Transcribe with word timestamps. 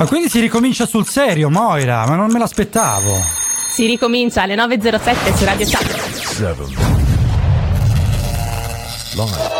Ma 0.00 0.06
quindi 0.06 0.30
si 0.30 0.40
ricomincia 0.40 0.86
sul 0.86 1.06
serio, 1.06 1.50
Moira, 1.50 2.06
ma 2.06 2.14
non 2.14 2.30
me 2.30 2.38
l'aspettavo. 2.38 3.22
Si 3.70 3.84
ricomincia 3.84 4.40
alle 4.40 4.54
9.07 4.54 5.34
su 5.36 5.44
Radio 5.44 5.66
Chat. 5.68 6.10
7 6.10 6.56
Live 9.14 9.58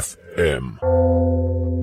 FM 0.00 0.78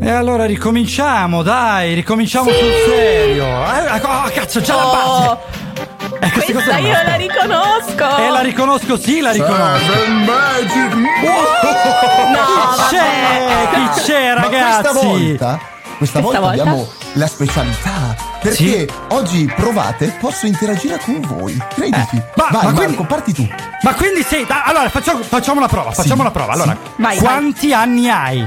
E 0.02 0.10
allora 0.10 0.46
ricominciamo, 0.46 1.44
dai, 1.44 1.94
ricominciamo 1.94 2.50
sul 2.50 2.72
serio. 2.86 3.44
Eh, 3.46 4.02
oh, 4.04 4.32
cazzo, 4.34 4.62
già 4.62 4.76
la 4.78 4.84
base. 4.84 5.28
Oh, 5.28 5.40
Eh, 6.22 6.32
questa 6.32 6.78
io 6.78 6.92
la 7.04 7.16
riconosco. 7.16 8.18
Eh, 8.18 8.30
la 8.30 8.40
riconosco, 8.40 8.98
sì, 8.98 9.20
la 9.20 9.32
riconosco. 9.32 9.92
Seven 9.92 10.24
Magic 10.24 10.94
No, 10.94 11.04
Chi 12.88 12.96
c'è? 12.96 13.70
Chi 13.74 14.02
c'è, 14.04 14.34
Ma 14.36 14.42
ragazzi? 14.42 15.38
Questa 15.98 16.20
volta, 16.20 16.40
questa 16.40 16.40
volta, 16.40 16.40
volta? 16.40 16.62
abbiamo 16.62 16.88
la 17.14 17.28
specialità. 17.28 18.16
Perché 18.42 18.56
Sì. 18.56 18.90
oggi 19.10 19.52
provate, 19.56 20.16
posso 20.20 20.46
interagire 20.46 21.00
con 21.00 21.20
voi. 21.22 21.58
Crediti. 21.74 22.16
Eh, 22.18 22.24
ma- 22.36 22.48
Vai, 22.50 22.52
ma 22.52 22.62
Marco, 22.72 22.76
quindi- 22.86 23.04
parti 23.06 23.34
tu. 23.34 23.48
Ma 23.82 23.94
quindi 23.94 24.24
sei. 24.24 24.46
da- 24.46 24.64
Allora, 24.64 24.90
facciamo, 24.90 25.22
facciamo 25.24 25.60
una 25.60 25.68
prova. 25.68 25.92
Facciamo 25.92 26.22
una 26.22 26.32
prova. 26.32 26.54
Allora, 26.54 26.78
Vai, 26.98 27.18
quanti 27.18 27.74
anni 27.74 28.10
hai? 28.10 28.40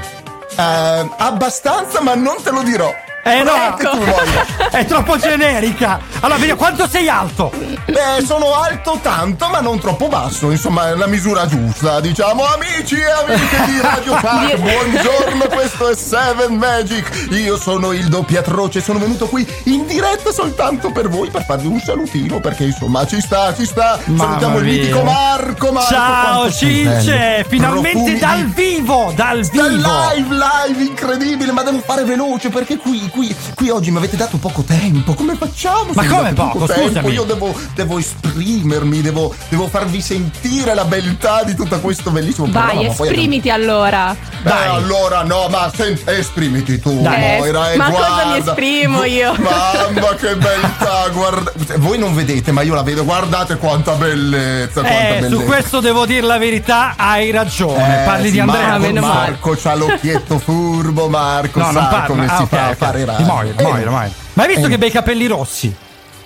Eh, 0.57 1.09
abbastanza, 1.19 2.01
ma 2.01 2.15
non 2.15 2.37
te 2.43 2.51
lo 2.51 2.63
dirò. 2.63 2.93
Eh 3.23 3.43
no, 3.43 3.77
voglia. 3.99 4.69
è 4.71 4.85
troppo 4.87 5.17
generica. 5.19 6.01
Allora, 6.21 6.39
vediamo 6.39 6.59
quanto 6.59 6.89
sei 6.89 7.09
alto. 7.09 7.53
Beh, 7.85 8.25
sono 8.25 8.55
alto 8.55 8.99
tanto, 9.03 9.49
ma 9.49 9.61
non 9.61 9.79
troppo 9.79 10.09
basso. 10.09 10.51
Insomma, 10.51 10.89
è 10.89 10.95
la 10.95 11.07
misura 11.07 11.47
giusta. 11.47 12.01
Diciamo, 12.01 12.45
amici 12.45 12.97
e 12.97 13.11
amiche 13.11 13.65
di 13.67 13.81
Radio 13.81 14.15
Park, 14.21 14.57
buongiorno. 14.57 15.47
Questo 15.53 15.89
è 15.89 15.95
Seven 15.97 16.55
Magic. 16.57 17.29
Io 17.33 17.59
sono 17.59 17.93
il 17.93 18.09
doppiatroce. 18.09 18.81
Sono 18.81 18.99
venuto 18.99 19.27
qui 19.27 19.47
in 19.65 19.87
diretta 19.87 20.33
soltanto 20.33 20.91
per 20.91 21.09
voi 21.09 21.29
per 21.31 21.45
farvi 21.45 21.67
un 21.67 21.81
salutino. 21.81 22.41
Perché 22.41 22.65
insomma, 22.65 23.07
ci 23.07 23.21
sta, 23.21 23.55
ci 23.55 23.67
sta. 23.67 23.99
Mamma 24.07 24.25
Salutiamo 24.25 24.59
il 24.59 24.65
mia. 24.65 24.73
mitico 24.73 25.03
Marco. 25.03 25.73
Marco 25.73 25.89
Ciao 25.93 26.51
Cince, 26.51 27.45
finalmente 27.49 27.91
Profumi 27.93 28.19
dal 28.19 28.45
vivo, 28.47 29.13
dal 29.15 29.45
Dal 29.47 29.71
vivo. 29.77 29.89
live, 30.15 30.35
live, 30.67 30.83
incredibile, 30.85 31.53
ma 31.53 31.63
devo 31.63 31.81
fare 31.81 32.05
veloce 32.05 32.49
perché 32.49 32.77
qui, 32.79 33.09
qui, 33.11 33.35
qui 33.55 33.69
oggi 33.71 33.91
mi 33.91 33.99
avete 33.99 34.17
dato 34.17 34.37
poco 34.39 34.63
tempo. 34.63 35.15
Come 35.15 35.35
facciamo? 35.37 35.93
Ma 35.95 36.07
come 36.07 36.33
date 36.33 36.35
poco? 36.35 36.67
tempo? 36.67 36.87
Scusami. 36.89 37.13
Io 37.13 37.25
devo, 37.25 37.55
devo 37.75 37.99
esprimermi, 37.99 39.01
devo, 39.03 39.35
devo 39.49 39.69
farvi 39.69 40.01
sentire 40.01 40.75
la 40.75 40.85
beltà 40.85 41.43
di 41.45 41.55
tutto 41.55 41.79
questo 41.81 42.11
bellissimo 42.11 42.47
Vai, 42.51 42.67
programma. 42.67 42.93
Poi 42.95 43.07
esprimiti 43.09 43.51
allora. 43.51 44.17
Beh, 44.43 44.49
Dai. 44.49 44.67
allora 44.69 45.23
no, 45.23 45.49
ma 45.51 45.71
sen- 45.75 45.99
esprimiti 46.07 46.79
tu, 46.81 47.01
Dai. 47.03 47.39
Moira, 47.39 47.73
Eh, 47.73 47.77
ma 47.77 47.91
cosa 47.91 48.07
guarda. 48.09 48.31
mi 48.33 48.39
esprimo 48.39 49.05
io? 49.05 49.35
Mamma 49.39 50.15
che 50.15 50.37
beltà, 50.37 51.09
guarda. 51.13 51.53
Voi 51.77 51.99
non 51.99 52.15
vedete, 52.15 52.53
ma 52.53 52.63
io 52.63 52.75
la 52.75 52.83
vedo. 52.83 53.05
Guardate 53.05 53.57
quanta 53.57 53.93
bellezza, 53.95 54.81
quanta 54.81 55.09
Eh, 55.09 55.13
bellezza. 55.21 55.37
su 55.37 55.45
questo 55.45 55.81
devo 55.81 56.07
dire 56.07 56.27
la 56.27 56.39
verità, 56.39 56.95
hai 56.97 57.31
ragione. 57.31 58.03
Eh, 58.03 58.05
Parli 58.07 58.27
sì, 58.27 58.33
di 58.33 58.41
Andrea. 58.41 58.61
Marco, 58.69 58.79
meno 58.87 59.01
male. 59.01 59.15
Marco 59.31 59.57
c'ha 59.61 59.75
l'occhietto 59.75 60.39
furbo, 60.39 61.09
Marco 61.09 61.59
No, 61.59 61.65
sa 61.67 61.71
non 61.73 61.89
parlo. 61.91 62.07
come 62.07 62.27
ah, 62.27 62.37
si 62.37 62.43
ok, 62.43 62.49
fa 62.49 62.69
a 62.69 62.75
fare 62.75 63.00
Di 63.01 63.05
radio. 63.11 63.27
Moira, 63.27 63.55
Eh, 63.59 63.63
Moira, 63.63 63.91
Moira. 63.91 64.11
Ma 64.35 64.43
hai 64.43 64.49
visto 64.49 64.67
eh. 64.67 64.69
che 64.71 64.79
bei 64.79 64.91
capelli 64.91 65.27
rossi? 65.27 65.75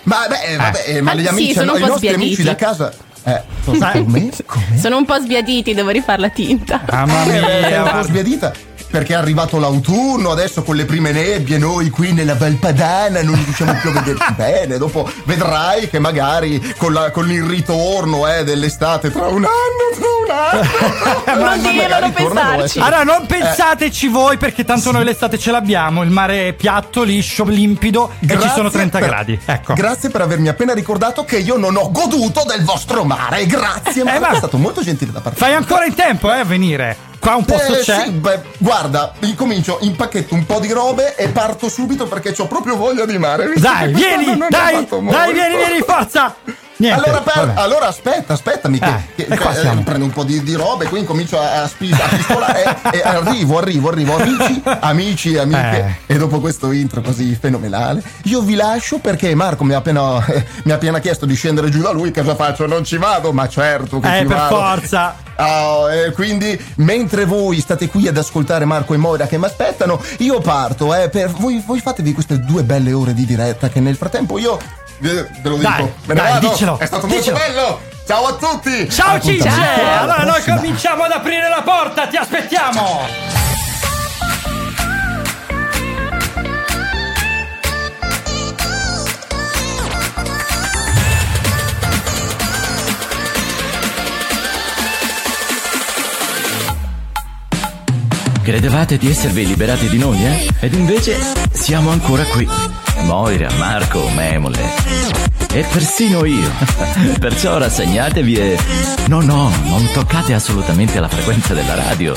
Ma 0.03 0.27
beh, 0.27 0.55
vabbè, 0.57 0.83
eh, 0.87 1.01
ma 1.01 1.11
Ah, 1.11 1.15
gli 1.15 1.21
sì, 1.23 1.27
amici, 1.27 1.53
sono 1.53 1.71
un 1.71 1.77
i 1.77 1.81
po' 1.81 1.87
nostri 1.87 2.07
amici 2.09 2.33
sbiaditi. 2.35 2.43
da 2.43 2.67
casa. 2.67 2.93
Eh, 3.27 3.41
come? 3.65 4.29
Come? 4.45 4.77
Sono 4.79 4.97
un 4.97 5.05
po' 5.05 5.19
sbiaditi, 5.19 5.73
devo 5.73 5.89
rifare 5.89 6.21
la 6.21 6.29
tinta. 6.29 6.81
Mamma 6.91 7.23
Eh, 7.23 7.27
mia, 7.31 7.47
è 7.69 7.81
un 7.81 7.89
po' 7.89 8.01
sbiadita. 8.03 8.53
Perché 8.89 9.13
è 9.13 9.17
arrivato 9.17 9.59
l'autunno, 9.59 10.31
adesso 10.31 10.63
con 10.63 10.75
le 10.75 10.85
prime 10.85 11.11
nebbie, 11.11 11.57
noi 11.57 11.89
qui 11.89 12.13
nella 12.13 12.35
Valpadana 12.35 13.21
non 13.23 13.35
riusciamo 13.43 13.73
più 13.81 13.89
a 13.89 13.93
vederci 13.93 14.33
bene. 14.37 14.77
Dopo 14.77 15.09
vedrai 15.25 15.89
che 15.89 15.99
magari 15.99 16.73
con, 16.77 16.93
la- 16.93 17.11
con 17.11 17.29
il 17.29 17.43
ritorno 17.43 18.25
eh, 18.27 18.43
dell'estate 18.45 19.11
tra 19.11 19.25
un 19.27 19.43
anno, 19.43 19.95
tra 19.95 20.05
un 20.05 20.63
anno. 20.63 21.23
Non 21.45 21.61
dirlo, 21.61 21.81
magari 21.81 22.01
non 22.01 22.13
tornano 22.13 22.39
a 22.39 22.51
pensarci. 22.55 22.63
essere- 22.79 22.85
Allora, 22.95 23.03
non 23.17 23.25
pensateci 23.27 24.07
voi 24.07 24.37
perché 24.37 24.63
tanto 24.63 24.91
noi 24.91 25.03
l'estate 25.03 25.37
ce 25.37 25.51
l'abbiamo, 25.51 26.01
il 26.03 26.09
mare 26.09 26.47
è 26.49 26.53
piatto, 26.53 27.03
liscio, 27.03 27.43
limpido 27.43 28.11
e 28.11 28.13
ci 28.19 28.25
Grazie 28.27 28.49
sono 28.51 28.69
30 28.69 28.99
per- 28.99 29.07
gradi. 29.07 29.39
Ecco. 29.43 29.73
Grazie 29.73 30.09
per 30.09 30.21
avermi 30.21 30.47
appena 30.47 30.73
ricordato 30.73 31.25
che 31.25 31.37
io 31.37 31.57
non 31.57 31.75
ho 31.75 31.91
goduto 31.91 32.43
del 32.47 32.63
vostro 32.63 33.03
mare. 33.03 33.45
Grazie, 33.45 34.03
Marco, 34.03 34.19
ma- 34.21 34.29
è 34.31 34.35
stato 34.37 34.57
molto 34.57 34.81
gentile 34.81 35.11
da 35.11 35.19
parte 35.19 35.37
Fai 35.39 35.53
ancora 35.53 35.83
in 35.85 35.93
tempo, 35.95 36.31
eh, 36.33 36.39
a 36.39 36.43
venire. 36.45 37.13
Qua 37.25 37.37
un 37.37 37.45
posto 37.45 37.75
Eh, 37.75 37.81
c'è. 37.81 38.03
sì, 38.03 38.11
beh, 38.11 38.39
guarda, 38.59 39.13
incomincio, 39.21 39.79
impacchetto 39.81 40.35
un 40.35 40.45
po' 40.45 40.59
di 40.59 40.71
robe 40.71 41.15
e 41.15 41.29
parto 41.29 41.69
subito 41.69 42.05
perché 42.05 42.35
ho 42.37 42.45
proprio 42.45 42.75
voglia 42.75 43.03
di 43.03 43.17
mare. 43.17 43.51
Dai, 43.55 43.91
vieni, 43.91 44.37
dai, 44.47 44.85
dai, 44.87 45.33
vieni, 45.33 45.55
vieni, 45.55 45.81
forza. 45.81 46.35
Niente. 46.77 47.09
Allora, 47.09 47.21
per- 47.21 47.51
allora 47.55 47.87
aspetta, 47.87 48.33
aspettami 48.33 48.79
che, 48.79 48.85
Eh, 48.85 49.01
che- 49.25 49.33
e 49.33 49.37
qua 49.37 49.53
eh, 49.57 49.77
prendo 49.83 50.03
un 50.05 50.11
po' 50.11 50.23
di, 50.25 50.43
di 50.43 50.53
robe, 50.55 50.87
qui 50.87 50.99
incomincio 50.99 51.39
a, 51.39 51.61
a, 51.63 51.67
spi- 51.67 51.91
a 51.93 52.07
pistolare 52.09 52.63
e, 52.91 52.97
e 52.97 53.01
arrivo, 53.01 53.57
arrivo, 53.59 53.89
arrivo, 53.89 54.15
amici, 54.17 54.61
amici 54.81 55.33
e 55.33 55.39
amiche. 55.39 55.99
E 56.05 56.17
dopo 56.17 56.39
questo 56.41 56.71
intro 56.71 56.99
così 57.01 57.33
fenomenale, 57.39 58.03
io 58.23 58.41
vi 58.41 58.55
lascio 58.55 58.97
perché 58.97 59.33
Marco 59.35 59.63
mi 59.63 59.73
ha 59.73 59.77
appena, 59.77 60.25
eh, 60.25 60.45
mi 60.65 60.71
ha 60.71 60.75
appena 60.75 60.99
chiesto 60.99 61.25
di 61.25 61.33
scendere 61.35 61.69
giù 61.69 61.81
da 61.81 61.91
lui. 61.91 62.11
Cosa 62.11 62.35
faccio? 62.35 62.65
Non 62.67 62.83
ci 62.83 62.97
vado, 62.97 63.31
ma 63.31 63.47
certo 63.47 63.99
che 64.01 64.13
Eh, 64.17 64.19
ci 64.21 64.25
per 64.25 64.35
vado. 64.37 64.55
forza. 64.55 65.15
Oh, 65.37 65.91
e 65.91 66.11
quindi 66.11 66.57
mentre 66.75 67.25
voi 67.25 67.59
state 67.59 67.87
qui 67.89 68.07
ad 68.07 68.17
ascoltare 68.17 68.63
Marco 68.65 68.93
e 68.93 68.97
Moira 68.97 69.27
che 69.27 69.37
mi 69.37 69.45
aspettano, 69.45 70.01
io 70.19 70.39
parto. 70.39 70.93
Eh, 70.95 71.09
per 71.09 71.29
voi, 71.31 71.61
voi 71.65 71.79
fatevi 71.79 72.13
queste 72.13 72.39
due 72.39 72.63
belle 72.63 72.93
ore 72.93 73.13
di 73.13 73.25
diretta 73.25 73.67
che 73.69 73.79
nel 73.81 73.95
frattempo 73.97 74.37
io 74.37 74.57
ve, 74.99 75.27
lo 75.43 75.57
dico. 75.57 75.93
Dai, 76.05 76.15
dai, 76.15 76.39
dicelo, 76.39 76.77
È 76.79 76.85
stato 76.85 77.07
dicelo. 77.07 77.37
molto 77.37 77.53
bello. 77.53 77.81
Ciao 78.05 78.25
a 78.27 78.33
tutti. 78.33 78.89
Ciao 78.89 79.19
Cince! 79.19 79.47
Alla 79.47 80.01
Allora 80.01 80.23
noi 80.23 80.43
cominciamo 80.43 81.03
ad 81.03 81.11
aprire 81.11 81.49
la 81.49 81.63
porta, 81.63 82.05
ti 82.07 82.17
aspettiamo! 82.17 83.33
Credevate 98.43 98.97
di 98.97 99.09
esservi 99.09 99.47
liberati 99.47 99.89
di 99.89 99.97
noi, 99.97 100.23
eh? 100.23 100.47
Ed 100.59 100.75
invece 100.75 101.17
siamo 101.51 101.89
ancora 101.89 102.23
qui. 102.25 102.47
Moira, 103.05 103.49
Marco, 103.57 104.09
Memole. 104.09 104.73
E 105.51 105.63
persino 105.71 106.25
io. 106.25 106.49
Perciò 107.19 107.57
rassegnatevi 107.57 108.35
e. 108.35 108.59
No, 109.07 109.21
no, 109.21 109.51
non 109.63 109.89
toccate 109.93 110.33
assolutamente 110.33 110.99
la 110.99 111.07
frequenza 111.07 111.53
della 111.53 111.75
radio. 111.75 112.13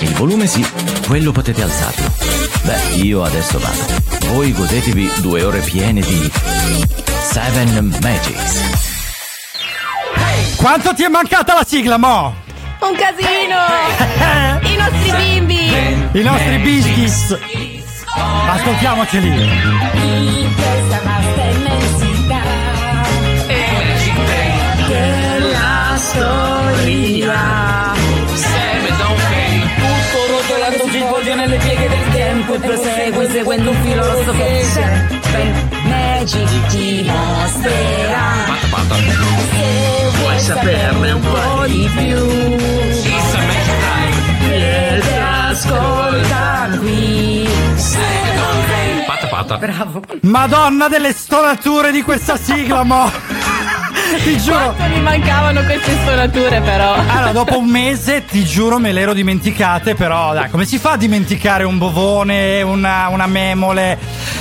Il 0.00 0.12
volume 0.14 0.46
sì, 0.46 0.66
quello 1.06 1.32
potete 1.32 1.62
alzarlo. 1.62 2.12
Beh, 2.62 2.96
io 2.96 3.22
adesso 3.22 3.58
vado. 3.58 4.32
Voi 4.32 4.52
godetevi 4.52 5.12
due 5.20 5.42
ore 5.42 5.60
piene 5.60 6.00
di. 6.00 6.30
Seven 7.22 7.96
Magics. 8.00 8.92
Quanto 10.56 10.94
ti 10.94 11.04
è 11.04 11.08
mancata 11.08 11.54
la 11.54 11.64
sigla, 11.64 11.96
Mo? 11.96 12.34
Un 12.80 12.96
casino! 12.96 13.56
I 14.68 14.76
nostri 14.76 15.10
bimbi! 15.10 16.18
I 16.18 16.22
nostri 16.22 16.58
biscuits! 16.58 17.38
Ascoltiamoceli! 18.50 19.28
In 19.28 20.54
questa 20.54 21.00
vasta 21.02 21.42
immensità 21.42 22.42
della 24.86 25.96
storia 25.96 27.92
tutto 29.76 30.26
rotolando 30.28 30.88
si 30.90 30.98
svolge 30.98 31.34
nelle 31.34 31.56
pieghe 31.58 31.88
del 31.88 32.12
tempo 32.12 32.54
e 32.54 32.58
prosegue 32.58 33.30
seguendo 33.30 33.70
un 33.70 33.76
filo 33.82 34.06
rosso 34.06 34.32
che 34.32 34.64
sempre 34.64 35.52
Magic 35.84 36.66
ti 36.68 37.02
mostrerà 37.06 38.32
se 39.50 40.18
vuoi 40.20 40.38
saperne 40.38 41.12
un 41.12 41.20
po' 41.20 41.66
di 41.66 41.90
più 41.96 42.56
chiedi 43.02 45.23
ascolta 45.64 46.78
qui 46.78 47.48
Bravo. 49.58 50.02
Madonna 50.22 50.88
delle 50.88 51.12
stonature 51.12 51.90
di 51.90 52.02
questa 52.02 52.36
sigla, 52.36 52.82
Mo! 52.82 53.53
ti 54.22 54.36
giuro. 54.38 54.72
Quanto 54.74 54.94
mi 54.94 55.00
mancavano 55.00 55.62
queste 55.62 55.92
stonature, 56.02 56.60
però. 56.60 56.94
Allora, 56.94 57.32
dopo 57.32 57.58
un 57.58 57.66
mese, 57.68 58.24
ti 58.24 58.44
giuro, 58.44 58.78
me 58.78 58.92
le 58.92 59.00
ero 59.00 59.12
dimenticate, 59.12 59.94
però 59.94 60.32
dai, 60.32 60.50
come 60.50 60.64
si 60.64 60.78
fa 60.78 60.92
a 60.92 60.96
dimenticare 60.96 61.64
un 61.64 61.78
bovone, 61.78 62.62
una, 62.62 63.08
una 63.08 63.26
memole? 63.26 63.98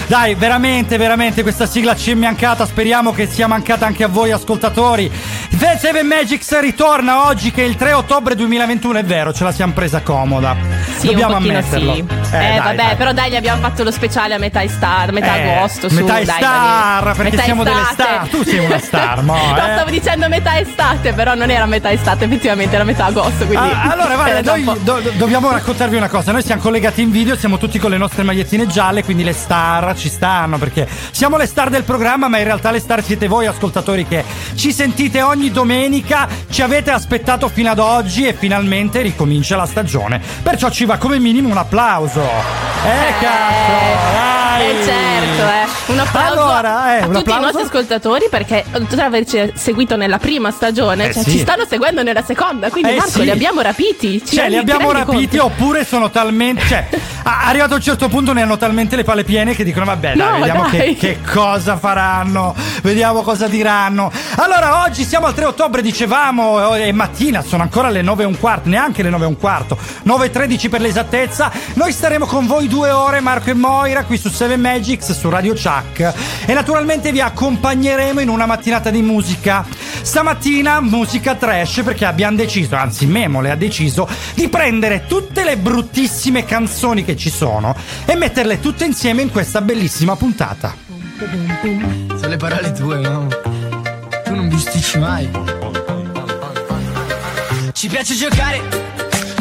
Dai, 0.08 0.36
veramente, 0.36 0.98
veramente, 0.98 1.42
questa 1.44 1.66
sigla 1.66 1.96
ci 1.96 2.12
è 2.12 2.14
mancata, 2.16 2.66
speriamo 2.66 3.14
che 3.14 3.28
sia 3.28 3.48
mancata 3.48 3.86
anche 3.86 4.04
a 4.04 4.08
voi 4.08 4.32
ascoltatori. 4.32 5.10
The 5.50 5.78
Seven 5.80 6.06
Magics 6.06 6.60
ritorna 6.60 7.28
oggi 7.28 7.52
che 7.52 7.64
è 7.64 7.66
il 7.66 7.76
3 7.76 7.94
ottobre 7.94 8.36
2021, 8.36 9.00
è 9.00 9.04
vero, 9.04 9.34
ce 9.34 9.44
la 9.44 9.52
siamo 9.52 9.74
presa 9.74 10.02
comoda. 10.02 10.56
Sì, 10.98 11.08
Dobbiamo 11.08 11.36
ammetterlo. 11.36 11.94
sì. 11.94 12.00
Eh, 12.00 12.04
dai, 12.32 12.58
vabbè, 12.58 12.76
dai. 12.76 12.96
però 12.96 13.14
dai, 13.14 13.32
gli 13.32 13.36
abbiamo 13.36 13.62
fatto 13.62 13.84
lo 13.84 13.92
speciale 13.92 14.34
a 14.34 14.38
metà 14.38 14.60
a 14.60 15.12
metà 15.12 15.36
Eh, 15.38 15.54
agosto. 15.56 15.90
Su, 15.90 15.96
metà 15.96 16.14
dai, 16.14 16.26
star, 16.26 17.04
perché 17.16 17.32
Metà 17.32 17.44
siamo 17.44 17.64
delle 17.64 17.82
estate. 17.82 18.04
star. 18.04 18.28
Tu 18.28 18.44
sei 18.44 18.60
una 18.60 18.80
star, 18.80 19.22
mo, 19.24 19.36
No, 19.66 19.70
eh. 19.72 19.74
stavo 19.76 19.90
dicendo 19.90 20.28
metà 20.30 20.58
estate, 20.60 21.14
però 21.14 21.34
non 21.36 21.50
era 21.50 21.66
metà 21.66 21.92
estate, 21.92 22.26
effettivamente 22.26 22.76
era 22.76 22.84
metà 22.84 23.06
agosto. 23.06 23.46
Quindi 23.46 23.56
Ah, 23.56 23.92
allora, 23.92 24.16
un 24.16 24.42
noi 24.44 24.64
do- 24.64 25.00
do- 25.02 25.12
dobbiamo 25.18 25.52
raccontarvi 25.52 25.96
una 25.96 26.10
cosa. 26.10 26.32
Noi 26.32 26.44
siamo 26.44 26.62
collegati 26.62 27.02
in 27.02 27.12
video, 27.12 27.36
siamo 27.36 27.58
tutti 27.58 27.80
con 27.80 27.90
le 27.92 27.98
nostre 27.98 28.24
magliettine 28.24 28.68
gialle, 28.68 29.04
quindi 29.04 29.24
le 29.24 29.34
star 29.34 29.96
ci 29.98 30.10
stanno 30.10 30.58
perché 30.58 30.88
siamo 31.12 31.38
le 31.38 31.46
star 31.46 31.70
del 31.70 31.84
programma, 31.84 32.28
ma 32.28 32.38
in 32.38 32.44
realtà 32.46 32.72
le 32.72 32.80
star 32.80 33.04
siete 33.04 33.28
voi 33.28 33.46
ascoltatori 33.46 34.08
che 34.08 34.24
ci 34.56 34.72
sentite 34.74 35.22
ogni 35.22 35.52
domenica, 35.52 36.28
ci 36.50 36.62
avete 36.62 36.92
aspettato 36.92 37.48
fino 37.50 37.70
ad 37.72 37.80
oggi 37.80 38.28
e 38.28 38.34
finalmente 38.34 39.02
ricomincia 39.02 39.56
la 39.56 39.66
stagione. 39.66 40.22
Perciò 40.42 40.70
ci 40.70 40.86
va 40.86 40.98
come 40.98 41.20
minimo 41.20 41.50
un 41.50 41.58
applauso. 41.58 42.22
Eh, 42.22 43.14
cazzo, 43.20 43.72
dai. 44.14 44.70
Eh 44.70 44.84
certo, 44.84 45.44
eh. 45.52 45.92
Un 45.94 46.00
applauso 46.00 46.42
Allora, 46.42 46.98
eh, 46.98 47.02
a 47.02 47.06
un 47.08 47.14
tutti 47.14 47.30
applauso. 47.32 47.40
i 47.40 47.42
nostri 47.42 47.62
ascoltatori 47.64 48.28
perché 48.30 48.64
oltre 48.74 49.02
ad 49.02 49.08
averci 49.08 49.52
seguito 49.54 49.96
nella 49.96 50.18
prima 50.18 50.52
stagione, 50.52 51.08
Eh, 51.10 51.14
cioè, 51.14 51.24
sì. 51.24 51.32
ci 51.32 51.40
stanno 51.40 51.66
seguendo 51.68 52.04
nella 52.04 52.24
seconda. 52.24 52.70
Quindi 52.70 52.92
Eh, 52.92 52.96
Marco 52.96 53.12
sì. 53.12 53.24
li 53.24 53.30
abbiamo 53.32 53.62
rapiti. 53.62 54.24
Ci 54.26 54.36
Cioè, 54.36 54.50
li 54.50 54.58
abbiamo 54.58 54.92
rapiti 54.92 55.38
conto? 55.38 55.46
oppure 55.46 55.86
sono 55.86 56.10
talmente. 56.10 56.66
Cioè, 56.68 56.88
a- 57.24 57.46
arrivato 57.46 57.74
a 57.74 57.76
un 57.78 57.82
certo 57.82 58.08
punto 58.10 58.34
ne 58.34 58.42
hanno 58.42 58.58
talmente 58.58 58.96
le 58.96 59.04
palle 59.04 59.24
piene 59.24 59.56
che 59.56 59.64
dicono: 59.64 59.86
Vabbè, 59.86 60.14
dai, 60.16 60.32
No, 60.32 60.38
vediamo 60.40 60.64
che, 60.70 60.78
dai. 60.78 60.96
che 60.96 61.20
cosa 61.22 61.78
faranno. 61.78 62.56
Vediamo 62.82 63.22
cosa 63.22 63.48
diranno. 63.48 64.12
Allora, 64.36 64.84
oggi 64.84 65.04
siamo 65.06 65.28
al 65.28 65.34
3 65.34 65.46
ottobre, 65.46 65.82
dicevamo, 65.82 66.74
è 66.74 66.92
mattina, 66.92 67.42
sono 67.42 67.64
ancora 67.64 67.90
le 67.90 68.02
9 68.02 68.24
e 68.24 68.26
un 68.26 68.38
quarto, 68.40 68.70
neanche 68.70 69.04
le 69.04 69.10
9 69.10 69.24
e 69.24 69.28
un 69.28 69.38
quarto, 69.38 69.78
9 70.04 70.26
e 70.26 70.32
13 70.32 70.70
per 70.70 70.82
l'esattezza. 70.82 71.52
Noi 71.74 71.92
staremo 71.92 72.26
con 72.26 72.46
voi 72.46 72.68
due 72.68 72.90
ore, 72.92 73.20
Marco 73.22 73.50
e 73.52 73.54
Moira, 73.54 74.04
qui 74.04 74.18
su 74.18 74.30
7 74.30 74.58
Magics, 74.58 75.18
su 75.18 75.30
Radio 75.30 75.54
Chuck. 75.54 76.14
E 76.46 76.54
naturalmente 76.54 77.12
vi 77.12 77.22
accompagneremo 77.22 78.20
in 78.20 78.30
una 78.30 78.46
mattinata 78.46 78.90
di 78.90 79.02
musica. 79.02 79.33
Stamattina 80.02 80.82
musica 80.82 81.36
trash 81.36 81.82
perché 81.84 82.06
abbiamo 82.06 82.38
deciso, 82.38 82.76
anzi 82.76 83.06
Memole 83.06 83.52
ha 83.52 83.56
deciso, 83.56 84.08
di 84.34 84.48
prendere 84.50 85.06
tutte 85.08 85.44
le 85.44 85.58
bruttissime 85.58 86.46
canzoni 86.46 87.04
che 87.04 87.16
ci 87.16 87.30
sono 87.30 87.76
e 88.06 88.16
metterle 88.16 88.60
tutte 88.60 88.86
insieme 88.86 89.22
in 89.22 89.32
questa 89.32 89.62
bellissima 89.62 90.16
puntata. 90.16 90.76
Sono 92.08 92.28
le 92.28 92.38
parole 92.38 92.72
tue, 92.74 92.98
no? 92.98 93.28
Tu 94.24 94.36
non 94.36 94.50
bisticci 94.50 95.00
mai. 95.00 95.30
Ci 97.72 97.88
piace 97.88 98.16
giocare. 98.16 98.62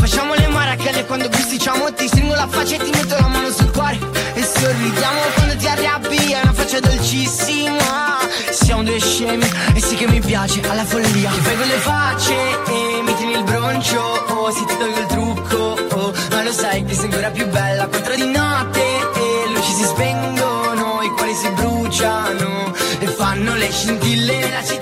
Facciamo 0.02 0.34
le 0.34 0.48
marachelle 0.48 1.04
quando 1.06 1.28
bisticciamo 1.28 1.92
Ti 1.92 2.08
stringo 2.08 2.34
la 2.34 2.48
faccia 2.48 2.74
e 2.74 2.78
ti 2.78 2.90
metto 2.90 3.14
la 3.14 3.28
mano 3.28 3.50
sul 3.50 3.70
cuore 3.70 3.98
E 4.34 4.42
sorridiamo 4.42 5.20
quando 5.34 5.56
ti 5.56 5.66
arrabbi 5.68 6.32
È 6.32 6.40
una 6.42 6.52
faccia 6.52 6.80
dolcissima 6.80 7.81
Siamo 8.82 8.98
due 8.98 8.98
scemi 8.98 9.50
E 9.74 9.80
sì 9.80 9.94
che 9.94 10.08
mi 10.08 10.20
piace 10.20 10.60
alla 10.68 10.84
follia. 10.84 11.30
Ti 11.30 11.40
fai 11.40 11.56
quelle 11.56 11.76
facce 11.78 12.34
e 12.34 13.02
mi 13.02 13.14
tieni 13.14 13.32
il 13.34 13.44
broncio 13.44 14.00
oh, 14.00 14.50
Se 14.50 14.64
ti 14.64 14.76
tolgo 14.76 14.98
il 14.98 15.06
trucco 15.06 15.96
oh, 15.96 16.12
Ma 16.30 16.42
lo 16.42 16.52
sai 16.52 16.84
che 16.84 16.94
sei 16.94 17.04
ancora 17.04 17.30
più 17.30 17.46
bella. 17.46 17.86
Quattro 17.86 18.14
di 18.14 18.26
notte 18.26 18.80
e 18.80 19.52
luci 19.54 19.72
si 19.72 19.84
spengono 19.84 21.00
I 21.02 21.08
cuori 21.10 21.34
si 21.34 21.48
bruciano 21.50 22.72
E 22.98 23.06
fanno 23.06 23.54
le 23.54 23.70
scintille 23.70 24.38
nella 24.38 24.64
città 24.64 24.81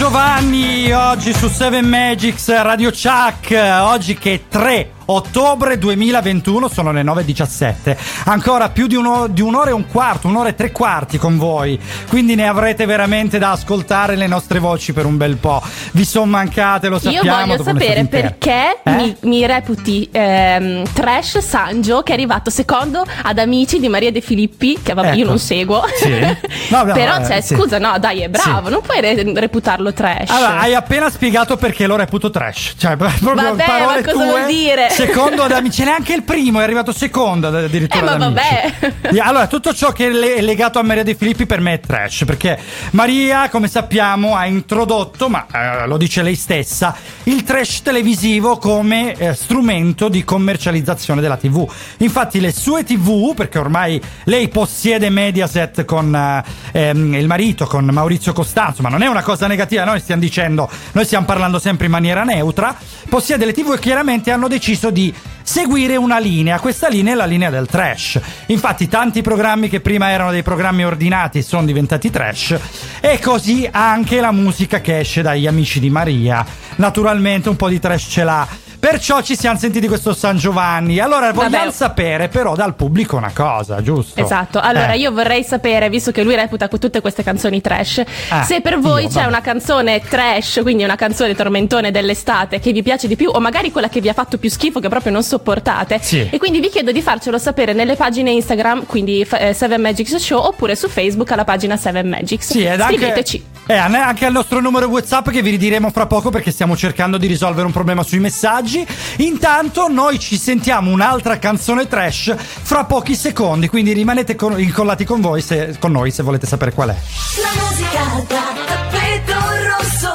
Giovanni, 0.00 0.90
oggi 0.92 1.34
su 1.34 1.46
7 1.46 1.82
Magics 1.82 2.48
Radio 2.62 2.90
Chuck, 2.90 3.52
oggi 3.82 4.16
che 4.16 4.32
è 4.32 4.40
3 4.48 4.92
ottobre 5.12 5.78
2021, 5.78 6.68
sono 6.68 6.92
le 6.92 7.02
9.17. 7.02 7.96
Ancora 8.26 8.68
più 8.70 8.86
di, 8.86 8.94
uno- 8.94 9.26
di 9.26 9.40
un'ora 9.40 9.70
e 9.70 9.72
un 9.72 9.86
quarto, 9.86 10.28
un'ora 10.28 10.48
e 10.50 10.54
tre 10.54 10.70
quarti 10.72 11.18
con 11.18 11.36
voi. 11.36 11.78
Quindi 12.08 12.34
ne 12.34 12.46
avrete 12.46 12.86
veramente 12.86 13.38
da 13.38 13.50
ascoltare 13.52 14.16
le 14.16 14.26
nostre 14.26 14.58
voci 14.58 14.92
per 14.92 15.06
un 15.06 15.16
bel 15.16 15.36
po'. 15.36 15.62
Vi 15.92 16.04
sono 16.04 16.26
mancate, 16.26 16.88
lo 16.88 16.94
Io 16.96 17.00
sappiamo. 17.00 17.40
voglio 17.40 17.56
dopo 17.56 17.70
un'estate 17.70 17.84
sapere 18.00 18.06
perché 18.06 18.78
Eh? 18.84 18.90
mi, 18.92 19.16
mi 19.22 19.46
reputi 19.46 20.08
ehm, 20.10 20.84
trash 20.92 21.38
Sangio 21.38 22.02
che 22.02 22.12
è 22.12 22.14
arrivato 22.14 22.50
secondo 22.50 23.04
ad 23.22 23.38
Amici 23.38 23.80
di 23.80 23.88
Maria 23.88 24.12
De 24.12 24.20
Filippi, 24.20 24.78
che 24.82 24.94
vabbè 24.94 25.12
io 25.12 25.20
Ecco. 25.20 25.28
non 25.28 25.38
seguo. 25.38 25.82
Sì. 25.96 26.08
No, 26.70 26.84
no, 26.84 26.92
Però, 26.92 27.16
eh, 27.16 27.24
cioè, 27.26 27.40
sì. 27.40 27.54
scusa, 27.56 27.78
no, 27.78 27.98
dai, 27.98 28.20
è 28.20 28.28
bravo, 28.28 28.66
Sì. 28.66 28.72
non 28.72 28.80
puoi 28.82 29.00
re- 29.00 29.32
reputarlo 29.34 29.92
trash. 29.92 30.30
Allora, 30.30 30.60
hai 30.60 30.74
appena 30.74 31.10
spiegato 31.10 31.56
perché 31.56 31.86
lo 31.88 31.96
reputo 31.96 32.30
trash. 32.30 32.74
Cioè, 32.78 32.94
proprio 32.96 33.34
Vabbè, 33.34 33.64
parole 33.64 34.00
ma 34.00 34.12
cosa 34.12 34.12
tue. 34.12 34.24
vuol 34.26 34.46
dire? 34.46 34.88
Secondo 35.06 35.44
ad 35.44 35.52
amici, 35.52 35.82
neanche 35.82 36.12
il 36.12 36.24
primo, 36.24 36.60
è 36.60 36.62
arrivato 36.62 36.92
secondo 36.92 37.46
ad- 37.46 37.54
addirittura. 37.54 38.02
Eh, 38.02 38.18
ma 38.18 38.26
ad 38.26 38.36
Amici. 38.36 38.94
vabbè. 39.00 39.18
Allora, 39.20 39.46
tutto 39.46 39.72
ciò 39.72 39.92
che 39.92 40.08
è 40.08 40.42
legato 40.42 40.78
a 40.78 40.82
Maria 40.82 41.02
De 41.02 41.14
Filippi 41.14 41.46
per 41.46 41.60
me 41.60 41.74
è 41.74 41.80
trash. 41.80 42.24
Perché 42.26 42.58
Maria, 42.90 43.48
come 43.48 43.66
sappiamo, 43.66 44.36
ha 44.36 44.44
introdotto, 44.44 45.30
ma 45.30 45.46
eh, 45.50 45.86
lo 45.86 45.96
dice 45.96 46.22
lei 46.22 46.34
stessa, 46.34 46.94
il 47.24 47.44
trash 47.44 47.80
televisivo 47.80 48.58
come 48.58 49.14
eh, 49.14 49.32
strumento 49.32 50.08
di 50.08 50.22
commercializzazione 50.22 51.22
della 51.22 51.38
TV. 51.38 51.66
Infatti, 51.98 52.38
le 52.38 52.52
sue 52.52 52.84
TV, 52.84 53.34
perché 53.34 53.58
ormai 53.58 53.98
lei 54.24 54.48
possiede 54.48 55.08
Mediaset 55.08 55.86
con 55.86 56.14
eh, 56.14 56.44
ehm, 56.72 57.14
il 57.14 57.26
marito, 57.26 57.64
con 57.64 57.86
Maurizio 57.86 58.34
Costanzo, 58.34 58.82
ma 58.82 58.90
non 58.90 59.00
è 59.00 59.06
una 59.06 59.22
cosa 59.22 59.46
negativa, 59.46 59.84
noi 59.84 60.00
stiamo 60.00 60.20
dicendo, 60.20 60.68
noi 60.92 61.06
stiamo 61.06 61.24
parlando 61.24 61.58
sempre 61.58 61.86
in 61.86 61.92
maniera 61.92 62.22
neutra, 62.22 62.76
possiede 63.08 63.46
le 63.46 63.54
TV 63.54 63.72
e 63.72 63.78
chiaramente 63.78 64.30
hanno 64.30 64.46
deciso 64.46 64.79
di 64.88 65.12
seguire 65.42 65.96
una 65.96 66.18
linea. 66.18 66.58
Questa 66.58 66.88
linea 66.88 67.12
è 67.12 67.16
la 67.16 67.26
linea 67.26 67.50
del 67.50 67.66
trash. 67.66 68.18
Infatti, 68.46 68.88
tanti 68.88 69.20
programmi 69.20 69.68
che 69.68 69.80
prima 69.80 70.10
erano 70.10 70.30
dei 70.30 70.42
programmi 70.42 70.84
ordinati 70.84 71.42
sono 71.42 71.66
diventati 71.66 72.08
trash. 72.08 72.58
E 73.00 73.18
così 73.18 73.68
anche 73.70 74.20
la 74.20 74.32
musica 74.32 74.80
che 74.80 75.00
esce 75.00 75.20
dagli 75.20 75.46
amici 75.46 75.80
di 75.80 75.90
Maria. 75.90 76.42
Naturalmente 76.76 77.50
un 77.50 77.56
po' 77.56 77.68
di 77.68 77.78
trash 77.78 78.06
ce 78.08 78.24
l'ha. 78.24 78.48
Perciò 78.80 79.20
ci 79.20 79.36
siamo 79.36 79.58
sentiti 79.58 79.86
questo 79.88 80.14
San 80.14 80.38
Giovanni. 80.38 80.98
Allora, 81.00 81.32
vogliamo 81.32 81.56
Vabbè. 81.64 81.70
sapere 81.70 82.28
però 82.28 82.54
dal 82.56 82.74
pubblico 82.74 83.16
una 83.16 83.30
cosa, 83.34 83.82
giusto? 83.82 84.18
Esatto, 84.18 84.58
allora 84.58 84.92
Eh. 84.92 84.98
io 84.98 85.12
vorrei 85.12 85.44
sapere, 85.44 85.90
visto 85.90 86.12
che 86.12 86.22
lui 86.22 86.34
reputa 86.34 86.66
tutte 86.66 87.02
queste 87.02 87.22
canzoni 87.22 87.60
trash, 87.60 88.02
Ah, 88.30 88.42
se 88.42 88.62
per 88.62 88.78
voi 88.78 89.02
io, 89.02 89.08
c'è 89.08 89.14
vabbè. 89.16 89.26
una 89.26 89.40
canzone 89.42 90.00
trash, 90.00 90.60
quindi 90.62 90.82
una 90.82 90.96
canzone 90.96 91.34
tormentone 91.34 91.90
dell'estate 91.90 92.58
che 92.58 92.72
vi 92.72 92.82
piace 92.82 93.06
di 93.06 93.16
più, 93.16 93.28
o 93.30 93.38
magari 93.38 93.70
quella 93.70 93.90
che 93.90 94.00
vi 94.00 94.08
ha 94.08 94.14
fatto 94.14 94.38
più 94.38 94.48
schifo, 94.48 94.80
che 94.80 94.88
proprio 94.88 95.12
non 95.12 95.22
sopportate. 95.22 95.98
Sì. 96.00 96.26
E 96.30 96.38
quindi 96.38 96.58
vi 96.60 96.70
chiedo 96.70 96.90
di 96.90 97.02
farcelo 97.02 97.36
sapere 97.36 97.74
nelle 97.74 97.96
pagine 97.96 98.30
Instagram, 98.30 98.86
quindi 98.86 99.20
eh, 99.32 99.52
Seven 99.52 99.80
Magics 99.82 100.16
Show, 100.16 100.38
oppure 100.42 100.74
su 100.74 100.88
Facebook 100.88 101.30
alla 101.32 101.44
pagina 101.44 101.76
Seven 101.76 102.08
Magics. 102.08 102.46
Sì, 102.50 102.62
ed 102.64 102.80
anche, 102.80 102.94
Scriveteci. 102.96 103.44
eh, 103.66 103.74
anche 103.76 104.24
al 104.24 104.32
nostro 104.32 104.58
numero 104.60 104.86
WhatsApp 104.86 105.28
che 105.28 105.42
vi 105.42 105.50
ridiremo 105.50 105.90
fra 105.90 106.06
poco 106.06 106.30
perché 106.30 106.50
stiamo 106.50 106.74
cercando 106.76 107.18
di 107.18 107.26
risolvere 107.26 107.66
un 107.66 107.72
problema 107.72 108.02
sui 108.02 108.18
messaggi. 108.20 108.69
Intanto 109.18 109.88
noi 109.88 110.18
ci 110.18 110.36
sentiamo 110.36 110.90
un'altra 110.90 111.38
canzone 111.38 111.86
trash 111.86 112.34
fra 112.36 112.84
pochi 112.84 113.14
secondi, 113.14 113.68
quindi 113.68 113.92
rimanete 113.92 114.34
con- 114.34 114.60
incollati 114.60 115.04
con, 115.04 115.20
voi 115.20 115.40
se- 115.42 115.76
con 115.78 115.92
noi 115.92 116.10
se 116.10 116.22
volete 116.22 116.46
sapere 116.46 116.72
qual 116.72 116.90
è. 116.90 116.96
La 117.40 117.62
musica 117.62 118.24
da 118.28 118.42
tappeto 118.66 119.38
rosso. 119.66 120.08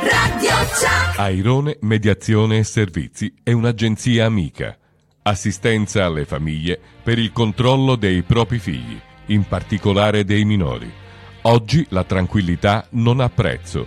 Radio 0.00 0.50
Chuck. 0.68 1.18
Airone 1.18 1.76
Mediazione 1.80 2.58
e 2.58 2.64
Servizi 2.64 3.32
è 3.42 3.52
un'agenzia 3.52 4.24
amica. 4.26 4.76
Assistenza 5.22 6.04
alle 6.04 6.24
famiglie 6.24 6.78
per 7.02 7.18
il 7.18 7.32
controllo 7.32 7.96
dei 7.96 8.22
propri 8.22 8.58
figli, 8.58 8.98
in 9.26 9.46
particolare 9.46 10.24
dei 10.24 10.44
minori. 10.44 10.90
Oggi 11.42 11.84
la 11.90 12.04
tranquillità 12.04 12.86
non 12.90 13.20
ha 13.20 13.28
prezzo. 13.28 13.86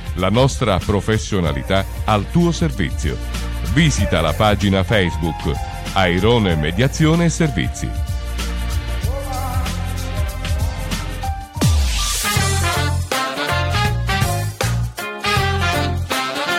La 0.15 0.29
nostra 0.29 0.77
professionalità 0.77 1.85
al 2.05 2.29
tuo 2.31 2.51
servizio. 2.51 3.17
Visita 3.73 4.21
la 4.21 4.33
pagina 4.33 4.83
Facebook 4.83 5.69
Airone 5.93 6.55
Mediazione 6.55 7.25
e 7.25 7.29
Servizi. 7.29 7.89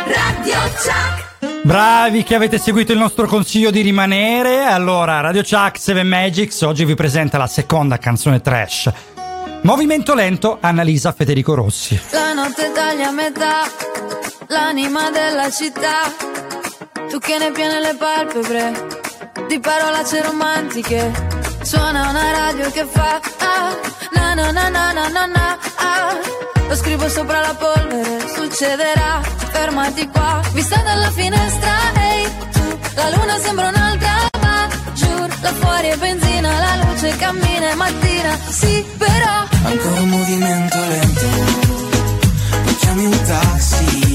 Radio 0.06 0.54
Chuck. 0.76 1.23
Bravi 1.62 2.25
che 2.25 2.35
avete 2.35 2.59
seguito 2.59 2.92
il 2.92 2.99
nostro 2.99 3.26
consiglio 3.26 3.71
di 3.71 3.80
rimanere. 3.80 4.64
Allora, 4.64 5.21
Radio 5.21 5.42
Chuck 5.42 5.78
7 5.78 6.02
Magics 6.02 6.61
oggi 6.62 6.85
vi 6.85 6.94
presenta 6.94 7.38
la 7.38 7.47
seconda 7.47 7.97
canzone 7.99 8.40
trash. 8.40 8.92
Movimento 9.62 10.14
lento, 10.14 10.59
Annalisa 10.61 11.12
Federico 11.12 11.54
Rossi. 11.54 12.00
La 12.11 12.33
notte 12.33 12.73
taglia 12.73 13.09
a 13.09 13.12
metà, 13.12 13.62
l'anima 14.49 15.09
della 15.11 15.50
città. 15.50 16.11
Tu 17.09 17.19
che 17.19 17.38
ne 17.38 17.52
piene 17.52 17.81
le 17.81 17.95
palpebre, 17.95 18.73
di 19.47 19.61
parolacce 19.61 20.21
romantiche. 20.23 21.12
Suona 21.62 22.09
una 22.11 22.33
radio 22.33 22.71
che 22.73 22.85
fa 22.85 23.21
ah, 23.38 23.76
na 24.14 24.35
na 24.35 24.50
na 24.50 24.69
na 24.69 24.92
na 24.92 25.26
na 25.26 25.59
ah. 25.76 26.19
Lo 26.69 26.75
scrivo 26.75 27.09
sopra 27.09 27.38
la 27.40 27.54
polvere, 27.54 28.19
succederà, 28.35 29.21
fermati 29.52 30.09
qua. 30.09 30.40
Vista 30.54 30.83
dalla 30.83 31.11
finestra, 31.12 31.73
ehi, 31.95 32.28
tu, 32.50 32.78
la 32.97 33.11
luna 33.11 33.38
sembra 33.38 33.69
un'altra, 33.69 34.22
là 35.42 35.52
fuori 35.52 35.88
è 35.88 35.96
benzina, 35.96 36.58
la 36.58 36.84
luce 36.84 37.16
cammina 37.16 37.70
è 37.70 37.75
mattina, 37.75 38.38
sì, 38.49 38.84
però. 38.96 39.46
Ancora 39.64 40.00
un 40.00 40.08
movimento 40.08 40.78
lento 40.78 41.26
Mi 42.64 42.76
chiami 42.76 43.04
un 43.04 43.22
taxi 43.22 44.12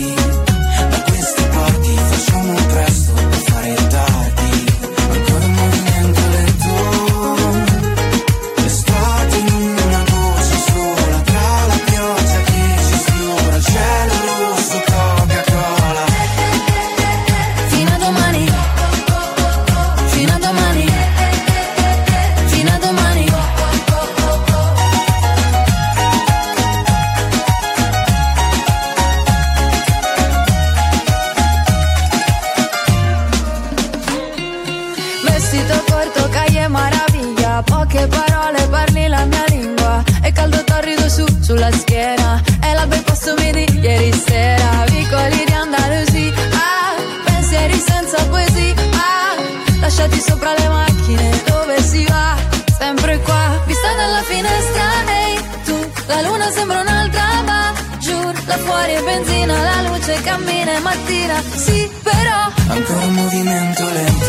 benzina 59.08 59.62
La 59.62 59.82
luce 59.88 60.20
cammina 60.22 60.72
è 60.74 60.80
mattina. 60.80 61.42
Sì, 61.56 61.90
però 62.04 62.52
Ancora 62.68 63.06
un 63.06 63.14
movimento 63.14 63.84
lento. 63.90 64.26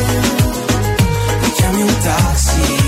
Mi 1.40 1.50
chiami 1.52 1.82
un 1.82 1.98
taxi 1.98 2.87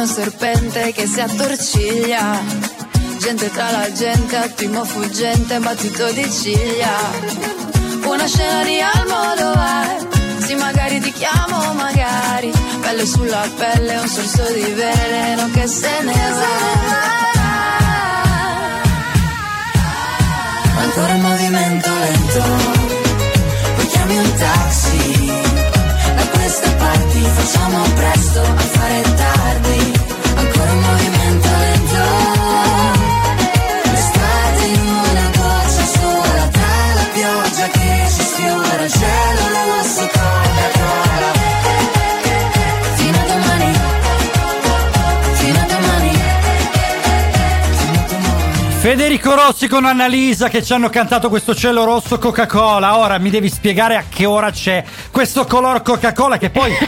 un 0.00 0.06
serpente 0.06 0.92
che 0.92 1.06
si 1.06 1.20
attorciglia. 1.20 2.40
Gente 3.18 3.50
tra 3.50 3.70
la 3.70 3.92
gente, 3.92 4.36
attimo 4.36 4.84
fuggente, 4.84 5.58
battito 5.58 6.10
di 6.12 6.30
ciglia. 6.30 6.96
Una 8.04 8.26
scena 8.26 8.64
di 8.64 8.80
Almodovar, 8.80 10.06
sì 10.44 10.54
magari 10.54 11.00
ti 11.00 11.12
chiamo, 11.12 11.74
magari. 11.74 12.50
Pelle 12.80 13.06
sulla 13.06 13.48
pelle, 13.56 13.96
un 13.96 14.08
sorso 14.08 14.52
di 14.52 14.72
veleno 14.72 15.50
che 15.52 15.66
se 15.66 16.02
ne 16.02 16.12
va. 16.12 16.82
Ancora 20.76 21.14
in 21.14 21.22
movimento 21.22 21.88
lento 21.88 22.42
Poi 23.76 23.86
chiami 23.86 24.16
un 24.18 24.34
taxi 24.34 25.23
facciamo 27.28 27.82
presto 27.94 28.40
a 28.40 28.66
fare 28.76 29.02
tardi. 29.02 29.92
Ancora 30.36 30.70
in 30.70 30.80
movimento 30.80 31.48
lento. 31.64 32.02
L'estate 33.92 34.64
in 34.66 34.80
una 34.80 35.30
goccia 35.36 35.86
sola 35.98 36.48
Tra 36.50 36.94
la 36.94 37.06
pioggia 37.12 37.66
che 37.68 38.06
ci 38.08 38.22
sfiora 38.22 38.84
Il 38.84 38.90
cielo 38.90 39.43
Federico 48.96 49.34
Rossi 49.34 49.66
con 49.66 49.84
Annalisa 49.86 50.48
che 50.48 50.62
ci 50.62 50.72
hanno 50.72 50.88
cantato 50.88 51.28
questo 51.28 51.52
cielo 51.52 51.82
rosso 51.82 52.16
Coca-Cola. 52.16 52.96
Ora 52.98 53.18
mi 53.18 53.28
devi 53.28 53.48
spiegare 53.50 53.96
a 53.96 54.04
che 54.08 54.24
ora 54.24 54.52
c'è 54.52 54.84
questo 55.10 55.46
color 55.46 55.82
Coca-Cola 55.82 56.38
che 56.38 56.50
poi 56.50 56.70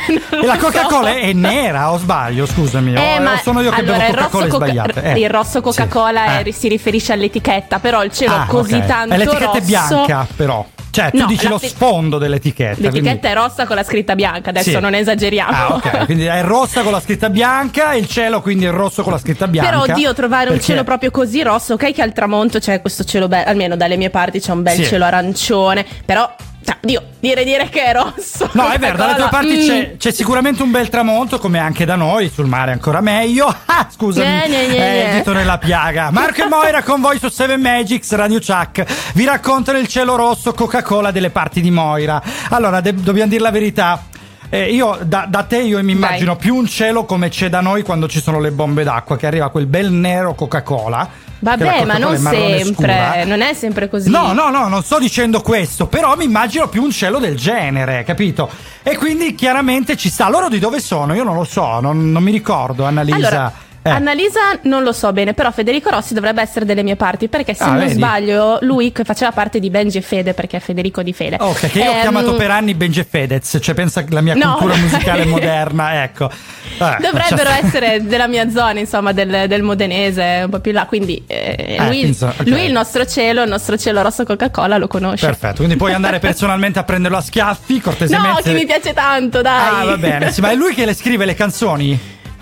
la 0.40 0.54
lo 0.54 0.60
so. 0.60 0.66
Coca-Cola 0.66 1.16
è 1.16 1.32
nera, 1.32 1.90
o 1.90 1.98
sbaglio? 1.98 2.46
Scusami, 2.46 2.94
o- 2.96 3.00
Eh, 3.00 3.40
sono 3.42 3.60
io 3.60 3.70
che 3.72 3.80
allora, 3.80 3.96
bevo 3.98 4.08
il 4.10 4.14
rosso, 4.14 4.28
Coca-Cola 4.28 4.48
Coca- 4.52 4.66
sbagliate. 4.92 5.02
Eh. 5.02 5.20
il 5.20 5.30
rosso 5.30 5.60
Coca-Cola 5.60 6.38
Sì. 6.42 6.48
eh, 6.48 6.52
si 6.52 6.68
riferisce 6.68 7.12
all'etichetta, 7.12 7.80
però 7.80 8.04
il 8.04 8.12
cielo 8.12 8.34
Ah, 8.36 8.46
così 8.46 8.74
ok. 8.74 8.86
tanto 8.86 9.16
l'etichetta 9.16 9.44
rosso. 9.46 9.58
è 9.58 9.60
bianca, 9.62 10.26
però. 10.36 10.64
Cioè, 10.96 11.10
tu 11.10 11.18
No, 11.18 11.26
dici 11.26 11.46
lo 11.46 11.58
te- 11.58 11.68
sfondo 11.68 12.16
dell'etichetta. 12.16 12.80
L'etichetta 12.80 13.00
quindi- 13.10 13.26
è 13.26 13.34
rossa 13.34 13.66
con 13.66 13.76
la 13.76 13.82
scritta 13.84 14.14
bianca, 14.14 14.48
adesso 14.48 14.70
Sì. 14.70 14.80
non 14.80 14.94
esageriamo. 14.94 15.52
Ah, 15.52 15.74
ok. 15.74 16.04
Quindi 16.06 16.24
è 16.24 16.42
rossa 16.42 16.80
con 16.80 16.90
la 16.92 17.00
scritta 17.00 17.28
bianca 17.28 17.92
e 17.92 17.98
il 17.98 18.08
cielo 18.08 18.40
quindi 18.40 18.64
è 18.64 18.70
rosso 18.70 19.02
con 19.02 19.12
la 19.12 19.18
scritta 19.18 19.46
bianca. 19.46 19.68
Però 19.78 19.82
oddio, 19.92 20.14
trovare 20.14 20.44
un 20.44 20.50
Perché- 20.52 20.64
cielo 20.64 20.84
proprio 20.84 21.10
così 21.10 21.42
rosso, 21.42 21.74
ok 21.74 21.92
che 21.96 22.02
al 22.02 22.12
tramonto 22.12 22.58
c'è 22.58 22.82
questo 22.82 23.04
cielo 23.04 23.26
bello, 23.26 23.48
almeno 23.48 23.74
dalle 23.74 23.96
mie 23.96 24.10
parti 24.10 24.38
c'è 24.38 24.52
un 24.52 24.62
bel 24.62 24.76
Sì. 24.76 24.84
cielo 24.84 25.06
arancione, 25.06 25.84
però, 26.04 26.30
cioè, 26.62 26.76
Dio, 26.82 27.02
dire 27.18 27.42
dire 27.42 27.70
che 27.70 27.84
è 27.84 27.92
rosso. 27.94 28.50
No, 28.52 28.68
è 28.68 28.78
vero, 28.78 28.98
dalle 28.98 29.14
tue 29.14 29.28
parti 29.30 29.56
mm. 29.56 29.66
c'è, 29.66 29.96
c'è 29.96 30.10
sicuramente 30.12 30.62
un 30.62 30.70
bel 30.70 30.90
tramonto, 30.90 31.38
come 31.38 31.58
anche 31.58 31.86
da 31.86 31.94
noi, 31.96 32.28
sul 32.28 32.46
mare 32.46 32.72
ancora 32.72 33.00
meglio. 33.00 33.46
Ah, 33.78 33.88
scusami, 33.90 34.26
Gne, 34.26 34.46
gne, 34.46 34.66
gne, 34.68 34.76
eh, 34.76 35.04
gne. 35.08 35.16
dito 35.16 35.32
nella 35.32 35.58
piaga. 35.58 36.10
Marco 36.10 36.44
e 36.44 36.48
Moira 36.48 36.82
con 36.82 37.00
voi 37.00 37.18
su 37.18 37.28
7 37.28 37.56
Magics 37.56 38.12
Radio 38.12 38.38
Chuck. 38.38 38.84
Vi 39.14 39.24
raccontano 39.24 39.78
il 39.78 39.86
cielo 39.86 40.16
rosso 40.16 40.52
Coca-Cola 40.54 41.10
delle 41.10 41.30
parti 41.30 41.60
di 41.60 41.70
Moira. 41.70 42.22
Allora, 42.50 42.80
de- 42.80 42.94
dobbiamo 42.94 43.28
dire 43.30 43.42
la 43.42 43.50
verità. 43.50 44.02
Eh, 44.48 44.72
io 44.72 44.98
da, 45.02 45.26
da 45.28 45.42
te 45.42 45.58
io 45.58 45.82
mi 45.82 45.92
immagino 45.92 46.36
più 46.36 46.54
un 46.54 46.66
cielo 46.66 47.04
come 47.04 47.28
c'è 47.28 47.48
da 47.48 47.60
noi 47.60 47.82
quando 47.82 48.08
ci 48.08 48.20
sono 48.20 48.40
le 48.40 48.50
bombe 48.50 48.84
d'acqua, 48.84 49.16
che 49.16 49.26
arriva 49.26 49.50
quel 49.50 49.66
bel 49.66 49.90
nero 49.90 50.34
Coca-Cola. 50.34 51.24
Vabbè, 51.38 51.84
ma 51.84 51.98
non 51.98 52.16
sempre, 52.16 52.64
scura. 52.64 53.24
non 53.24 53.42
è 53.42 53.52
sempre 53.52 53.88
così. 53.88 54.08
No, 54.08 54.32
no, 54.32 54.48
no, 54.48 54.68
non 54.68 54.82
sto 54.82 54.98
dicendo 54.98 55.42
questo, 55.42 55.86
però 55.86 56.16
mi 56.16 56.24
immagino 56.24 56.68
più 56.68 56.82
un 56.82 56.90
cielo 56.90 57.18
del 57.18 57.36
genere, 57.36 58.04
capito? 58.04 58.48
E 58.82 58.96
quindi 58.96 59.34
chiaramente 59.34 59.96
ci 59.96 60.08
sta. 60.08 60.30
Loro 60.30 60.48
di 60.48 60.58
dove 60.58 60.80
sono? 60.80 61.14
Io 61.14 61.24
non 61.24 61.34
lo 61.34 61.44
so, 61.44 61.80
non, 61.80 62.10
non 62.10 62.22
mi 62.22 62.32
ricordo, 62.32 62.84
Annalisa. 62.84 63.16
Allora, 63.16 63.52
Eh. 63.86 63.90
Annalisa 63.90 64.40
non 64.62 64.82
lo 64.82 64.92
so 64.92 65.12
bene, 65.12 65.32
però 65.34 65.50
Federico 65.52 65.90
Rossi 65.90 66.14
dovrebbe 66.14 66.42
essere 66.42 66.64
delle 66.64 66.82
mie 66.82 66.96
parti, 66.96 67.28
perché 67.28 67.54
se 67.54 67.62
Ah, 67.64 67.68
non 67.68 67.78
vedi? 67.78 67.92
sbaglio 67.94 68.58
lui 68.62 68.92
faceva 69.04 69.32
parte 69.32 69.58
di 69.60 69.70
Benji 69.70 69.98
e 69.98 70.02
Fede, 70.02 70.34
perché 70.34 70.56
è 70.56 70.60
Federico 70.60 71.02
di 71.02 71.12
Fede. 71.12 71.36
Ok, 71.40 71.70
che 71.70 71.78
io 71.80 71.90
ho 71.90 71.94
Ehm, 71.94 72.00
chiamato 72.00 72.34
per 72.34 72.50
anni 72.50 72.74
Benji 72.74 73.00
e 73.00 73.06
Fedez, 73.08 73.58
cioè 73.60 73.74
pensa 73.74 74.04
la 74.08 74.20
mia 74.20 74.34
No. 74.34 74.56
cultura 74.56 74.76
musicale 74.80 75.24
moderna, 75.24 76.02
ecco. 76.02 76.30
Vabbè, 76.78 76.96
Dovrebbero 77.00 77.18
lascia 77.18 77.36
stare. 77.36 77.66
essere 77.66 78.02
della 78.04 78.26
mia 78.26 78.50
zona, 78.50 78.78
insomma, 78.80 79.12
del, 79.12 79.44
del 79.48 79.62
modenese, 79.62 80.42
un 80.44 80.50
po' 80.50 80.60
più 80.60 80.72
là. 80.72 80.84
Quindi 80.86 81.22
eh, 81.26 81.76
lui, 81.78 81.86
quindi 81.88 82.14
so- 82.14 82.26
ok. 82.26 82.46
lui 82.46 82.64
il 82.64 82.72
nostro 82.72 83.06
cielo, 83.06 83.42
il 83.42 83.48
nostro 83.48 83.76
cielo 83.78 84.02
rosso 84.02 84.24
Coca-Cola 84.24 84.76
lo 84.76 84.86
conosce. 84.86 85.24
Perfetto, 85.26 85.56
quindi 85.56 85.76
puoi 85.76 85.92
andare 85.92 86.18
personalmente 86.18 86.78
a 86.78 86.84
prenderlo 86.84 87.16
a 87.16 87.20
schiaffi, 87.22 87.74
No, 87.76 87.80
cortesemente. 87.82 88.42
che 88.42 88.52
mi 88.52 88.66
piace 88.66 88.92
tanto, 88.92 89.40
dai. 89.42 89.80
Ah, 89.82 89.84
va 89.84 89.96
bene, 89.96 90.32
sì, 90.32 90.40
ma 90.40 90.50
è 90.50 90.54
lui 90.54 90.74
che 90.74 90.84
le 90.84 90.94
scrive 90.94 91.24
le 91.24 91.34
canzoni? 91.34 91.98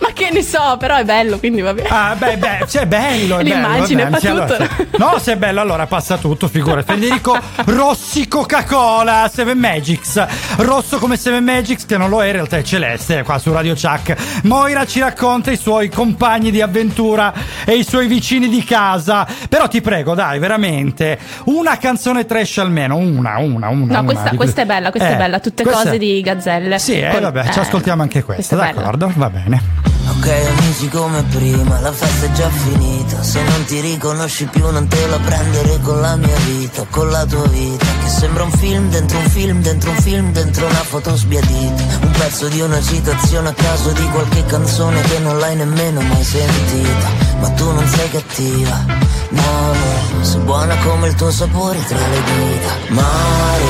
Ma 0.07 0.13
che 0.13 0.29
ne 0.31 0.43
so, 0.43 0.77
però 0.79 0.97
è 0.97 1.05
bello, 1.05 1.39
quindi 1.39 1.63
va 1.63 1.73
bene. 1.73 1.89
Ah, 1.89 2.15
beh, 2.15 2.37
beh, 2.37 2.65
se 2.67 2.81
è 2.83 2.87
bello, 2.87 3.39
è 3.39 3.43
bello. 3.43 3.55
L'immagine 3.55 4.05
bene, 4.05 4.19
fa 4.19 4.31
allora, 4.31 4.47
tutto. 4.47 4.69
sì. 4.77 4.87
No, 4.99 5.19
se 5.19 5.33
è 5.33 5.37
bello, 5.37 5.61
allora 5.63 5.87
passa 5.87 6.19
tutto, 6.19 6.47
figura. 6.47 6.83
Federico 6.83 7.38
Rossi 7.64 8.29
Coca-Cola, 8.29 9.31
Seven 9.33 9.57
Magics. 9.57 10.23
Rosso 10.57 10.99
come 10.99 11.17
Seven 11.17 11.43
Magics, 11.43 11.87
che 11.87 11.97
non 11.97 12.11
lo 12.11 12.23
è, 12.23 12.27
in 12.27 12.33
realtà 12.33 12.59
è 12.59 12.62
celeste, 12.62 13.23
qua 13.23 13.38
su 13.38 13.51
Radio 13.51 13.73
Chuck. 13.73 14.43
Moira 14.43 14.85
ci 14.85 15.01
racconta 15.01 15.51
i 15.51 15.57
suoi 15.57 15.88
compagni 15.88 16.51
di 16.51 16.61
avventura 16.61 17.33
e 17.64 17.75
i 17.77 17.83
suoi 17.85 18.07
vicini 18.07 18.51
di 18.51 18.62
casa. 18.62 19.27
Però 19.49 19.69
ti 19.69 19.81
prego, 19.81 20.14
dai, 20.14 20.38
veramente, 20.38 21.19
una 21.45 21.79
canzone 21.79 22.27
trash 22.27 22.59
almeno, 22.59 22.97
una, 22.97 23.38
una, 23.38 23.69
una. 23.69 23.71
No, 23.71 23.83
una 23.85 24.03
questa, 24.05 24.29
di 24.29 24.37
questa 24.37 24.62
è 24.62 24.67
bella, 24.67 24.90
questa 24.90 25.09
Eh, 25.09 25.14
è 25.14 25.17
bella. 25.17 25.40
Tutte 25.40 25.64
cose 25.64 25.97
di 25.97 26.21
gazzelle. 26.21 26.79
Sì, 26.79 27.01
eh, 27.01 27.09
Con- 27.11 27.21
vabbè, 27.23 27.49
ci 27.51 27.59
eh, 27.59 27.62
ascoltiamo 27.62 28.03
anche 28.03 28.23
questa, 28.23 28.57
questa 28.57 28.81
d'accordo? 28.81 29.11
Va 29.17 29.31
bene. 29.31 29.93
Ok 30.07 30.27
amici 30.27 30.88
come 30.88 31.23
prima, 31.25 31.81
la 31.81 31.93
festa 31.93 32.27
è 32.27 32.33
già 32.33 32.49
finita. 32.51 33.23
Se 33.23 33.43
non 33.43 33.64
ti 33.64 33.81
riconosci 33.81 34.45
più 34.47 34.71
non 34.71 34.87
te 34.87 35.07
la 35.07 35.19
prendere 35.19 35.81
con 35.81 36.01
la 36.01 36.17
mia 36.17 36.37
vita 36.47 36.85
Con 36.90 37.11
la 37.11 37.25
tua 37.25 37.47
vita 37.49 37.85
Che 38.03 38.09
sembra 38.09 38.45
un 38.45 38.51
film 38.51 38.90
dentro 38.90 39.19
un 39.19 39.29
film 39.31 39.62
dentro 39.62 39.90
un 39.90 39.97
film 39.97 40.33
dentro 40.33 40.67
una 40.67 40.85
foto 40.85 41.17
sbiadita. 41.17 41.83
Un 42.03 42.11
pezzo 42.12 42.49
di 42.49 42.61
una 42.61 42.81
citazione 42.83 43.49
a 43.49 43.55
caso 43.55 43.93
di 43.93 44.09
qualche 44.11 44.45
canzone 44.45 45.01
che 45.03 45.19
non 45.19 45.38
l'hai 45.38 45.57
nemmeno 45.57 46.01
mai 46.01 46.25
sentita. 46.25 47.09
Ma 47.40 47.49
tu 47.51 47.71
non 47.71 47.87
sei 47.87 48.11
cattiva, 48.11 48.85
no, 49.31 49.75
Sei 50.21 50.40
buona 50.40 50.77
come 50.85 51.09
il 51.09 51.14
tuo 51.14 51.31
sapore 51.31 51.83
tra 51.87 51.99
le 51.99 52.23
dita. 52.23 52.95
Mare, 52.95 53.64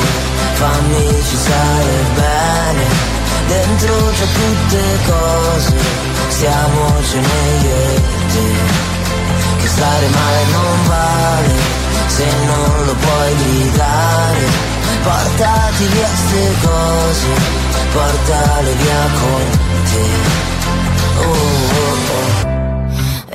fammi 0.54 1.22
ci 1.28 1.36
stare 1.36 2.04
bene 2.14 3.14
Dentro 3.46 3.94
c'è 4.16 4.26
tutte 4.32 4.82
cose, 5.06 5.74
stiamocene 6.34 7.38
io 7.62 7.76
e 7.76 8.02
te. 8.32 8.48
Che 9.60 9.68
stare 9.68 10.08
male 10.08 10.44
non 10.50 10.86
vale, 10.86 11.52
se 12.06 12.26
non 12.46 12.86
lo 12.86 12.94
puoi 12.94 13.36
gridare. 13.36 14.72
Portati 15.02 15.84
via 15.86 16.10
ste 16.22 16.44
cose, 16.62 17.28
portale 17.92 18.72
via 18.74 19.02
con 19.20 19.44
te. 19.90 20.06
Oh, 21.16 21.30
oh, 21.30 21.96
oh. 22.18 22.52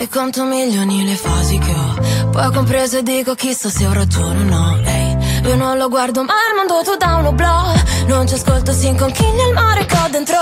E 0.02 0.08
conto 0.08 0.46
milioni 0.46 1.06
le 1.06 1.16
fasi 1.16 1.58
che 1.58 1.72
ho 1.72 2.30
Poi 2.32 2.46
ho 2.46 2.52
compreso 2.52 3.00
e 3.00 3.04
dico 3.04 3.36
chissà 3.36 3.70
se 3.70 3.86
ho 3.86 3.92
ragione 3.92 4.40
o 4.40 4.44
no 4.44 4.80
Ehi, 4.82 5.09
io 5.44 5.56
non 5.56 5.78
lo 5.78 5.90
guardo 5.90 6.24
ma 6.24 6.34
il 6.34 6.56
mondo 6.56 6.82
tu 6.84 6.96
da 6.98 7.16
un 7.16 7.26
oblò 7.28 7.74
Non 8.08 8.28
ci 8.28 8.34
ascolto 8.34 8.72
si 8.74 8.88
inconchiglia 8.88 9.48
il 9.48 9.54
mare 9.54 9.86
che 9.86 9.96
ho 9.96 10.08
dentro. 10.10 10.36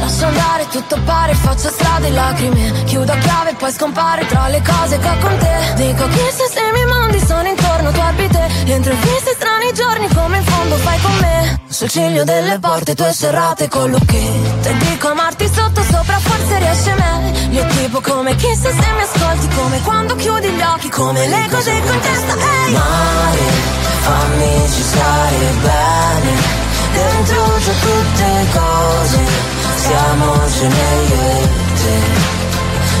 Lascio 0.00 0.26
andare 0.26 0.68
tutto 0.68 0.98
pare 1.04 1.34
faccio 1.34 1.70
strade 1.70 2.08
e 2.08 2.10
lacrime. 2.12 2.84
Chiudo 2.84 3.12
a 3.12 3.16
chiave 3.16 3.50
e 3.50 3.54
poi 3.54 3.72
scompare 3.72 4.26
tra 4.26 4.48
le 4.48 4.62
cose 4.62 4.98
che 4.98 5.08
ho 5.08 5.18
con 5.18 5.38
te. 5.38 5.72
Dico 5.76 6.06
chissà 6.08 6.46
se 6.52 6.60
i 6.60 6.72
miei 6.72 6.86
mondi 6.86 7.18
sono 7.24 7.48
intorno 7.48 7.90
tu 7.92 8.00
orbite 8.00 8.48
Entro 8.66 8.92
in 8.92 9.00
fissi 9.00 9.32
strani 9.34 9.72
giorni 9.72 10.08
come 10.14 10.36
in 10.36 10.44
fondo 10.44 10.76
fai 10.76 11.00
con 11.00 11.16
me. 11.20 11.60
Sul 11.68 11.88
ciglio 11.88 12.24
delle 12.24 12.58
porte 12.58 12.94
tue 12.94 13.12
serrate 13.12 13.68
con 13.68 13.90
l'occhietto 13.90 14.68
E 14.68 14.76
dico 14.78 15.08
amarti 15.08 15.46
sotto 15.46 15.82
sopra 15.82 16.18
forse 16.18 16.58
riesce 16.58 16.94
meglio 16.94 17.66
Tipo 17.66 18.00
come 18.00 18.34
chissà 18.36 18.70
se 18.70 18.92
mi 18.96 19.02
ascolti 19.02 19.48
Come 19.54 19.80
quando 19.82 20.14
chiudi 20.16 20.48
gli 20.48 20.60
occhi 20.62 20.88
Come 20.88 21.28
le 21.28 21.46
cose 21.50 21.80
con 21.86 22.00
testa 22.00 22.34
ehi! 22.34 22.72
Mare, 22.72 23.87
fammi 24.00 24.68
ci 24.70 24.82
stare 24.82 25.36
bene. 25.62 26.32
Dentro 26.92 27.42
c'è 27.64 27.74
tutte 27.86 28.46
cose. 28.52 29.18
Stiamocene 29.76 30.86
io 31.08 31.22
e 31.30 31.48
te. 31.80 31.96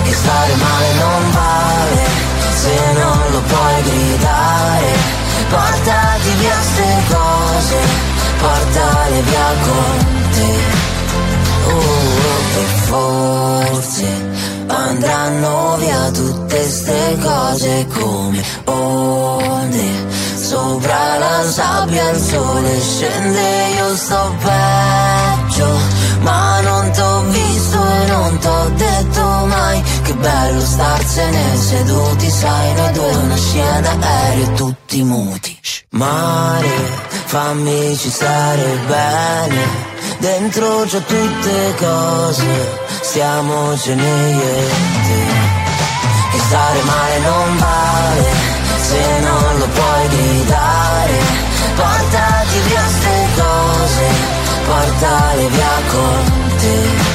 Che 0.04 0.14
stare 0.14 0.54
male 0.54 0.92
non 1.02 1.30
vale. 1.32 2.06
Se 2.54 2.76
non 2.94 3.20
lo 3.30 3.40
puoi 3.40 3.82
gridare. 3.82 4.90
Portati 5.48 6.30
via 6.38 6.60
ste 6.60 6.88
cose. 7.08 7.76
Portale 8.38 9.20
via 9.22 9.50
con 9.66 10.06
te. 10.32 10.86
Oh, 11.66 11.74
oh, 11.74 12.60
e 12.60 12.64
forse 12.86 14.28
andranno 14.68 15.76
via 15.78 16.10
tutte 16.10 16.68
ste 16.68 17.18
cose 17.20 17.86
come 17.92 18.42
onde 18.64 20.17
Sopra 20.48 21.18
la 21.18 21.42
sabbia 21.46 22.08
il 22.08 22.18
sole 22.18 22.80
scende, 22.80 23.68
io 23.76 23.96
sto 23.96 24.34
peggio. 24.38 25.68
Ma 26.20 26.60
non 26.62 26.90
t'ho 26.90 27.20
visto 27.28 27.76
e 27.76 28.06
non 28.06 28.38
t'ho 28.38 28.68
detto 28.70 29.22
mai 29.46 29.82
Che 30.02 30.14
bello 30.14 30.60
starsene 30.60 31.56
seduti 31.56 32.30
Sai 32.30 32.74
noi 32.74 32.92
due 32.92 33.14
una 33.14 33.36
scena 33.36 33.94
d'aereo 33.94 34.52
tutti 34.54 35.02
muti. 35.02 35.58
Mare, 35.90 36.76
fammi 37.26 37.96
ci 37.98 38.08
stare 38.08 38.78
bene. 38.86 39.96
Dentro 40.18 40.84
c'ho 40.90 41.02
tutte 41.02 41.74
cose 41.76 42.46
Stiamocene 43.02 44.30
io 44.30 44.42
e 44.42 44.68
te 45.06 46.36
E 46.36 46.40
stare 46.40 46.82
male 46.82 47.18
non 47.18 47.56
vale 47.58 48.26
Se 48.80 49.20
non 49.20 49.47
Portale 54.88 55.48
via 55.48 55.82
con 55.90 56.58
te 56.58 57.07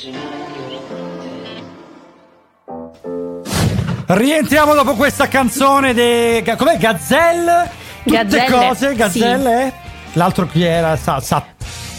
Rientriamo 4.06 4.74
dopo 4.74 4.94
questa 4.94 5.28
canzone 5.28 5.92
de... 5.92 6.40
ga- 6.44 6.56
Com'è? 6.56 6.78
Gazelle? 6.78 7.68
Tutte 8.04 8.16
Gazzelle, 8.16 8.66
cose, 8.66 8.94
Gazzelle? 8.94 9.66
eh? 9.66 9.72
L'altro 10.14 10.46
chi 10.46 10.62
era? 10.62 10.96
Sa, 10.96 11.20
sa- 11.20 11.44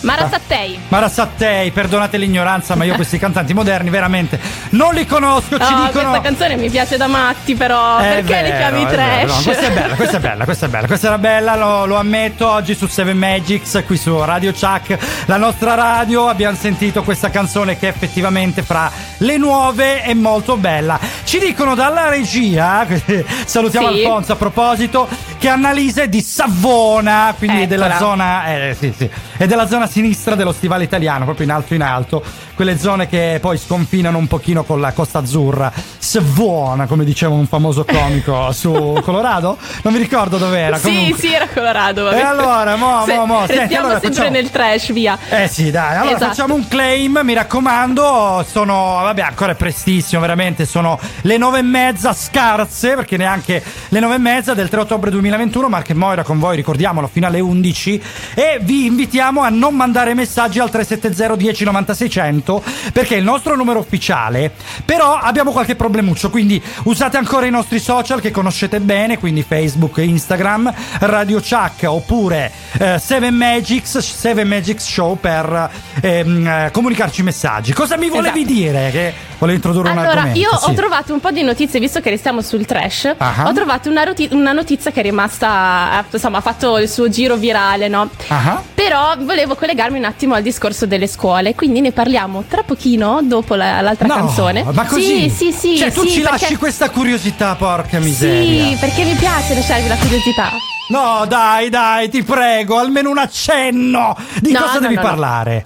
Mara 0.02 0.30
Sattei. 0.30 0.80
Mara 0.88 1.10
Sattei, 1.10 1.72
perdonate 1.72 2.18
l'ignoranza, 2.18 2.76
ma 2.76 2.84
io 2.86 2.96
questi 2.96 3.18
cantanti 3.20 3.54
moderni 3.54 3.90
veramente 3.90 4.40
non 4.72 4.94
li 4.94 5.06
conosco. 5.06 5.58
Ci 5.60 5.74
No, 5.74 5.86
dicono. 5.86 6.10
questa 6.10 6.22
canzone 6.22 6.56
mi 6.58 6.70
piace 6.70 6.98
da 6.98 7.08
matti, 7.08 7.56
però. 7.56 7.98
È 7.98 8.22
perché 8.24 8.42
vero, 8.42 8.58
chiami 8.58 8.84
è 8.84 8.86
vero, 8.86 8.92
trash? 8.96 9.36
no, 9.38 9.42
questa 9.44 9.66
è 9.68 9.72
bella, 9.72 9.96
questa 9.96 10.18
è 10.18 10.20
bella, 10.20 10.44
questa 10.46 10.66
è 10.66 10.70
bella. 10.70 10.88
Questa 10.88 11.08
era 11.08 11.18
bella, 11.18 11.56
lo, 11.56 11.86
lo 11.86 11.96
ammetto. 11.98 12.50
Oggi 12.50 12.76
su 12.76 12.88
Seven 12.88 13.18
Magics, 13.18 13.84
qui 13.86 13.98
su 13.98 14.18
Radio 14.24 14.52
Chuck, 14.54 14.98
la 15.26 15.38
nostra 15.38 15.74
radio, 15.76 16.28
abbiamo 16.28 16.56
sentito 16.56 17.04
questa 17.04 17.30
canzone 17.30 17.78
che 17.78 17.88
effettivamente 17.88 18.64
fra 18.64 18.90
le 19.18 19.38
nuove 19.38 20.02
è 20.02 20.14
molto 20.14 20.56
bella. 20.58 21.00
Ci 21.24 21.40
dicono 21.40 21.76
dalla 21.76 22.10
regia, 22.10 22.86
salutiamo 23.46 23.92
Sì. 23.92 24.04
Alfonso 24.04 24.32
a 24.32 24.36
proposito, 24.36 25.08
che 25.40 25.48
Annalisa 25.48 26.02
è 26.04 26.10
di 26.10 26.22
Savona, 26.22 27.34
quindi 27.38 27.62
è 27.62 27.68
della 27.68 27.98
zona, 27.98 28.46
eh, 28.54 28.76
sì, 28.78 28.94
sì, 28.96 29.10
è 29.38 29.48
della 29.48 29.68
zona 29.68 29.88
sinistra 29.88 30.36
dello 30.36 30.52
stivale 30.52 30.84
italiano, 30.84 31.24
proprio 31.24 31.46
in 31.46 31.52
alto 31.52 31.74
in 31.74 31.82
alto. 31.82 32.22
Quelle 32.54 32.78
zone 32.78 33.08
che 33.08 33.38
poi 33.40 33.58
sconfinano 33.58 34.18
un 34.18 34.28
pochino 34.28 34.64
con 34.66 34.82
la 34.82 34.92
Costa 34.92 35.20
Azzurra. 35.20 35.72
Savona, 35.98 36.88
come 36.88 37.06
diceva 37.06 37.34
un 37.34 37.48
famoso 37.48 37.86
comico 37.86 38.52
su 38.52 39.00
Colorado. 39.02 39.58
Non 39.84 39.94
mi 39.94 40.00
ricordo 40.00 40.38
dov'era. 40.38 40.78
Sì, 40.78 40.88
comunque. 40.94 41.20
sì, 41.20 41.34
era 41.34 41.48
Colorado. 41.48 42.04
vabbè. 42.04 42.18
E 42.18 42.22
allora, 42.22 42.76
mo, 42.76 43.04
Se- 43.06 43.16
mo, 43.16 43.26
mo, 43.26 43.46
senti, 43.48 43.76
allora 43.76 43.94
sempre 43.94 44.10
facciamo- 44.14 44.30
nel 44.32 44.50
trash, 44.52 44.92
via. 44.92 45.18
Eh 45.30 45.48
sì, 45.48 45.72
dai, 45.72 45.96
allora 45.98 46.16
Esatto. 46.16 46.26
facciamo 46.32 46.54
un 46.56 46.68
claim, 46.68 47.22
mi 47.24 47.34
raccomando, 47.34 48.46
sono, 48.50 49.00
vabbè, 49.04 49.22
ancora 49.22 49.54
è 49.54 49.56
prestissimo, 49.56 50.20
veramente, 50.20 50.66
sono 50.66 51.00
le 51.22 51.38
nove 51.38 51.60
e 51.60 51.64
mezza 51.64 52.12
scarse, 52.14 52.96
perché 52.96 53.16
neanche 53.16 53.64
le 53.88 54.00
nove 54.02 54.16
e 54.16 54.20
mezza 54.20 54.54
del 54.54 54.68
3 54.68 54.82
ottobre 54.82 55.10
2021, 55.30 55.70
Marco 55.70 55.92
e 55.92 55.96
Moira 55.96 56.24
con 56.24 56.40
voi, 56.40 56.56
ricordiamolo, 56.56 57.08
fino 57.08 57.28
alle 57.28 57.40
11, 57.40 58.02
e 58.34 58.60
vi 58.62 58.86
invitiamo 58.86 59.42
a 59.42 59.50
non 59.50 59.76
mandare 59.76 60.14
messaggi 60.14 60.60
al 60.60 60.70
370 60.70 61.36
10 61.36 61.64
96 61.64 62.10
600, 62.10 62.64
perché 62.94 63.16
è 63.16 63.18
il 63.18 63.24
nostro 63.24 63.56
numero 63.56 63.80
ufficiale, 63.80 64.52
però 64.86 65.16
abbiamo 65.16 65.52
qualche 65.52 65.76
problemuccio, 65.76 66.30
quindi 66.30 66.62
usate 66.84 67.18
ancora 67.18 67.46
i 67.46 67.52
nostri 67.52 67.80
social 67.80 68.22
che 68.22 68.32
conoscete 68.32 68.80
bene, 68.80 69.18
quindi 69.20 69.44
Facebook 69.44 69.98
Instagram, 69.98 70.74
Radio 71.02 71.40
Chuck 71.40 71.84
oppure 71.86 72.52
eh, 72.80 72.98
Seven 73.00 73.36
Magics, 73.36 74.00
Seven 74.00 74.48
Magics 74.48 74.86
Show 74.86 75.18
per 75.20 75.70
ehm, 76.02 76.48
eh, 76.48 76.70
comunicarci 76.72 77.22
messaggi. 77.22 77.74
Cosa 77.74 77.98
mi 77.98 78.10
volevi 78.10 78.42
Esatto. 78.42 78.54
dire? 78.54 78.90
Che 78.92 79.14
volevi 79.40 79.56
introdurre 79.58 79.90
un 79.92 79.98
Allora, 79.98 80.22
argomento? 80.22 80.40
io 80.40 80.58
Sì. 80.58 80.70
ho 80.70 80.74
trovato 80.74 81.14
un 81.14 81.20
po' 81.20 81.32
di 81.32 81.42
notizie, 81.42 81.80
visto 81.80 82.00
che 82.02 82.10
restiamo 82.10 82.42
sul 82.42 82.66
trash. 82.66 83.14
Ah. 83.18 83.46
Ho 83.48 83.54
trovato 83.54 83.90
una, 83.90 84.04
roti- 84.04 84.28
una 84.32 84.52
notizia 84.52 84.92
che 84.92 85.00
è 85.00 85.04
rimasta, 85.04 86.06
insomma, 86.12 86.38
ha 86.38 86.42
fatto 86.42 86.78
il 86.78 86.88
suo 86.90 87.10
giro 87.10 87.36
virale, 87.38 87.88
no? 87.88 88.10
Ah, 88.28 88.62
Però 88.74 89.16
volevo 89.20 89.56
collegarmi 89.56 89.98
un 89.98 90.06
attimo 90.06 90.36
al 90.36 90.42
discorso 90.44 90.86
delle 90.86 91.08
scuole, 91.08 91.56
quindi 91.56 91.82
ne 91.82 91.92
parliamo 91.92 92.44
tra 92.48 92.64
pochino, 92.64 93.20
dopo 93.24 93.56
la- 93.56 93.82
l'altra 93.82 94.08
No, 94.08 94.16
canzone. 94.16 94.64
ma 94.72 94.86
così? 94.86 95.30
Sì, 95.30 95.52
sì, 95.52 95.52
sì. 95.52 95.78
Cioè, 95.78 95.92
tu 95.92 96.02
sì, 96.04 96.10
ci 96.12 96.22
perché- 96.22 96.38
lasci 96.40 96.56
questa 96.58 96.90
curiosità, 96.90 97.56
porca 97.56 98.00
miseria. 98.00 98.68
Sì, 98.70 98.78
perché 98.80 99.04
mi 99.04 99.14
piace 99.16 99.56
lasciarvi 99.56 99.88
la 99.88 99.96
curiosità. 99.96 100.50
No, 100.90 101.26
dai, 101.28 101.70
dai, 101.70 102.10
ti 102.10 102.24
prego, 102.24 102.80
almeno 102.80 103.10
un 103.12 103.18
accenno. 103.20 104.16
Di 104.42 104.52
No, 104.52 104.62
cosa 104.62 104.74
no, 104.76 104.80
devi 104.80 104.96
parlare? 104.96 105.64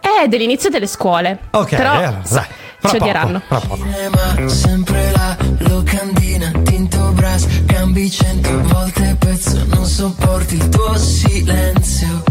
È 0.00 0.26
dell'inizio 0.28 0.70
delle 0.70 0.86
scuole. 0.86 1.38
Ok, 1.50 1.74
Però 1.76 1.92
allora, 1.92 2.20
dai, 2.28 2.44
ci 2.88 2.96
poco, 2.98 3.04
odieranno. 3.04 3.42
fra 3.46 3.60
poco. 3.60 3.76
cinema, 3.84 4.48
sempre 4.48 5.10
là, 5.12 5.36
locandina, 5.58 6.52
tinto 6.64 7.12
brass, 7.12 7.46
cambi 7.66 8.10
cento 8.10 8.62
volte 8.62 9.16
pezzo, 9.18 9.64
non 9.66 9.84
sopporti 9.86 10.54
il 10.56 10.68
tuo 10.68 10.96
silenzio. 10.96 12.22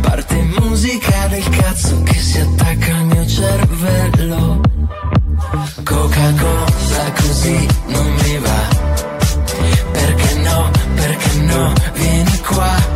Parte 0.00 0.34
musica 0.58 1.26
del 1.28 1.48
cazzo 1.48 2.02
che 2.02 2.18
si 2.18 2.38
attacca 2.38 2.94
al 2.94 3.04
mio 3.04 3.26
cervello. 3.26 4.60
Coca-Cola 5.84 7.12
così 7.16 7.66
non 7.86 8.12
mi 8.14 8.38
va. 8.38 8.80
Perché 9.92 10.34
no, 10.38 10.70
perché 10.94 11.38
no, 11.40 11.72
vieni 11.94 12.38
qua. 12.38 12.91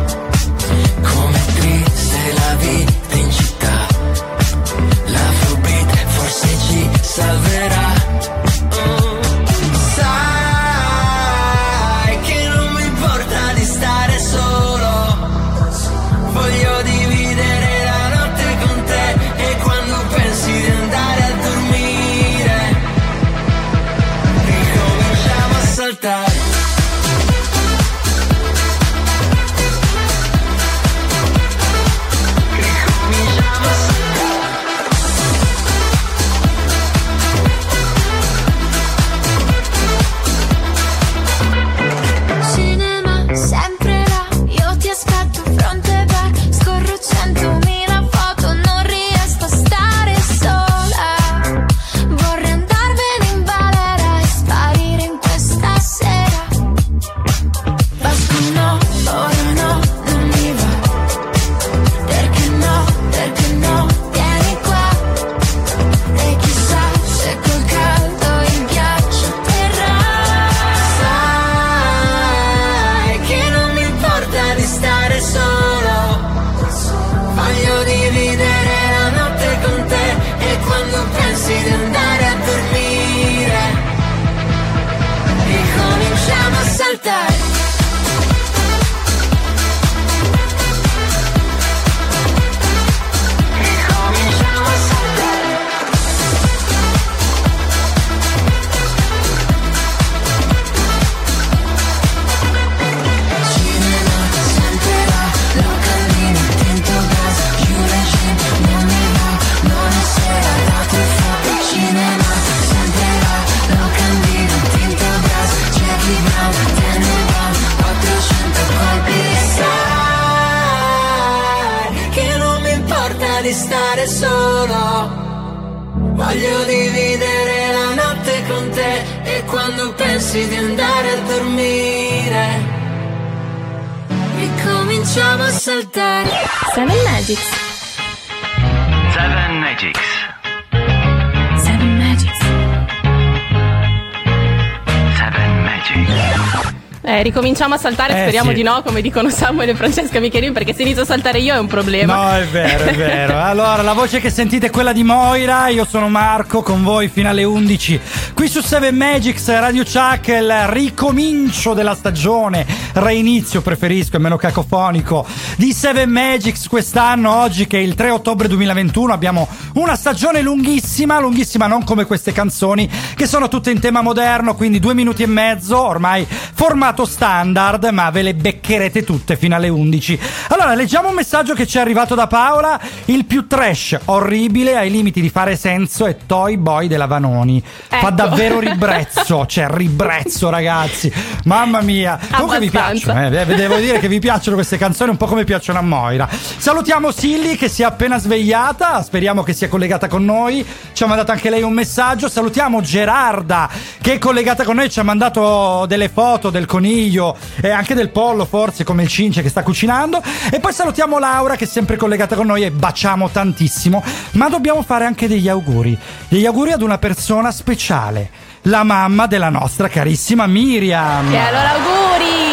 Ricominciamo 147.57 147.73
a 147.73 147.77
saltare, 147.95 148.19
Eh, 148.19 148.21
speriamo 148.21 148.49
sì. 148.49 148.55
di 148.55 148.61
no, 148.61 148.83
come 148.85 149.01
dicono 149.01 149.29
Samuel 149.31 149.69
e 149.69 149.75
Francesca 149.75 150.19
Michelin, 150.19 150.53
perché 150.53 150.75
se 150.75 150.83
inizio 150.83 151.01
a 151.01 151.05
saltare 151.05 151.39
io 151.39 151.55
è 151.55 151.57
un 151.57 151.65
problema. 151.65 152.13
No, 152.13 152.37
è 152.37 152.45
vero, 152.45 152.83
è 152.83 152.93
vero. 152.93 153.39
Allora, 153.47 153.81
la 153.81 153.93
voce 153.93 154.19
che 154.19 154.29
sentite 154.29 154.67
è 154.67 154.69
quella 154.69 154.93
di 154.93 155.03
Moira, 155.03 155.67
io 155.69 155.83
sono 155.83 156.07
Marco, 156.07 156.61
con 156.61 156.83
voi 156.83 157.07
fino 157.07 157.29
alle 157.29 157.43
11. 157.43 157.99
Qui 158.35 158.47
su 158.47 158.61
7 158.61 158.91
Magics, 158.91 159.47
Radio 159.47 159.83
Chuck, 159.83 160.27
il 160.27 160.67
ricomincio 160.67 161.73
della 161.73 161.95
stagione, 161.95 162.63
reinizio 162.93 163.61
preferisco, 163.61 164.17
è 164.17 164.19
meno 164.19 164.37
cacofonico, 164.37 165.25
di 165.57 165.73
7 165.73 166.05
Magics 166.05 166.67
quest'anno, 166.67 167.33
oggi 167.33 167.65
che 167.65 167.79
è 167.79 167.81
il 167.81 167.95
3 167.95 168.11
ottobre 168.11 168.47
2021, 168.47 169.11
abbiamo 169.11 169.47
una 169.73 169.95
stagione 169.95 170.41
lunghissima, 170.43 171.19
lunghissima 171.19 171.65
non 171.65 171.83
come 171.83 172.05
queste 172.05 172.31
canzoni, 172.31 172.87
che 173.15 173.25
sono 173.25 173.47
tutte 173.47 173.71
in 173.71 173.79
tema 173.79 174.01
moderno, 174.01 174.53
quindi 174.53 174.79
due 174.79 174.93
minuti 174.93 175.23
e 175.23 175.27
mezzo, 175.27 175.81
ormai 175.81 176.27
formato 176.29 177.05
standard, 177.05 177.85
ma 177.85 178.11
ve 178.11 178.21
le 178.21 178.35
beccherete 178.35 179.03
tutte 179.03 179.35
fino 179.35 179.55
alle 179.55 179.69
11. 179.69 180.19
Allora, 180.49 180.75
leggiamo 180.75 181.09
un 181.09 181.15
messaggio 181.15 181.55
che 181.55 181.65
ci 181.65 181.77
è 181.77 181.81
arrivato 181.81 182.13
da 182.13 182.27
Paola, 182.27 182.79
il 183.05 183.25
più 183.25 183.47
trash, 183.47 183.97
orribile, 184.05 184.77
ai 184.77 184.91
limiti 184.91 185.21
di 185.21 185.29
fare 185.29 185.55
senso, 185.55 186.05
è 186.05 186.17
Toy 186.27 186.57
Boy 186.57 186.87
della 186.87 187.07
Vanoni. 187.07 187.63
Fa 187.87 187.97
Ecco. 187.97 188.11
davvero 188.11 188.59
ribrezzo, 188.59 189.45
cioè 189.49 189.65
ribrezzo 189.69 190.51
ragazzi. 190.51 191.11
Mamma 191.45 191.81
mia. 191.81 192.19
Comunque 192.31 192.59
vi 192.59 192.69
piacciono, 192.69 193.25
eh? 193.25 193.45
Devo 193.45 193.77
dire 193.77 193.97
che 193.97 194.07
vi 194.07 194.19
piacciono 194.19 194.55
queste 194.55 194.77
canzoni 194.77 195.09
un 195.09 195.17
po' 195.17 195.25
come 195.25 195.45
piacciono 195.47 195.79
a 195.79 195.81
Moira. 195.81 196.27
Salutiamo 196.29 197.09
Silly 197.11 197.55
che 197.55 197.69
si 197.69 197.81
è 197.81 197.85
appena 197.85 198.19
svegliata, 198.19 199.01
speriamo 199.01 199.43
che 199.43 199.53
sia 199.53 199.69
collegata 199.69 200.09
con 200.09 200.25
noi. 200.25 200.65
Ci 200.91 201.03
ha 201.03 201.07
mandato 201.07 201.31
anche 201.31 201.49
lei 201.49 201.63
un 201.63 201.71
messaggio. 201.71 202.27
Salutiamo 202.27 202.81
Gerarda 202.81 203.69
che 204.01 204.15
è 204.15 204.17
collegata 204.19 204.65
con 204.65 204.75
noi, 204.75 204.89
ci 204.89 204.99
ha 204.99 205.03
mandato 205.03 205.85
delle 205.87 206.09
foto 206.09 206.49
del 206.49 206.65
coniglio 206.65 207.37
e 207.61 207.69
anche 207.69 207.95
del 207.95 208.09
pollo, 208.09 208.45
forse 208.45 208.83
come 208.83 209.03
il 209.03 209.09
cince 209.09 209.41
che 209.41 209.49
sta 209.49 209.63
cucinando. 209.63 210.21
E 210.51 210.59
poi 210.59 210.73
salutiamo 210.73 211.17
Laura 211.17 211.55
che 211.55 211.63
è 211.63 211.67
sempre 211.67 211.95
collegata 211.95 212.35
con 212.35 212.47
noi 212.47 212.63
e 212.63 212.71
baciamo 212.71 213.29
tantissimo. 213.29 214.03
Ma 214.31 214.49
dobbiamo 214.49 214.83
fare 214.83 215.05
anche 215.05 215.29
degli 215.29 215.47
auguri. 215.47 215.97
Degli 216.27 216.45
auguri 216.45 216.73
ad 216.73 216.81
una 216.81 216.97
persona 216.97 217.51
speciale. 217.51 218.29
La 218.63 218.83
mamma 218.83 219.27
della 219.27 219.49
nostra 219.49 219.87
carissima 219.87 220.45
Miriam. 220.45 221.33
E 221.33 221.37
allora 221.37 221.71
auguri! 221.71 222.46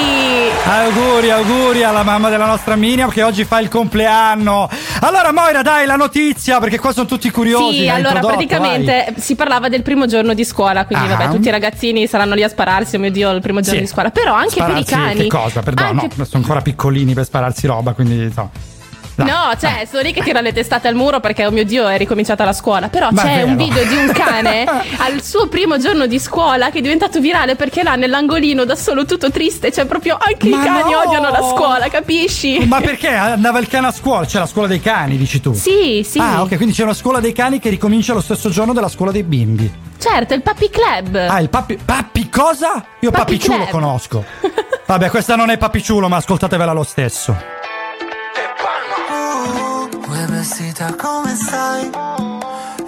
Auguri, 0.67 1.31
auguri 1.31 1.83
alla 1.85 2.03
mamma 2.03 2.31
della 2.31 2.47
nostra 2.47 2.75
Miriam 2.75 3.11
che 3.11 3.23
oggi 3.23 3.45
fa 3.45 3.61
il 3.61 3.69
compleanno. 3.69 4.69
Allora, 5.01 5.31
Moira, 5.31 5.61
dai 5.61 5.85
la 5.85 5.97
notizia 5.97 6.59
perché 6.59 6.79
qua 6.79 6.91
sono 6.93 7.05
tutti 7.07 7.31
curiosi. 7.31 7.81
Sì, 7.81 7.89
allora 7.89 8.21
praticamente 8.21 9.13
si 9.19 9.35
parlava 9.35 9.69
del 9.69 9.83
primo 9.83 10.07
giorno 10.07 10.33
di 10.33 10.43
scuola, 10.43 10.87
quindi 10.87 11.05
Ah. 11.13 11.17
vabbè, 11.17 11.31
tutti 11.35 11.49
i 11.49 11.51
ragazzini 11.51 12.07
saranno 12.07 12.35
lì 12.35 12.43
a 12.43 12.49
spararsi, 12.49 12.97
oh 12.97 12.99
mio 12.99 13.11
Dio, 13.11 13.31
il 13.33 13.43
primo 13.43 13.61
giorno 13.61 13.81
Sì. 13.81 13.85
di 13.85 13.91
scuola, 13.91 14.09
però 14.11 14.33
anche 14.33 14.53
Spararsi 14.53 14.85
per 14.85 14.99
i 14.99 15.03
cani. 15.03 15.21
Che 15.23 15.27
cosa? 15.29 15.61
Perdono, 15.61 15.89
Anche- 16.01 16.09
no, 16.15 16.25
sono 16.25 16.43
ancora 16.43 16.63
piccolini 16.63 17.13
per 17.13 17.25
spararsi 17.27 17.67
roba, 17.67 17.93
quindi 17.93 18.33
no. 18.35 18.51
Dai. 19.17 19.27
No, 19.27 19.53
cioè, 19.61 19.87
sono 19.89 20.03
lì 20.03 20.13
che 20.13 20.23
tirano 20.23 20.47
le 20.47 20.53
testate 20.53 20.89
al 20.89 20.95
muro 20.95 21.21
perché, 21.21 21.47
oh 21.47 21.51
mio 21.51 21.65
Dio, 21.65 21.87
è 21.87 21.97
ricominciata 21.97 22.45
la 22.45 22.53
scuola. 22.53 22.89
Però 22.89 23.09
Ma 23.13 23.23
c'è 23.23 23.43
un 23.43 23.57
video 23.57 23.85
di 23.85 23.95
un 23.95 24.11
cane 24.13 24.65
al 24.99 25.23
suo 25.23 25.47
primo 25.47 25.79
giorno 25.79 26.07
di 26.07 26.19
scuola 26.19 26.71
che 26.71 26.79
è 26.79 26.81
diventato 26.81 27.21
virale 27.21 27.55
perché 27.55 27.83
là 27.83 27.95
nell'angolino 27.95 28.65
da 28.65 28.75
solo 28.75 29.05
tutto 29.05 29.31
triste. 29.31 29.71
Cioè, 29.71 29.85
proprio 29.87 30.17
anche 30.21 30.49
Ma 30.49 30.61
i 30.63 30.65
cani 30.65 30.91
no! 30.91 30.99
odiano 31.01 31.31
la 31.31 31.43
scuola, 31.43 31.89
capisci? 31.89 32.65
Ma 32.67 32.81
perché 32.81 33.09
andava 33.09 33.59
il 33.61 33.69
cane 33.69 33.87
a 33.87 33.93
scuola? 33.93 34.27
C'è 34.27 34.39
la 34.39 34.47
scuola 34.47 34.67
dei 34.67 34.81
cani, 34.81 35.17
dici 35.17 35.41
tu? 35.41 35.55
Sì, 35.55 36.05
sì. 36.09 36.19
Ah, 36.19 36.43
ok, 36.43 36.57
quindi 36.57 36.75
c'è 36.75 36.83
una 36.83 36.95
scuola 36.95 37.21
dei 37.21 37.33
cani 37.33 37.61
che 37.61 37.69
ricomincia 37.69 38.15
lo 38.15 38.21
stesso 38.21 38.51
giorno 38.51 38.73
della 38.73 38.89
scuola 38.89 39.13
dei 39.13 39.23
bimbi. 39.23 39.73
Certo, 39.97 40.35
il 40.35 40.43
Papi 40.43 40.71
Club. 40.71 41.15
Ah, 41.17 41.41
il 41.41 41.49
papi. 41.49 41.79
Papi 41.83 42.29
cosa? 42.29 42.85
Io 43.01 43.11
Papi 43.11 43.33
papiciulo 43.37 43.59
Club. 43.59 43.71
conosco. 43.71 44.25
Vabbè, 44.87 45.09
questa 45.09 45.35
non 45.37 45.49
è 45.51 45.57
papiciulo, 45.57 46.09
ma 46.09 46.17
ascoltatevela 46.17 46.73
lo 46.73 46.83
stesso. 46.83 47.54
Vestita 50.47 50.95
come 50.95 51.35
stai? 51.37 51.91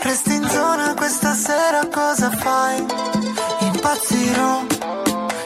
Resti 0.02 0.34
in 0.34 0.46
zona 0.46 0.92
questa 0.92 1.32
sera 1.32 1.88
cosa 1.90 2.30
fai? 2.30 2.84
Impazzirò, 3.60 4.66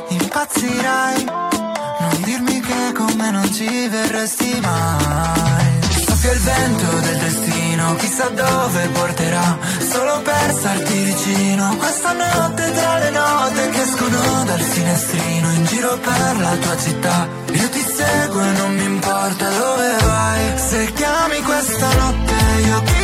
impazzirai 0.08 1.24
Non 1.24 2.22
dirmi 2.24 2.60
che 2.62 2.92
con 2.96 3.12
me 3.16 3.30
non 3.30 3.52
ci 3.52 3.86
verresti 3.86 4.58
mai 4.60 5.78
Soffia 6.04 6.32
il 6.32 6.40
vento 6.40 6.98
del 6.98 7.18
destino, 7.18 7.59
chissà 7.96 8.28
dove 8.28 8.88
porterà 8.88 9.58
Solo 9.90 10.20
per 10.22 10.54
starti 10.58 10.94
vicino. 11.04 11.76
Questa 11.76 12.12
notte 12.12 12.72
tra 12.72 12.98
le 12.98 13.10
note 13.10 13.70
che 13.70 13.82
escono 13.82 14.44
dal 14.44 14.60
finestrino 14.60 15.50
In 15.52 15.64
giro 15.64 15.98
per 15.98 16.36
la 16.38 16.56
tua 16.56 16.76
città 16.76 17.28
Io 17.52 17.68
ti 17.68 17.80
seguo 17.80 18.42
e 18.42 18.52
non 18.52 18.74
mi 18.74 18.84
importa 18.84 19.48
dove 19.48 19.96
vai. 20.04 20.58
Se 20.58 20.92
chiami 20.92 21.40
questa 21.42 21.88
notte 21.94 22.34
io 22.66 22.82
ti 22.82 22.99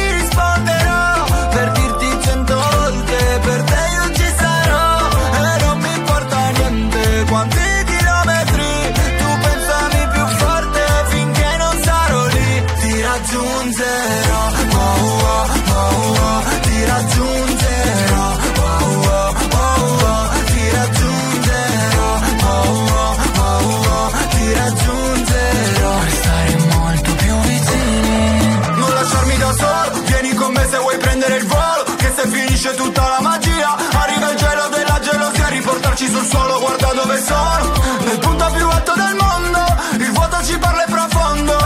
sono 37.27 37.73
Nel 38.05 38.19
punto 38.19 38.47
più 38.53 38.69
alto 38.69 38.93
del 38.95 39.15
mondo 39.25 39.61
Il 39.99 40.13
vuoto 40.13 40.37
ci 40.45 40.59
parla 40.59 40.85
e 40.85 40.91
profondo. 40.91 41.57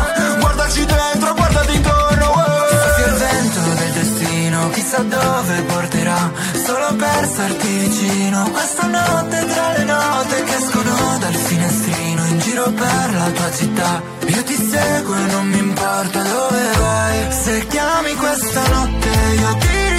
Guardaci 0.40 0.84
dentro, 0.86 1.34
guardati 1.34 1.74
intorno 1.74 2.28
Soffia 2.82 3.06
il 3.06 3.18
vento 3.24 3.60
del 3.80 3.92
destino 3.92 4.70
Chissà 4.70 5.02
dove 5.02 5.62
porterà 5.62 6.30
Solo 6.64 6.94
per 6.96 7.24
starti 7.32 7.68
vicino. 7.84 8.48
Questa 8.50 8.86
notte 8.86 9.46
tra 9.46 9.72
le 9.76 9.84
note 9.84 10.44
Che 10.44 10.54
escono 10.56 11.18
dal 11.18 11.34
finestrino 11.34 12.24
In 12.26 12.38
giro 12.38 12.70
per 12.70 13.14
la 13.14 13.30
tua 13.30 13.50
città. 13.52 14.02
Io 14.26 14.42
ti 14.44 14.54
seguo 14.54 15.14
e 15.14 15.26
non 15.32 15.46
mi 15.48 15.58
importa 15.58 16.22
dove 16.22 16.70
vai. 16.78 17.32
Se 17.32 17.66
chiami 17.66 18.14
questa 18.14 18.62
notte 18.68 19.08
Io 19.38 19.56
ti 19.56 19.89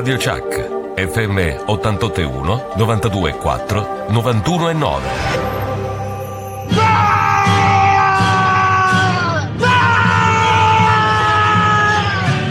Radio 0.00 0.16
Chuck, 0.16 0.96
FM 0.96 1.66
881 1.66 2.72
924 2.74 4.06
91 4.08 4.70
e 4.70 4.72
9. 4.72 5.02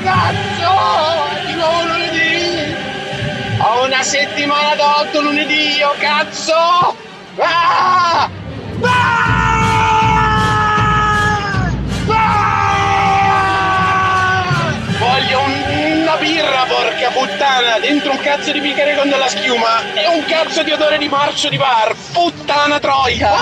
Cazzo! 0.04 0.74
Di 1.48 1.54
nuovo 1.56 1.88
lunedì! 1.88 2.76
Ho 3.58 3.84
una 3.84 4.04
settimana 4.04 5.00
8 5.00 5.20
lunedì, 5.20 5.78
io 5.78 5.92
cazzo! 5.98 6.54
Ah! 7.40 8.30
Voglio 8.78 9.19
puttana, 17.30 17.78
dentro 17.80 18.12
un 18.12 18.20
cazzo 18.20 18.52
di 18.52 18.60
bicchiere 18.60 18.96
con 18.96 19.08
della 19.10 19.28
schiuma 19.28 19.94
e 19.94 20.08
un 20.08 20.26
cazzo 20.26 20.64
di 20.64 20.72
odore 20.72 20.98
di 20.98 21.08
marcio 21.08 21.50
di 21.50 21.58
bar, 21.58 21.96
puttana 22.12 22.80
troia! 22.80 23.34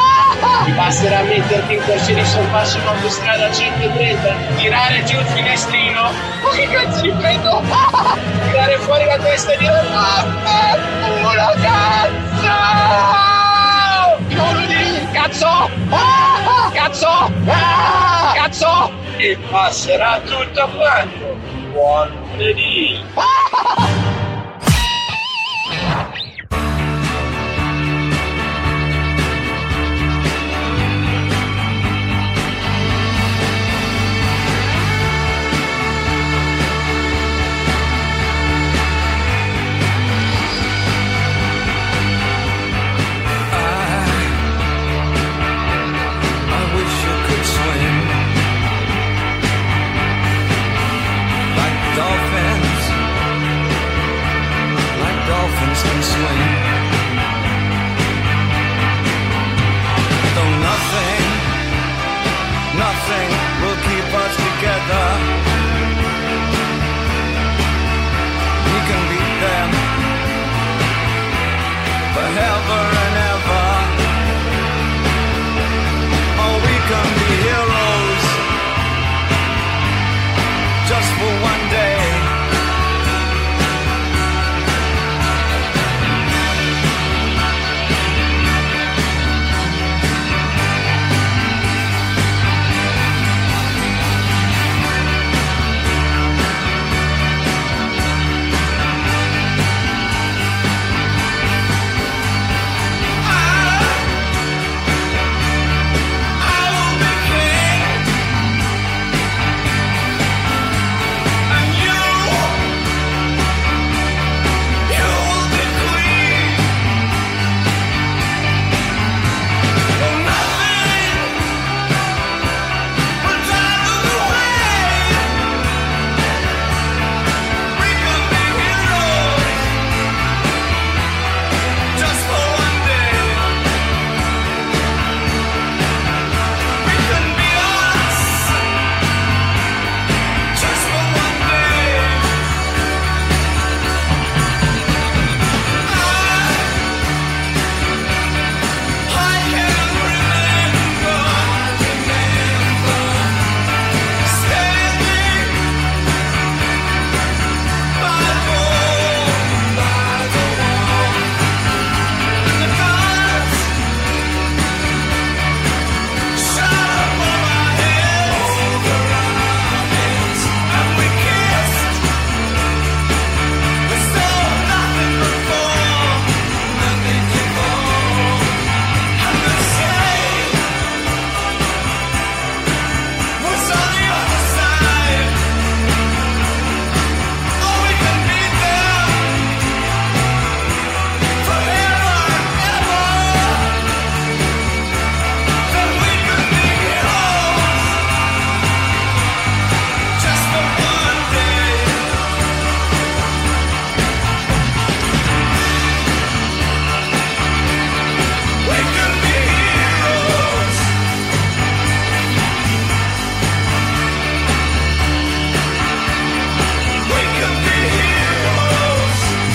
Ti 0.65 0.71
basterà 0.71 1.21
metterti 1.21 1.73
in 1.75 1.83
corsia 1.85 2.13
di 2.13 2.25
sorpasso 2.25 2.77
in 2.79 2.87
autostrada 2.87 3.45
a 3.45 3.51
130, 3.51 4.35
tirare 4.57 5.03
giù 5.05 5.17
il 5.17 5.25
finestrino, 5.25 6.01
ma 6.01 6.49
che 6.51 6.67
cazzo 6.67 7.01
di 7.01 7.11
pedo? 7.11 7.61
Tirare 8.49 8.77
fuori 8.79 9.05
la 9.05 9.17
testa 9.17 9.53
e 9.53 9.57
dire 9.57 9.71
Vaffanculo 9.89 11.53
cazzo! 11.61 12.55
Di 14.27 14.35
nuovo 14.35 14.51
lunedì, 14.51 15.07
cazzo! 15.13 15.69
Ah! 15.89 16.69
Cazzo! 16.73 17.31
Ah! 17.47 18.33
Cazzo! 18.35 18.91
E 19.17 19.37
passerà 19.49 20.19
tutto 20.25 20.69
quanto! 20.75 21.56
180. 21.77 24.17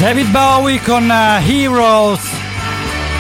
David 0.03 0.31
Bowie 0.31 0.81
con 0.83 1.09
eh, 1.09 1.41
Heroes. 1.47 2.29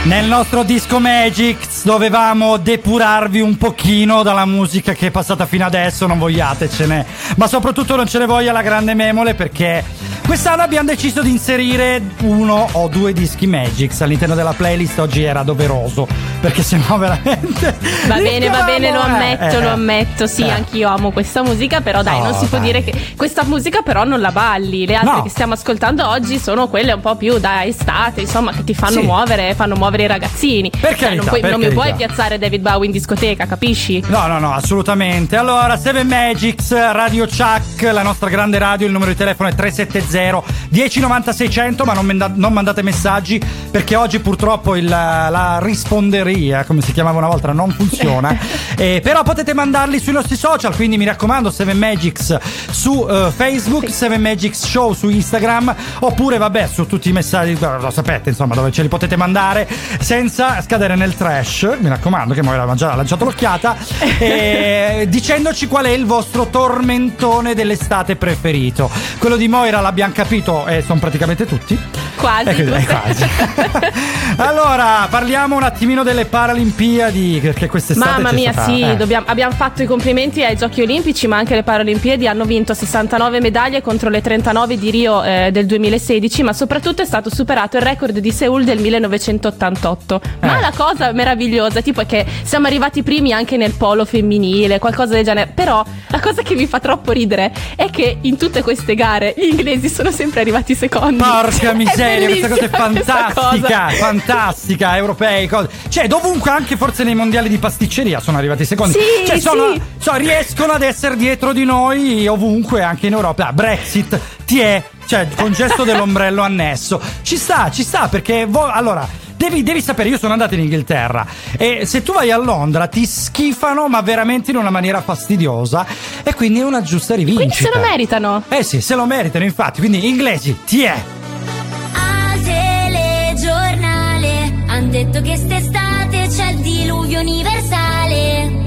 Nel 0.02 0.26
nostro 0.26 0.64
disco 0.64 0.98
Magic 0.98 1.56
dovevamo 1.84 2.56
depurarvi 2.56 3.40
un 3.40 3.56
pochino 3.56 4.24
dalla 4.24 4.46
musica 4.46 4.92
che 4.92 5.06
è 5.06 5.10
passata 5.12 5.46
fino 5.46 5.64
adesso, 5.64 6.08
non 6.08 6.18
vogliatecene. 6.18 7.06
Ma 7.36 7.46
soprattutto 7.46 7.94
non 7.94 8.08
ce 8.08 8.18
ne 8.18 8.26
voglia 8.26 8.50
la 8.50 8.62
grande 8.62 8.94
memole 8.94 9.34
perché 9.34 9.84
quest'anno 10.32 10.62
abbiamo 10.62 10.88
deciso 10.88 11.20
di 11.20 11.28
inserire 11.30 12.00
uno 12.22 12.66
o 12.72 12.88
due 12.88 13.12
dischi 13.12 13.46
Magic 13.46 13.92
all'interno 14.00 14.34
della 14.34 14.54
playlist. 14.54 14.98
Oggi 14.98 15.22
era 15.22 15.42
doveroso 15.42 16.08
perché 16.40 16.62
sennò 16.62 16.96
veramente. 16.96 17.76
Va 18.06 18.14
bene, 18.16 18.48
va 18.48 18.62
bene, 18.62 18.90
lo 18.92 19.00
eh. 19.00 19.10
ammetto, 19.10 19.58
Eh, 19.58 19.60
lo 19.60 19.68
ammetto. 19.68 20.26
Sì, 20.26 20.40
eh. 20.40 20.50
anch'io 20.50 20.88
amo 20.88 21.10
questa 21.10 21.42
musica, 21.42 21.82
però 21.82 22.02
dai, 22.02 22.16
No, 22.16 22.30
non 22.30 22.34
si 22.38 22.46
può 22.46 22.56
dai. 22.56 22.66
dire 22.72 22.82
che 22.82 22.94
questa 23.14 23.44
musica 23.44 23.82
però 23.82 24.04
non 24.04 24.20
la 24.22 24.32
balli. 24.32 24.86
Le 24.86 24.94
altre 24.94 25.16
No. 25.16 25.22
che 25.22 25.28
stiamo 25.28 25.52
ascoltando 25.52 26.08
oggi 26.08 26.38
sono 26.38 26.66
quelle 26.68 26.92
un 26.92 27.00
po' 27.02 27.14
più 27.16 27.36
da 27.38 27.64
estate, 27.66 28.22
insomma, 28.22 28.52
che 28.52 28.64
ti 28.64 28.72
fanno 28.72 29.00
Sì. 29.00 29.04
muovere, 29.04 29.52
fanno 29.54 29.74
muovere 29.76 30.04
i 30.04 30.06
ragazzini. 30.06 30.70
Cioè, 30.70 30.94
carità, 30.94 31.14
non, 31.14 31.26
puoi- 31.26 31.40
per 31.42 31.50
non 31.50 31.60
mi 31.60 31.68
puoi 31.68 31.92
piazzare 31.94 32.38
David 32.38 32.62
Bowie 32.62 32.86
in 32.86 32.92
discoteca, 32.92 33.44
capisci? 33.44 34.02
No, 34.06 34.26
no, 34.28 34.38
no, 34.38 34.54
assolutamente. 34.54 35.36
Allora, 35.36 35.76
7 35.76 36.04
Magics, 36.04 36.72
Radio 36.92 37.26
Chuck, 37.26 37.82
la 37.92 38.02
nostra 38.02 38.30
grande 38.30 38.56
radio, 38.58 38.86
il 38.86 38.92
numero 38.94 39.10
di 39.10 39.16
telefono 39.18 39.50
è 39.50 39.54
370 39.54 40.20
0 40.22 40.44
10 40.68 41.00
90 41.00 41.32
600 41.32 41.84
ma 41.84 41.92
non, 41.94 42.06
manda- 42.06 42.30
non 42.32 42.52
mandate 42.52 42.82
messaggi 42.82 43.40
perché 43.70 43.96
oggi 43.96 44.20
purtroppo 44.20 44.76
il- 44.76 44.88
la 44.88 45.58
risponderia 45.62 46.64
come 46.64 46.80
si 46.82 46.92
chiamava 46.92 47.18
una 47.18 47.28
volta 47.28 47.52
non 47.52 47.70
funziona. 47.70 48.60
Eh, 48.74 49.00
però 49.02 49.22
potete 49.22 49.52
mandarli 49.52 50.00
sui 50.00 50.12
nostri 50.14 50.34
social 50.34 50.74
quindi 50.74 50.96
mi 50.96 51.04
raccomando 51.04 51.50
7 51.50 51.74
Magics 51.74 52.36
su 52.70 53.06
eh, 53.08 53.30
Facebook 53.30 53.90
7 53.90 54.16
Magics 54.18 54.64
Show 54.66 54.94
su 54.94 55.08
Instagram 55.10 55.74
oppure 56.00 56.38
vabbè 56.38 56.66
su 56.72 56.86
tutti 56.86 57.10
i 57.10 57.12
messaggi 57.12 57.56
lo 57.60 57.90
sapete 57.90 58.30
insomma 58.30 58.54
dove 58.54 58.72
ce 58.72 58.82
li 58.82 58.88
potete 58.88 59.14
mandare 59.16 59.68
senza 60.00 60.60
scadere 60.62 60.96
nel 60.96 61.14
trash 61.14 61.76
mi 61.80 61.88
raccomando 61.90 62.32
che 62.34 62.42
Moira 62.42 62.62
ha 62.64 62.74
già 62.74 62.94
lanciato 62.94 63.24
l'occhiata 63.24 63.76
eh, 64.18 65.06
dicendoci 65.08 65.66
qual 65.68 65.84
è 65.84 65.90
il 65.90 66.06
vostro 66.06 66.46
tormentone 66.46 67.54
dell'estate 67.54 68.16
preferito. 68.16 68.90
Quello 69.18 69.36
di 69.36 69.48
Moira 69.48 69.80
l'abbiamo 70.12 70.28
capito 70.28 70.66
e 70.66 70.82
sono 70.82 71.00
praticamente 71.00 71.46
tutti 71.46 71.78
Quasi. 72.16 72.50
Eh, 72.50 72.54
quindi- 72.54 72.72
eh, 72.72 72.86
quasi. 72.86 73.24
allora 74.36 75.06
parliamo 75.10 75.56
un 75.56 75.62
attimino 75.64 76.02
delle 76.04 76.24
Paralimpiadi 76.24 77.40
perché 77.42 77.66
quest'estate 77.68 78.10
Mamma 78.22 78.32
mia, 78.32 78.52
stata- 78.52 78.72
sì, 78.72 78.80
eh. 78.82 78.96
dobbiamo- 78.96 79.26
abbiamo 79.28 79.52
fatto 79.54 79.82
i 79.82 79.86
complimenti 79.86 80.44
ai 80.44 80.56
Giochi 80.56 80.82
Olimpici, 80.82 81.26
ma 81.26 81.38
anche 81.38 81.54
le 81.54 81.62
Paralimpiadi 81.64 82.28
hanno 82.28 82.44
vinto 82.44 82.74
69 82.74 83.40
medaglie 83.40 83.80
contro 83.82 84.08
le 84.08 84.20
39 84.20 84.78
di 84.78 84.90
Rio 84.90 85.22
eh, 85.24 85.48
del 85.50 85.66
2016, 85.66 86.42
ma 86.44 86.52
soprattutto 86.52 87.02
è 87.02 87.04
stato 87.04 87.28
superato 87.34 87.76
il 87.76 87.82
record 87.82 88.16
di 88.18 88.30
Seoul 88.30 88.62
del 88.64 88.78
1988. 88.78 90.20
Ma 90.40 90.58
Eh. 90.58 90.60
la 90.60 90.72
cosa 90.76 91.10
meravigliosa, 91.12 91.80
tipo, 91.80 92.02
è 92.02 92.06
che 92.06 92.24
siamo 92.44 92.66
arrivati 92.68 93.02
primi 93.02 93.32
anche 93.32 93.56
nel 93.56 93.72
polo 93.72 94.04
femminile, 94.04 94.78
qualcosa 94.78 95.14
del 95.14 95.24
genere. 95.24 95.50
Però 95.52 95.82
la 96.08 96.20
cosa 96.20 96.42
che 96.42 96.54
mi 96.54 96.66
fa 96.66 96.78
troppo 96.78 97.10
ridere 97.10 97.52
è 97.74 97.90
che 97.90 98.18
in 98.20 98.36
tutte 98.36 98.62
queste 98.62 98.94
gare 98.94 99.34
gli 99.36 99.44
inglesi 99.50 99.88
sono 99.92 100.10
sempre 100.10 100.40
arrivati 100.40 100.74
secondi. 100.74 101.22
Porca 101.22 101.72
miseria, 101.72 102.28
questa 102.28 102.48
cosa 102.48 102.64
è 102.64 102.68
fantastica, 102.68 103.84
cosa. 103.84 103.96
fantastica, 103.96 104.96
europei, 104.96 105.46
cose. 105.46 105.68
Cioè, 105.88 106.06
dovunque 106.08 106.50
anche 106.50 106.76
forse 106.76 107.04
nei 107.04 107.14
mondiali 107.14 107.48
di 107.48 107.58
pasticceria 107.58 108.20
sono 108.20 108.38
arrivati 108.38 108.64
secondi. 108.64 108.94
Sì, 108.94 109.26
cioè, 109.26 109.38
sono, 109.38 109.72
sì. 109.74 109.82
so, 109.98 110.14
riescono 110.14 110.72
ad 110.72 110.82
essere 110.82 111.16
dietro 111.16 111.52
di 111.52 111.64
noi 111.64 112.26
ovunque, 112.26 112.82
anche 112.82 113.06
in 113.06 113.12
Europa. 113.12 113.48
Ah, 113.48 113.52
Brexit, 113.52 114.18
ti 114.44 114.60
è, 114.60 114.82
cioè, 115.06 115.28
con 115.36 115.52
gesto 115.52 115.84
dell'ombrello 115.84 116.42
annesso. 116.42 117.00
Ci 117.22 117.36
sta, 117.36 117.70
ci 117.70 117.82
sta, 117.82 118.08
perché 118.08 118.46
vo- 118.46 118.70
allora. 118.70 119.20
Devi, 119.42 119.64
devi 119.64 119.82
sapere, 119.82 120.08
io 120.08 120.18
sono 120.18 120.34
andato 120.34 120.54
in 120.54 120.60
Inghilterra 120.60 121.26
e 121.58 121.84
se 121.84 122.04
tu 122.04 122.12
vai 122.12 122.30
a 122.30 122.36
Londra 122.36 122.86
ti 122.86 123.04
schifano, 123.04 123.88
ma 123.88 124.00
veramente 124.00 124.52
in 124.52 124.56
una 124.56 124.70
maniera 124.70 125.02
fastidiosa. 125.02 125.84
E 126.22 126.32
quindi 126.32 126.60
è 126.60 126.64
una 126.64 126.80
giusta 126.80 127.16
rivincita. 127.16 127.48
Quindi 127.48 127.56
se 127.56 127.70
lo 127.74 127.80
meritano. 127.84 128.44
Eh 128.48 128.62
sì, 128.62 128.80
se 128.80 128.94
lo 128.94 129.04
meritano, 129.04 129.44
infatti. 129.44 129.80
Quindi, 129.80 130.06
inglesi, 130.06 130.56
ti 130.64 130.84
è. 130.84 130.94
Al 130.94 132.40
telegiornale 132.40 134.64
han 134.68 134.90
detto 134.90 135.20
che 135.22 135.36
st'estate 135.36 136.28
c'è 136.28 136.50
il 136.52 136.58
diluvio 136.58 137.18
universale. 137.18 138.60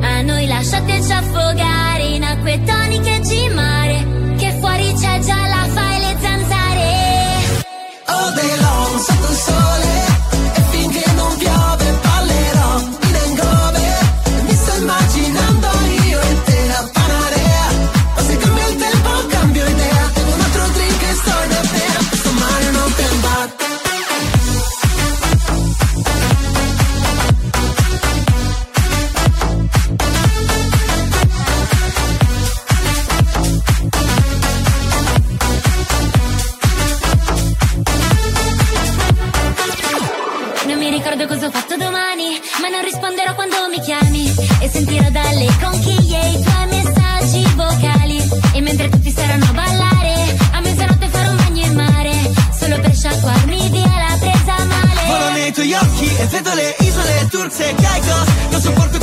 A 0.00 0.22
noi 0.22 0.46
lasciateci 0.46 1.12
affogare 1.12 2.04
in 2.04 2.24
acque 2.24 2.58
toniche 2.64 3.11
All 8.22 8.32
day 8.34 8.56
long 8.60 8.98
sotto 9.00 9.30
il 9.30 9.36
sole 9.36 10.31
non 42.72 42.82
risponderò 42.82 43.34
quando 43.34 43.68
mi 43.68 43.80
chiami. 43.80 44.34
E 44.60 44.68
sentirò 44.68 45.10
dalle 45.10 45.46
conchiglie 45.60 46.28
i 46.30 46.42
tuoi 46.42 46.66
messaggi 46.68 47.44
vocali. 47.54 48.18
E 48.54 48.60
mentre 48.62 48.88
tutti 48.88 49.10
saranno 49.10 49.44
a 49.44 49.52
ballare, 49.52 50.36
a 50.52 50.60
mezzanotte 50.60 51.08
farò 51.08 51.30
un 51.30 51.36
bagno 51.36 51.64
in 51.66 51.74
mare. 51.74 52.14
Solo 52.58 52.80
per 52.80 52.94
sciacquarmi 52.96 53.68
via 53.68 53.86
la 53.86 54.16
presa 54.18 54.64
male. 54.64 55.00
Volo 55.06 55.30
nei 55.32 55.52
tuoi 55.52 55.72
occhi 55.74 56.16
e 56.16 56.26
vedo 56.26 56.54
le 56.54 56.76
isole 56.78 57.28
turze 57.30 57.70
e 57.70 57.74
Caicos 57.74 58.28
Non 58.50 58.60
sopporto 58.60 58.98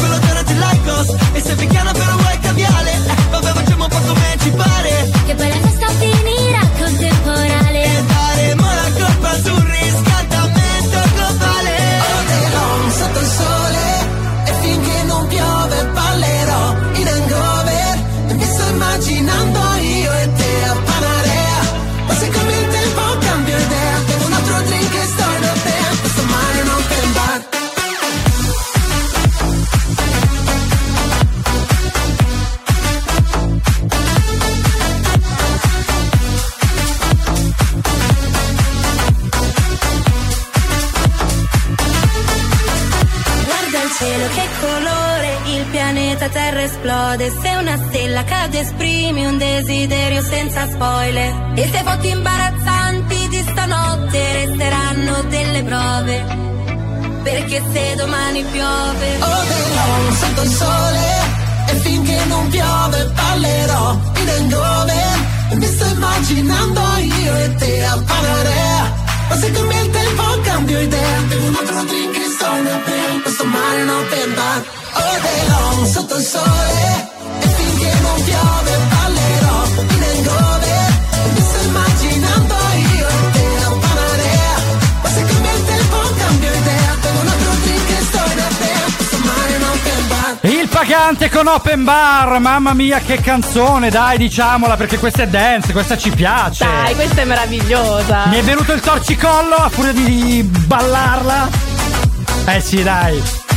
senza 50.59 50.67
spoiler. 50.73 51.51
E 51.55 51.69
se 51.71 51.83
foto 51.83 52.07
imbarazzanti 52.07 53.27
di 53.29 53.41
stanotte 53.49 54.33
resteranno 54.33 55.23
delle 55.29 55.63
prove. 55.63 56.25
Perché 57.23 57.61
se 57.71 57.95
domani 57.95 58.43
piove. 58.43 59.19
All 59.19 59.47
day 59.47 59.75
long 59.75 60.13
sotto 60.17 60.41
il 60.41 60.49
sole 60.49 61.37
E 61.67 61.75
finché 61.75 62.25
non 62.25 62.47
piove 62.47 63.05
ballerò 63.13 63.99
in 64.15 64.29
hangover 64.29 65.27
E 65.51 65.55
mi 65.55 65.65
sto 65.65 65.85
immaginando 65.85 66.81
io 66.97 67.35
e 67.35 67.55
te 67.55 67.85
a 67.85 68.01
Panarea 68.03 68.93
Ma 69.27 69.35
se 69.35 69.51
cambia 69.51 69.81
il 69.81 69.89
tempo 69.91 70.23
cambio 70.41 70.79
idea 70.79 71.19
Bevo 71.27 71.45
un 71.45 71.55
altro 71.59 71.83
drink 71.83 72.15
e 72.15 72.29
sto 72.33 72.45
apnea 72.45 73.21
Questo 73.21 73.45
mare 73.45 73.81
un 73.83 73.89
open 73.89 74.33
bar 74.33 74.63
All 74.93 75.21
day 75.21 75.47
long 75.49 75.85
sotto 75.85 76.15
il 76.15 76.23
sole 76.23 77.09
E 77.41 77.47
finché 77.47 77.99
non 78.01 78.23
piove 78.23 78.88
Il 91.09 91.15
pagante 91.15 91.35
con 91.35 91.47
Open 91.47 91.83
Bar, 91.83 92.39
mamma 92.39 92.73
mia 92.73 92.99
che 92.99 93.19
canzone, 93.19 93.89
dai 93.89 94.19
diciamola 94.19 94.75
perché 94.75 94.99
questa 94.99 95.23
è 95.23 95.27
dance, 95.27 95.71
questa 95.71 95.97
ci 95.97 96.11
piace. 96.11 96.63
Dai, 96.63 96.93
questa 96.93 97.21
è 97.21 97.25
meravigliosa. 97.25 98.27
Mi 98.27 98.37
è 98.37 98.43
venuto 98.43 98.73
il 98.73 98.79
torcicollo 98.79 99.55
a 99.55 99.69
furia 99.69 99.91
di 99.91 100.43
ballarla. 100.43 101.49
Eh 102.45 102.61
sì, 102.61 102.83
dai. 102.83 103.48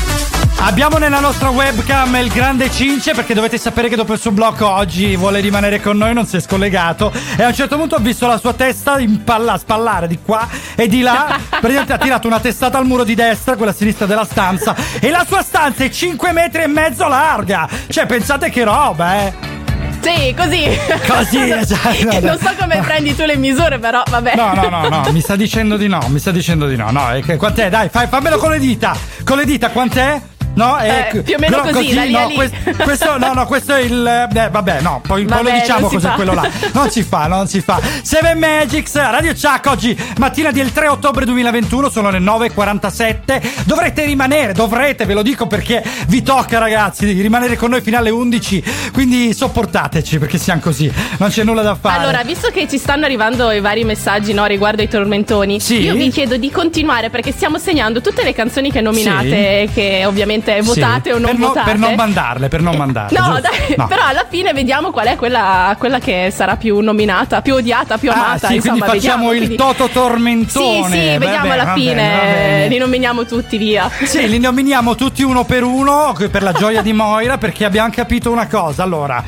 Abbiamo 0.64 0.96
nella 0.96 1.18
nostra 1.18 1.50
webcam 1.50 2.14
il 2.22 2.28
grande 2.28 2.70
Cince 2.70 3.14
perché 3.14 3.34
dovete 3.34 3.58
sapere 3.58 3.88
che 3.88 3.96
dopo 3.96 4.12
il 4.12 4.20
suo 4.20 4.30
blocco 4.30 4.68
oggi 4.68 5.16
vuole 5.16 5.40
rimanere 5.40 5.80
con 5.80 5.96
noi, 5.96 6.14
non 6.14 6.24
si 6.24 6.36
è 6.36 6.40
scollegato 6.40 7.12
e 7.36 7.42
a 7.42 7.48
un 7.48 7.54
certo 7.54 7.76
punto 7.76 7.96
ho 7.96 7.98
visto 7.98 8.28
la 8.28 8.38
sua 8.38 8.52
testa 8.52 9.00
impalla, 9.00 9.58
spallare 9.58 10.06
di 10.06 10.20
qua 10.24 10.48
e 10.76 10.86
di 10.86 11.00
là, 11.00 11.36
praticamente 11.50 11.92
ha 11.92 11.98
tirato 11.98 12.28
una 12.28 12.38
testata 12.38 12.78
al 12.78 12.86
muro 12.86 13.02
di 13.02 13.16
destra, 13.16 13.56
quella 13.56 13.72
sinistra 13.72 14.06
della 14.06 14.24
stanza 14.24 14.76
e 15.00 15.10
la 15.10 15.24
sua 15.26 15.42
stanza 15.42 15.82
è 15.82 15.90
5 15.90 16.30
metri 16.30 16.62
e 16.62 16.68
mezzo 16.68 17.08
larga, 17.08 17.68
cioè 17.88 18.06
pensate 18.06 18.48
che 18.48 18.62
roba 18.62 19.18
eh. 19.18 19.50
Sì, 20.00 20.34
così. 20.36 20.64
Così, 21.06 21.50
esatto. 21.50 22.20
non 22.20 22.38
so 22.38 22.50
come 22.58 22.80
prendi 22.80 23.14
tu 23.16 23.24
le 23.24 23.36
misure, 23.36 23.78
però 23.78 24.02
vabbè. 24.08 24.34
No, 24.36 24.52
no, 24.54 24.68
no, 24.68 24.88
no, 24.88 25.12
mi 25.12 25.20
sta 25.20 25.36
dicendo 25.36 25.76
di 25.76 25.88
no, 25.88 26.00
mi 26.08 26.18
sta 26.18 26.30
dicendo 26.30 26.66
di 26.66 26.76
no. 26.76 26.90
No, 26.90 27.10
è 27.10 27.22
che, 27.22 27.36
quant'è? 27.36 27.68
Dai, 27.68 27.88
fai, 27.88 28.08
fammelo 28.08 28.36
con 28.36 28.50
le 28.50 28.58
dita. 28.58 28.96
Con 29.22 29.36
le 29.36 29.44
dita, 29.44 29.70
quant'è? 29.70 30.20
No, 30.54 30.78
Eh, 30.78 30.88
ecco, 30.88 31.22
più 31.22 31.34
o 31.34 31.38
meno 31.38 31.60
così, 31.62 31.96
a 31.96 32.04
no, 32.10 32.28
quest- 32.34 32.82
questo, 32.82 33.16
no, 33.16 33.32
no, 33.32 33.46
questo 33.46 33.74
è 33.74 33.80
il. 33.80 34.06
eh, 34.06 34.48
vabbè, 34.50 34.80
no, 34.82 35.00
poi, 35.06 35.24
poi 35.24 35.36
lo 35.38 35.42
Vabbè, 35.44 35.60
diciamo 35.60 35.88
cos'è 35.88 36.08
fa. 36.08 36.14
quello 36.14 36.34
là. 36.34 36.46
Non 36.72 36.90
si 36.90 37.02
fa, 37.02 37.26
non 37.26 37.48
si 37.48 37.60
fa. 37.62 37.80
Seven 38.02 38.38
Magics, 38.38 38.94
Radio 38.94 39.32
Chuck, 39.32 39.66
oggi 39.66 39.96
mattina 40.18 40.50
del 40.50 40.70
3 40.70 40.88
ottobre 40.88 41.24
2021, 41.24 41.88
sono 41.88 42.10
le 42.10 42.18
9.47. 42.18 43.64
Dovrete 43.64 44.04
rimanere, 44.04 44.52
dovrete, 44.52 45.06
ve 45.06 45.14
lo 45.14 45.22
dico 45.22 45.46
perché 45.46 45.82
vi 46.08 46.22
tocca, 46.22 46.58
ragazzi, 46.58 47.06
di 47.12 47.20
rimanere 47.22 47.56
con 47.56 47.70
noi 47.70 47.80
fino 47.80 47.96
alle 47.96 48.10
11. 48.10 48.62
Quindi 48.92 49.32
sopportateci 49.32 50.18
perché 50.18 50.36
siamo 50.36 50.60
così, 50.60 50.92
non 51.18 51.30
c'è 51.30 51.44
nulla 51.44 51.62
da 51.62 51.74
fare. 51.80 51.98
Allora, 52.02 52.22
visto 52.24 52.50
che 52.50 52.68
ci 52.68 52.76
stanno 52.78 53.04
arrivando 53.06 53.50
i 53.52 53.60
vari 53.60 53.84
messaggi 53.84 54.32
no, 54.34 54.44
riguardo 54.44 54.82
ai 54.82 54.88
tormentoni, 54.88 55.60
Sì. 55.60 55.80
io 55.80 55.94
vi 55.94 56.10
chiedo 56.10 56.36
di 56.36 56.50
continuare 56.50 57.08
perché 57.08 57.32
stiamo 57.32 57.58
segnando 57.58 58.00
tutte 58.02 58.22
le 58.22 58.34
canzoni 58.34 58.70
che 58.70 58.80
nominate, 58.82 59.68
che 59.72 60.04
ovviamente 60.04 60.41
Sì, 60.44 60.60
votate 60.80 61.12
o 61.12 61.18
non 61.18 61.30
per 61.30 61.38
no- 61.38 61.46
votate. 61.48 61.70
per 61.70 61.78
non 61.78 61.94
mandarle, 61.94 62.48
per 62.48 62.60
non 62.62 62.74
mandarle. 62.78 63.18
No, 63.18 63.40
dai, 63.40 63.74
No. 63.76 63.86
però 63.86 64.02
alla 64.06 64.26
fine 64.28 64.52
vediamo 64.52 64.90
qual 64.90 65.06
è 65.06 65.16
quella, 65.16 65.74
quella 65.78 65.98
che 65.98 66.32
sarà 66.34 66.56
più 66.56 66.80
nominata, 66.80 67.40
più 67.42 67.54
odiata, 67.54 67.98
più 67.98 68.10
Ah, 68.10 68.14
amata. 68.14 68.48
sì, 68.48 68.54
insomma, 68.56 68.78
quindi 68.84 68.98
facciamo 69.00 69.28
vediamo, 69.28 69.32
il 69.32 69.38
quindi- 69.38 69.56
Toto 69.56 69.88
Tormentone. 69.88 70.90
Sì, 70.90 70.98
sì, 70.98 71.06
Va 71.12 71.18
vediamo 71.18 71.52
alla 71.52 71.64
va 71.64 71.72
fine, 71.74 71.94
bene, 71.94 72.10
va 72.16 72.22
bene. 72.22 72.68
li 72.68 72.78
nominiamo 72.78 73.24
tutti, 73.24 73.56
via. 73.56 73.90
Sì, 74.04 74.28
li 74.28 74.38
nominiamo 74.38 74.94
tutti 74.94 75.22
uno 75.22 75.44
per 75.44 75.62
uno 75.62 76.14
per 76.30 76.42
la 76.42 76.52
gioia 76.52 76.82
di 76.82 76.92
Moira 76.92 77.38
perché 77.38 77.64
abbiamo 77.64 77.90
capito 77.90 78.30
una 78.30 78.46
cosa. 78.46 78.82
Allora, 78.82 79.22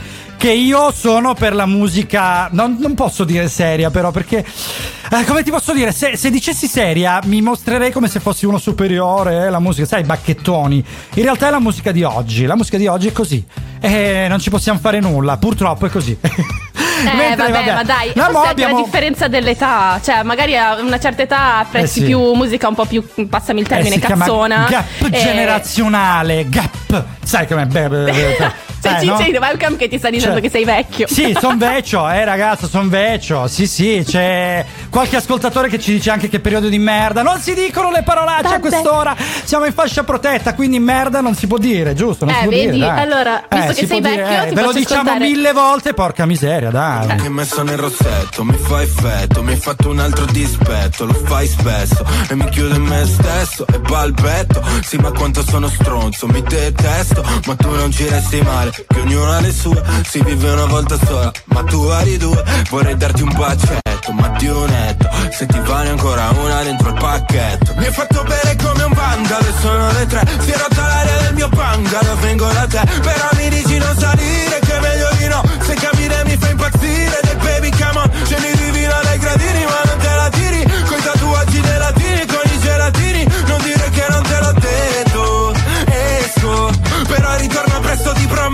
che 0.45 0.53
io 0.53 0.92
sono 0.92 1.32
per 1.32 1.55
la 1.55 1.64
musica, 1.64 2.51
non, 2.53 2.76
non 2.78 2.92
posso 2.92 3.24
dire 3.24 3.49
seria 3.49 3.88
però 3.88 4.11
perché, 4.11 4.45
eh, 4.45 5.24
come 5.24 5.42
ti 5.42 5.51
posso 5.51 5.72
dire, 5.72 5.90
se, 5.90 6.18
se 6.18 6.28
dicessi 6.28 6.66
seria 6.66 7.18
mi 7.24 7.40
mostrerei 7.40 7.90
come 7.90 8.09
se 8.09 8.20
fossi 8.20 8.45
uno 8.45 8.59
superiore, 8.59 9.47
eh, 9.47 9.49
la 9.49 9.59
musica, 9.59 9.86
sai, 9.86 10.03
bacchettoni. 10.03 10.84
In 11.14 11.22
realtà 11.22 11.47
è 11.47 11.51
la 11.51 11.61
musica 11.61 11.92
di 11.92 12.03
oggi, 12.03 12.45
la 12.45 12.57
musica 12.57 12.76
di 12.76 12.86
oggi 12.86 13.09
è 13.09 13.12
così. 13.12 13.42
E 13.80 14.26
non 14.28 14.38
ci 14.38 14.51
possiamo 14.51 14.78
fare 14.78 15.01
nulla, 15.01 15.38
purtroppo 15.38 15.86
è 15.86 15.88
così. 15.88 16.14
Eh, 16.97 17.16
Mentre, 17.16 17.51
vabbè, 17.51 17.74
ma 17.74 17.82
dai, 17.82 18.12
No, 18.14 18.28
forse 18.30 18.51
abbiamo- 18.51 18.78
la 18.78 18.84
differenza 18.84 19.26
dell'età, 19.28 20.01
cioè 20.03 20.22
magari 20.22 20.57
a 20.57 20.76
una 20.80 20.99
certa 20.99 21.22
età 21.22 21.59
apprezzi 21.59 21.99
Eh 21.99 22.03
sì. 22.03 22.07
più 22.07 22.32
musica 22.34 22.68
un 22.68 22.74
po' 22.76 22.86
più, 22.86 23.05
passami 23.28 23.61
il 23.61 23.66
termine, 23.66 23.97
Eh, 23.97 23.99
si 23.99 24.07
chiama 24.07 24.24
cazzona. 24.24 24.66
Gap 24.70 24.86
Eh, 25.03 25.11
generazionale, 25.11 26.49
gap. 26.49 27.05
Sai 27.22 27.47
com'è? 27.49 27.66
Beh, 27.66 27.88
beh, 27.88 28.05
beh, 28.05 28.12
beh. 28.38 28.53
C'è 28.89 29.01
Eh, 29.01 29.05
no? 29.05 29.16
Cicci 29.18 29.30
di 29.32 29.37
webcam 29.39 29.76
che 29.76 29.89
ti 29.89 29.99
sta 29.99 30.11
dicendo 30.11 30.35
Cioè- 30.35 30.43
che 30.43 30.51
sei 30.51 30.64
vecchio. 30.64 31.07
Sì, 31.09 31.35
son 31.41 31.57
vecchio, 31.59 32.09
eh 32.11 32.24
ragazzo, 32.24 32.68
son 32.68 32.89
vecchio. 32.89 33.47
Sì, 33.49 33.66
sì, 33.66 34.05
c'è 34.07 34.64
qualche 34.91 35.16
ascoltatore 35.16 35.68
che 35.68 35.78
ci 35.78 35.93
dice 35.93 36.11
anche 36.11 36.28
che 36.28 36.41
periodo 36.41 36.68
di 36.68 36.78
merda. 36.78 37.22
Non 37.22 37.39
si 37.41 37.55
dicono 37.55 37.91
le 37.91 38.03
parolacce 38.03 38.47
a 38.47 38.59
Vabbè. 38.59 38.61
quest'ora. 38.61 39.16
Siamo 39.45 39.64
in 39.64 39.72
fascia 39.72 40.05
protetta, 40.05 40.55
quindi 40.55 40.78
merda 40.78 41.20
non 41.20 41.35
si 41.35 41.47
può 41.47 41.59
dire, 41.59 41.95
giusto? 41.95 42.24
Non 42.24 42.35
Eh, 42.35 42.39
si 42.39 42.45
può 42.49 42.57
vedi? 42.57 42.70
dire. 42.72 42.89
Allora, 42.91 43.43
visto 43.49 43.66
che 43.68 43.74
si 43.74 43.87
sei 43.87 44.01
può 44.01 44.11
dire, 44.11 44.22
vecchio, 44.22 44.49
ti 44.49 44.55
ve 44.55 44.62
lo 44.62 44.72
diciamo 44.72 45.01
ascoltare. 45.03 45.18
mille 45.30 45.53
volte, 45.53 45.95
porca 45.95 46.26
miseria, 46.26 46.70
dai. 46.70 47.16
Che 47.16 47.28
messo 47.28 47.62
nel 47.62 47.76
rossetto, 47.78 48.45
mi 48.45 48.57
fa 48.57 48.82
effetto, 48.82 49.43
mi 49.43 49.53
hai 49.53 49.59
fatto 49.59 49.89
un 49.89 49.99
altro 49.99 50.24
dispetto, 50.26 51.05
lo 51.07 51.14
fai 51.14 51.47
spesso 51.47 52.05
e 52.28 52.35
mi 52.35 52.49
chiudo 52.51 52.74
in 52.74 52.82
me 52.82 53.05
stesso 53.07 53.66
e 53.72 53.78
balbetto. 53.78 54.62
Sì, 54.82 54.97
ma 54.97 55.11
quanto 55.12 55.43
sono 55.43 55.68
stronzo, 55.68 56.26
mi 56.28 56.43
detesto, 56.43 57.24
ma 57.47 57.55
tu 57.57 57.70
non 57.74 57.91
ci 57.91 58.07
resti 58.09 58.41
male, 58.43 58.72
che 58.75 59.01
ognuno 59.01 59.31
ha 59.31 59.41
le 59.41 59.53
sue, 59.53 59.83
si 60.09 60.20
vive 60.22 60.51
una 60.51 60.66
volta 60.66 60.99
sola, 61.07 61.31
ma 61.47 61.62
tu 61.62 61.81
hai 61.85 62.16
due, 62.16 62.43
vorrei 62.70 62.97
darti 62.97 63.22
un 63.22 63.33
bacetto, 63.37 64.12
ma 64.12 64.27
un 64.27 64.64
netto, 64.66 65.09
se 65.31 65.47
ti 65.47 65.59
vale 65.61 65.91
ancora 65.91 66.29
una 66.31 66.62
dentro 66.62 66.89
il 66.89 66.95
pacchetto. 66.95 67.75
Mi 67.77 67.87
hai 67.87 67.93
fatto 67.93 68.22
bere 68.25 68.57
come 68.57 68.83
un 68.83 68.93
vandalo, 68.93 69.47
e 69.47 69.53
sono 69.61 69.93
le 69.93 70.07
tre, 70.07 70.22
si 70.41 70.51
è 70.51 70.57
rotta 70.57 70.87
l'aria 70.87 71.16
del 71.18 71.35
mio 71.35 71.49
bungalow, 71.49 72.18
vengo 72.18 72.47
da 72.53 72.66
te, 72.66 72.83
però 73.01 73.29
mi 73.37 73.49
dici 73.49 73.79
non 73.79 73.97
salire, 73.97 74.59
che 74.61 74.77
è 74.77 74.81
meglio 74.81 75.09
di 75.18 75.27
no, 75.29 75.43
se 75.61 75.75
capire 75.75 76.25
mi 76.25 76.37
fa 76.37 76.51
impazzire, 76.51 76.84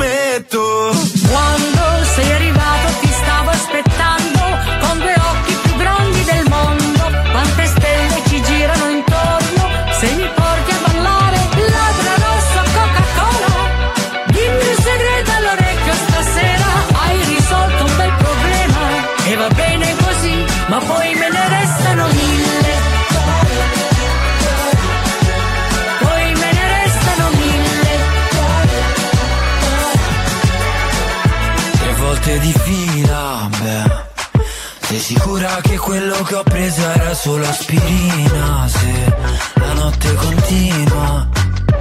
presto 0.01 1.10
quello 35.91 36.23
che 36.23 36.35
ho 36.37 36.43
preso 36.45 36.89
era 36.89 37.15
solo 37.15 37.45
aspirina? 37.49 38.69
Se 38.69 39.15
la 39.55 39.73
notte 39.73 40.15
continua. 40.15 41.29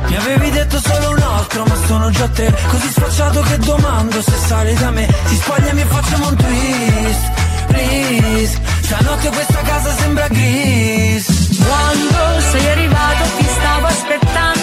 Mi 0.07 0.15
avevi 0.15 0.49
detto 0.49 0.79
solo 0.79 1.11
un 1.11 1.21
altro, 1.21 1.63
ma 1.65 1.75
sono 1.85 2.09
già 2.09 2.27
tre. 2.29 2.51
Così 2.69 2.87
sfacciato 2.89 3.41
che 3.41 3.57
domando 3.59 4.19
se 4.19 4.35
sali 4.47 4.73
da 4.73 4.89
me. 4.89 5.07
Si 5.25 5.35
spoglia 5.35 5.69
e 5.69 5.85
facciamo 5.85 6.27
un 6.27 6.35
twist. 6.35 7.31
Please. 7.67 8.59
Stanotte 8.81 9.29
questa 9.29 9.61
casa 9.61 9.95
sembra 9.97 10.27
gris. 10.27 11.59
Quando 11.63 12.41
sei 12.49 12.67
arrivato 12.67 13.23
ti 13.37 13.45
stavo 13.45 13.85
aspettando 13.85 14.58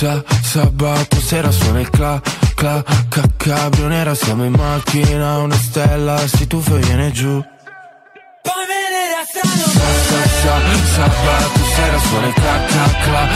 Sa, 0.00 0.24
sa, 0.24 0.40
sabato 0.40 1.20
sera 1.20 1.50
suona 1.50 1.80
il 1.80 1.90
cla, 1.90 2.18
cla, 2.54 2.82
ca, 3.10 3.22
cabrio 3.36 3.86
nera 3.88 4.14
Siamo 4.14 4.46
in 4.46 4.52
macchina, 4.52 5.36
una 5.40 5.54
stella 5.56 6.16
si 6.26 6.46
tuffa 6.46 6.78
e 6.78 6.78
viene 6.78 7.12
giù. 7.12 7.28
Poi 7.28 8.64
me 8.70 8.80
ne 8.92 9.02
restano 9.18 9.52
Sa, 9.52 9.88
sa, 10.08 10.24
sa, 10.40 10.54
sabato 10.94 11.64
sera 11.74 11.98
suona 11.98 12.26
il 12.28 12.32
cla, 12.32 12.64
cla, 12.64 12.86
cla, 13.04 13.28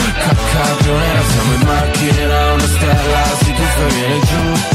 cabrio 0.52 0.96
nera 0.96 1.22
Siamo 1.28 1.52
in 1.52 1.60
macchina, 1.66 2.52
una 2.54 2.66
stella 2.66 3.22
si 3.42 3.52
tuffa 3.52 3.86
e 3.86 3.92
viene 3.92 4.20
giù 4.20 4.73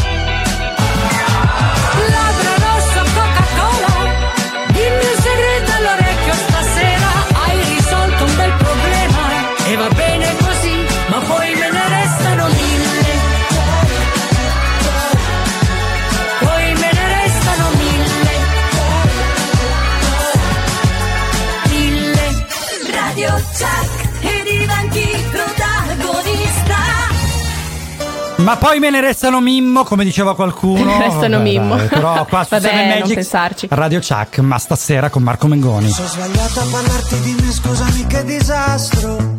Ma 28.49 28.57
poi 28.57 28.79
me 28.79 28.89
ne 28.89 28.99
restano 28.99 29.41
Mimmo, 29.41 29.83
come 29.83 30.03
diceva 30.03 30.33
qualcuno. 30.33 30.83
Me 30.83 30.85
ne 30.97 31.03
restano 31.03 31.37
Vabbè, 31.37 31.49
Mimmo. 31.49 31.75
dai, 31.75 31.87
però 31.87 32.25
qua 32.25 32.43
su 32.43 32.49
Vabbè, 32.57 32.67
Seven 32.67 32.97
non 32.97 33.07
pensarci. 33.13 33.67
Radio 33.69 33.99
Chuck, 33.99 34.39
ma 34.39 34.57
stasera 34.57 35.11
con 35.11 35.21
Marco 35.21 35.45
Mengoni. 35.45 35.91
Sono 35.91 36.07
sbagliato 36.07 36.59
a 36.59 36.65
parlarti 36.71 37.19
di 37.19 37.35
me, 37.39 37.51
scusami 37.51 38.07
che 38.07 38.23
disastro. 38.23 39.37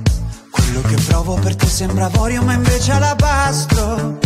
Quello 0.49 0.81
che 0.83 0.95
provo 1.09 1.35
per 1.35 1.57
te 1.57 1.67
sembra 1.67 2.05
avorio, 2.05 2.43
ma 2.45 2.53
invece 2.53 2.93
alabastro. 2.93 4.19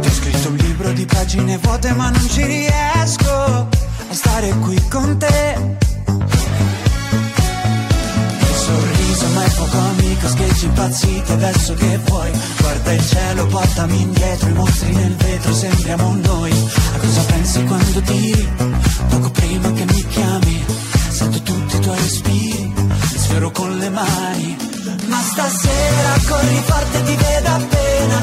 Ti 0.00 0.08
ho 0.08 0.12
scritto 0.12 0.48
un 0.48 0.56
libro 0.56 0.90
di 0.90 1.06
pagine 1.06 1.58
vuote, 1.58 1.92
ma 1.92 2.10
non 2.10 2.28
ci 2.28 2.44
riesco 2.44 3.30
a 3.30 3.68
stare 4.10 4.48
qui 4.58 4.88
con 4.88 5.18
te. 5.18 5.76
È 9.22 9.50
poco 9.54 9.76
amico 9.76 10.28
Scheggi 10.28 10.64
impazziti 10.64 11.32
adesso 11.32 11.74
che 11.74 11.98
vuoi. 12.06 12.30
Guarda 12.58 12.92
il 12.92 13.06
cielo, 13.06 13.46
portami 13.46 14.00
indietro 14.00 14.48
I 14.48 14.52
mostri 14.52 14.92
nel 14.94 15.14
vetro, 15.16 15.54
sembriamo 15.54 16.16
noi. 16.22 16.50
A 16.50 16.98
cosa 16.98 17.20
pensi 17.22 17.64
quando 17.64 18.00
tiri? 18.00 18.48
Poco 19.08 19.30
prima 19.30 19.72
che 19.72 19.84
mi 19.84 20.06
chiami? 20.06 20.64
Sento 21.10 21.42
tutti 21.42 21.76
i 21.76 21.80
tuoi 21.80 21.98
respiri 21.98 22.72
Li 22.74 23.18
sfioro 23.18 23.50
con 23.50 23.76
le 23.78 23.90
mani. 23.90 24.56
Ma 25.06 25.20
stasera 25.22 26.12
corri 26.28 26.62
forte 26.64 27.02
ti 27.02 27.16
vedo 27.16 27.48
appena. 27.48 28.22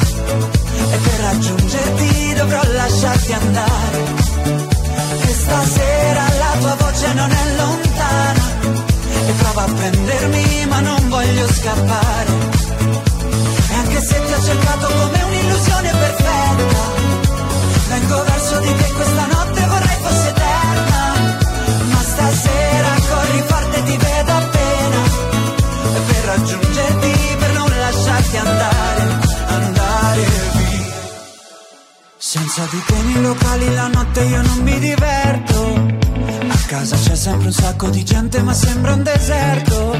E 0.92 0.98
per 0.98 1.20
raggiungerti 1.22 2.34
dovrò 2.34 2.62
lasciarti 2.74 3.34
andare. 3.34 4.04
E 5.22 5.34
stasera 5.34 6.24
la 6.38 6.58
tua 6.60 6.76
voce 6.76 7.14
non 7.14 7.32
è 7.32 7.56
lontana 7.56 8.59
Prova 9.38 9.64
a 9.64 9.74
prendermi 9.74 10.66
ma 10.68 10.80
non 10.80 11.10
voglio 11.10 11.48
scappare. 11.54 12.32
E 13.70 13.74
anche 13.74 14.02
se 14.02 14.26
ti 14.26 14.34
ho 14.34 14.44
cercato 14.44 14.88
come 14.88 15.24
un'illusione 15.24 15.92
perfetta 15.92 16.88
Vengo 17.90 18.24
verso 18.24 18.60
di 18.60 18.76
te 18.76 18.92
questa 18.94 19.26
notte 19.28 19.66
vorrei 19.66 19.98
fosse 20.02 20.30
eterna. 20.30 21.14
Ma 21.92 22.02
stasera 22.02 22.90
corri 23.10 23.44
forte 23.46 23.84
ti 23.84 23.98
vedo 23.98 24.32
appena 24.32 25.02
E 25.96 26.00
per 26.08 26.24
raggiungerti 26.26 27.36
per 27.38 27.52
non 27.54 27.70
lasciarti 27.70 28.38
andare 28.38 29.04
Andare 29.48 30.22
via. 30.54 30.94
Senza 32.18 32.68
di 32.72 32.84
te 32.86 32.96
nei 33.04 33.22
locali 33.22 33.74
la 33.74 33.88
notte 33.88 34.22
io 34.22 34.42
non 34.42 34.58
mi 34.60 34.80
diverto 34.80 36.08
casa. 36.70 36.96
C'è 36.96 37.16
sempre 37.16 37.48
un 37.48 37.54
sacco 37.54 37.90
di 37.90 38.04
gente 38.06 38.44
ma 38.44 38.54
sembra 38.54 38.94
un 38.94 39.02
deserto. 39.02 39.98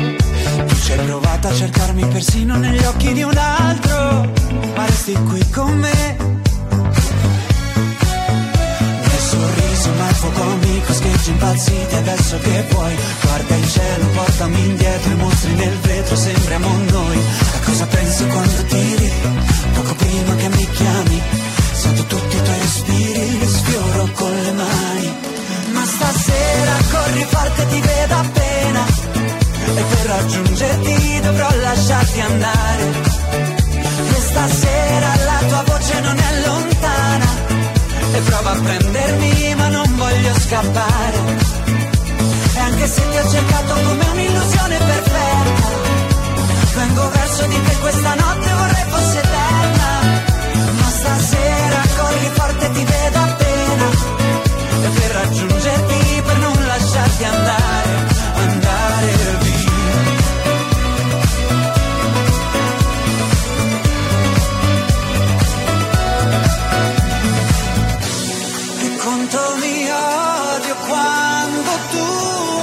Tu 0.68 0.76
ci 0.84 0.92
hai 0.92 1.04
provato 1.04 1.48
a 1.48 1.54
cercarmi 1.54 2.06
persino 2.06 2.58
negli 2.58 2.84
occhi 2.84 3.12
di 3.14 3.24
un 3.24 3.36
altro 3.36 4.32
Ma 4.76 4.86
resti 4.86 5.14
qui 5.14 5.50
con 5.50 5.74
me. 5.78 6.18
Nel 9.08 9.22
sorriso 9.32 9.90
ma 9.98 10.10
è 10.10 10.14
fuoco 10.14 10.42
amico 10.42 10.94
Scheggi 10.94 11.30
impazziti 11.32 11.96
adesso 11.96 12.38
che 12.40 12.66
puoi 12.70 12.96
Guarda 13.22 13.56
il 13.56 13.70
cielo, 13.70 14.06
portami 14.14 14.66
indietro 14.66 15.12
I 15.12 15.16
mostri 15.16 15.54
nel 15.56 15.78
vetro, 15.82 16.16
sembriamo 16.16 16.68
noi. 16.92 17.18
A 17.56 17.60
cosa 17.66 17.86
pensi 17.88 18.28
quando 18.28 18.64
tiri? 18.66 19.12
Poco 19.74 19.96
prima 19.96 20.36
che 20.36 20.50
mi 20.50 20.70
chiami 20.70 21.22
Sento 21.72 22.04
tutti 22.04 22.36
i 22.36 22.44
tuoi 22.44 22.60
respiri, 22.60 23.40
li 23.40 23.48
sfioro 23.48 24.10
con 24.14 24.32
le 24.32 24.52
mani. 24.52 25.39
Ma 25.80 25.86
stasera 25.86 26.74
corri 26.92 27.26
forte, 27.30 27.68
ti 27.68 27.80
vedo 27.80 28.16
appena. 28.16 28.86
E 29.76 29.82
per 29.82 30.06
raggiungerti 30.08 31.20
dovrò 31.22 31.48
lasciarti 31.56 32.20
andare. 32.20 32.84
E 34.10 34.20
stasera 34.20 35.10
la 35.24 35.40
tua 35.48 35.64
voce 35.68 36.00
non 36.02 36.18
è 36.18 36.46
lontana. 36.46 37.28
E 38.12 38.20
prova 38.20 38.52
a 38.52 38.60
prendermi, 38.60 39.56
ma 39.56 39.68
non 39.70 39.96
voglio 39.96 40.34
scappare. 40.34 41.18
E 42.56 42.60
anche 42.60 42.86
se 42.86 43.10
ti 43.10 43.18
ho 43.18 43.30
cercato 43.30 43.74
come 43.76 44.06
un'illusione 44.12 44.78
perfetta. 44.80 45.68
Vengo 46.76 47.10
verso 47.10 47.46
di 47.46 47.62
te 47.64 47.78
questa 47.80 48.16
notte, 48.16 48.50
vorrei 48.52 48.86
fosse 48.90 49.18
eterna. 49.18 50.24
Ma 50.78 50.90
stasera 50.90 51.82
corri 51.96 52.30
forte 52.34 52.72
ti 52.72 52.84
vedo 52.84 53.18
appena 53.20 54.19
E 54.82 54.90
per 54.90 55.12
raggiungerti, 55.12 56.22
per 56.22 56.38
non 56.38 56.66
lasciarti 56.66 57.24
andare, 57.24 57.92
andare 58.36 59.38
via 59.42 59.70
E 68.82 68.98
conto 69.04 69.40
mi 69.62 69.90
odio 69.90 70.76
quando 70.88 71.72
tu 71.92 72.08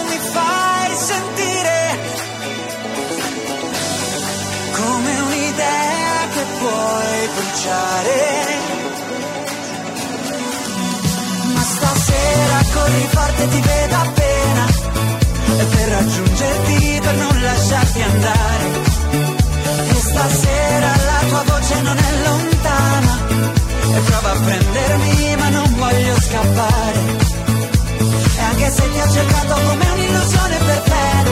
mi 0.09 0.19
fai 0.33 0.97
sentire 0.97 1.99
come 4.73 5.21
un'idea 5.21 6.29
che 6.33 6.45
puoi 6.59 7.29
bruciare. 7.35 8.56
Forte 13.37 13.49
ti 13.49 13.61
vedo 13.61 13.97
appena 13.97 14.67
e 15.59 15.65
per 15.65 15.89
raggiungerti 15.89 17.01
per 17.03 17.15
non 17.17 17.43
lasciarti 17.43 18.03
andare. 18.03 18.67
E 19.89 19.95
stasera 19.95 20.91
la 21.11 21.27
tua 21.29 21.43
voce 21.47 21.81
non 21.83 21.97
è 21.97 22.13
lontana 22.25 23.19
e 23.95 23.99
prova 24.01 24.31
a 24.31 24.41
prendermi 24.41 25.37
ma 25.37 25.49
non 25.51 25.75
voglio 25.77 26.15
scappare. 26.21 27.01
E 28.37 28.41
anche 28.41 28.71
se 28.71 28.91
ti 28.91 28.99
ho 29.01 29.13
cercato 29.13 29.55
come 29.55 29.91
un'illusione 29.91 30.57
perfetta, 30.57 31.31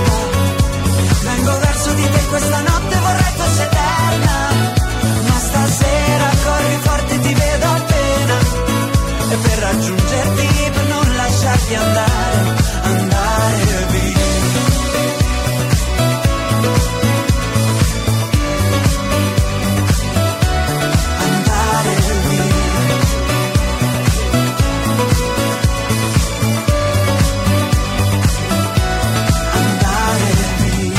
vengo 1.23 1.59
verso 1.59 1.93
di 1.95 2.11
te 2.11 2.25
questa 2.29 2.61
notte 2.61 2.97
vorrei 2.99 3.33
fosse 3.37 3.63
eterna. 3.63 4.73
Ma 5.29 5.39
stasera 5.39 6.29
corri 6.45 6.79
forte 6.81 7.21
ti 7.21 7.35
vedo 7.35 7.67
appena 7.67 8.37
E 9.31 9.37
per 9.37 9.59
raggiungerti, 9.59 10.54
lasciarti 11.65 11.75
andare, 11.75 12.55
andare 12.83 13.87
via 13.91 14.23
Andare 21.19 22.03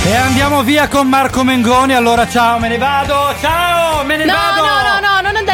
E 0.03 0.15
andiamo 0.15 0.63
via 0.63 0.87
con 0.87 1.07
Marco 1.07 1.43
Mengoni. 1.43 1.93
Allora, 1.93 2.27
ciao, 2.27 2.59
me 2.59 2.67
ne 2.69 2.77
vado. 2.77 3.33
Ciao, 3.39 4.03
me 4.03 4.17
ne 4.17 4.25
No, 4.25 4.33
vado. 4.33 4.64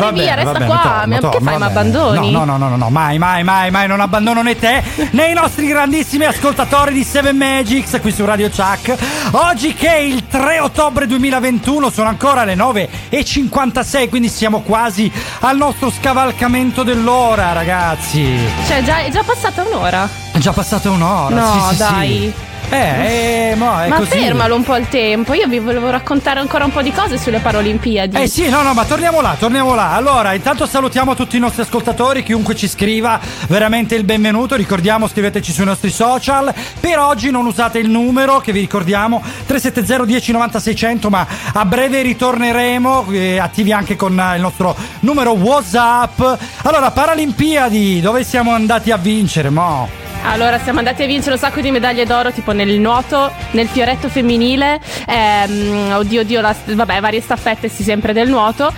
Andare 0.07 0.25
via, 0.25 0.35
resta 0.35 0.65
qua. 0.65 1.03
Ma 1.05 1.17
che 1.17 1.19
fai? 1.19 1.39
Mi 1.41 1.59
bene. 1.59 1.65
abbandoni? 1.65 2.31
No, 2.31 2.43
no, 2.43 2.57
no, 2.57 2.69
no, 2.69 2.75
no, 2.75 2.89
mai, 2.89 3.17
mai, 3.17 3.43
mai, 3.43 3.71
mai, 3.71 3.87
non 3.87 3.99
abbandono 3.99 4.41
né 4.41 4.57
te 4.57 4.83
né 5.11 5.29
i 5.29 5.33
nostri 5.33 5.67
grandissimi 5.67 6.25
ascoltatori 6.25 6.93
di 6.93 7.03
Seven 7.03 7.35
Magics 7.35 7.99
qui 8.01 8.11
su 8.11 8.25
Radio 8.25 8.49
Chuck. 8.49 8.95
Oggi 9.31 9.73
che 9.73 9.89
è 9.89 9.99
il 9.99 10.27
3 10.27 10.59
ottobre 10.59 11.07
2021, 11.07 11.89
sono 11.89 12.09
ancora 12.09 12.43
le 12.43 12.55
9.56, 12.55 14.09
quindi 14.09 14.29
siamo 14.29 14.61
quasi 14.61 15.11
al 15.41 15.57
nostro 15.57 15.91
scavalcamento 15.91 16.83
dell'ora, 16.83 17.53
ragazzi. 17.53 18.37
Cioè, 18.67 18.83
già, 18.83 18.99
è 18.99 19.09
già 19.09 19.23
passata 19.23 19.63
un'ora. 19.63 20.07
È 20.31 20.37
già 20.37 20.51
passata 20.51 20.89
un'ora. 20.89 21.35
No, 21.35 21.69
sì, 21.69 21.75
sì, 21.75 21.83
sì. 21.83 22.33
Eh, 22.71 23.51
eh, 23.51 23.55
mo 23.55 23.79
è 23.79 23.89
Ma 23.89 23.97
così. 23.97 24.11
fermalo 24.11 24.55
un 24.55 24.63
po' 24.63 24.77
il 24.77 24.87
tempo. 24.87 25.33
Io 25.33 25.47
vi 25.47 25.59
volevo 25.59 25.89
raccontare 25.89 26.39
ancora 26.39 26.63
un 26.63 26.71
po' 26.71 26.81
di 26.81 26.91
cose 26.91 27.17
sulle 27.17 27.39
Paralimpiadi. 27.39 28.15
Eh 28.15 28.27
sì, 28.27 28.49
no, 28.49 28.61
no, 28.61 28.73
ma 28.73 28.85
torniamo 28.85 29.19
là, 29.19 29.35
torniamo 29.37 29.75
là. 29.75 29.93
Allora, 29.93 30.33
intanto 30.33 30.65
salutiamo 30.65 31.13
tutti 31.13 31.35
i 31.35 31.39
nostri 31.39 31.63
ascoltatori, 31.63 32.23
chiunque 32.23 32.55
ci 32.55 32.67
scriva, 32.67 33.19
veramente 33.47 33.95
il 33.95 34.05
benvenuto. 34.05 34.55
Ricordiamo, 34.55 35.07
scriveteci 35.07 35.51
sui 35.51 35.65
nostri 35.65 35.91
social. 35.91 36.53
Per 36.79 36.97
oggi 36.97 37.29
non 37.29 37.45
usate 37.45 37.79
il 37.79 37.89
numero 37.89 38.39
che 38.39 38.53
vi 38.53 38.61
ricordiamo 38.61 39.21
370 39.45 40.05
10 40.05 40.31
90 40.31 40.59
600, 40.59 41.09
ma 41.09 41.27
a 41.53 41.65
breve 41.65 42.01
ritorneremo 42.01 43.07
eh, 43.11 43.37
attivi 43.37 43.73
anche 43.73 43.95
con 43.97 44.17
eh, 44.17 44.35
il 44.35 44.41
nostro 44.41 44.75
numero 45.01 45.31
WhatsApp. 45.31 46.21
Allora, 46.63 46.91
Paralimpiadi, 46.91 47.99
dove 47.99 48.23
siamo 48.23 48.53
andati 48.53 48.91
a 48.91 48.97
vincere, 48.97 49.49
mo? 49.49 50.00
Allora, 50.23 50.59
siamo 50.59 50.79
andati 50.79 51.03
a 51.03 51.07
vincere 51.07 51.33
un 51.33 51.39
sacco 51.39 51.61
di 51.61 51.71
medaglie 51.71 52.05
d'oro, 52.05 52.31
tipo 52.31 52.51
nel 52.51 52.79
nuoto, 52.79 53.31
nel 53.51 53.67
fioretto 53.67 54.07
femminile, 54.07 54.79
ehm, 55.07 55.93
oddio, 55.93 56.21
oddio, 56.21 56.41
la- 56.41 56.55
vabbè, 56.63 56.99
varie 57.01 57.21
staffette, 57.21 57.67
sì, 57.69 57.83
sempre 57.83 58.13
del 58.13 58.29
nuoto. 58.29 58.71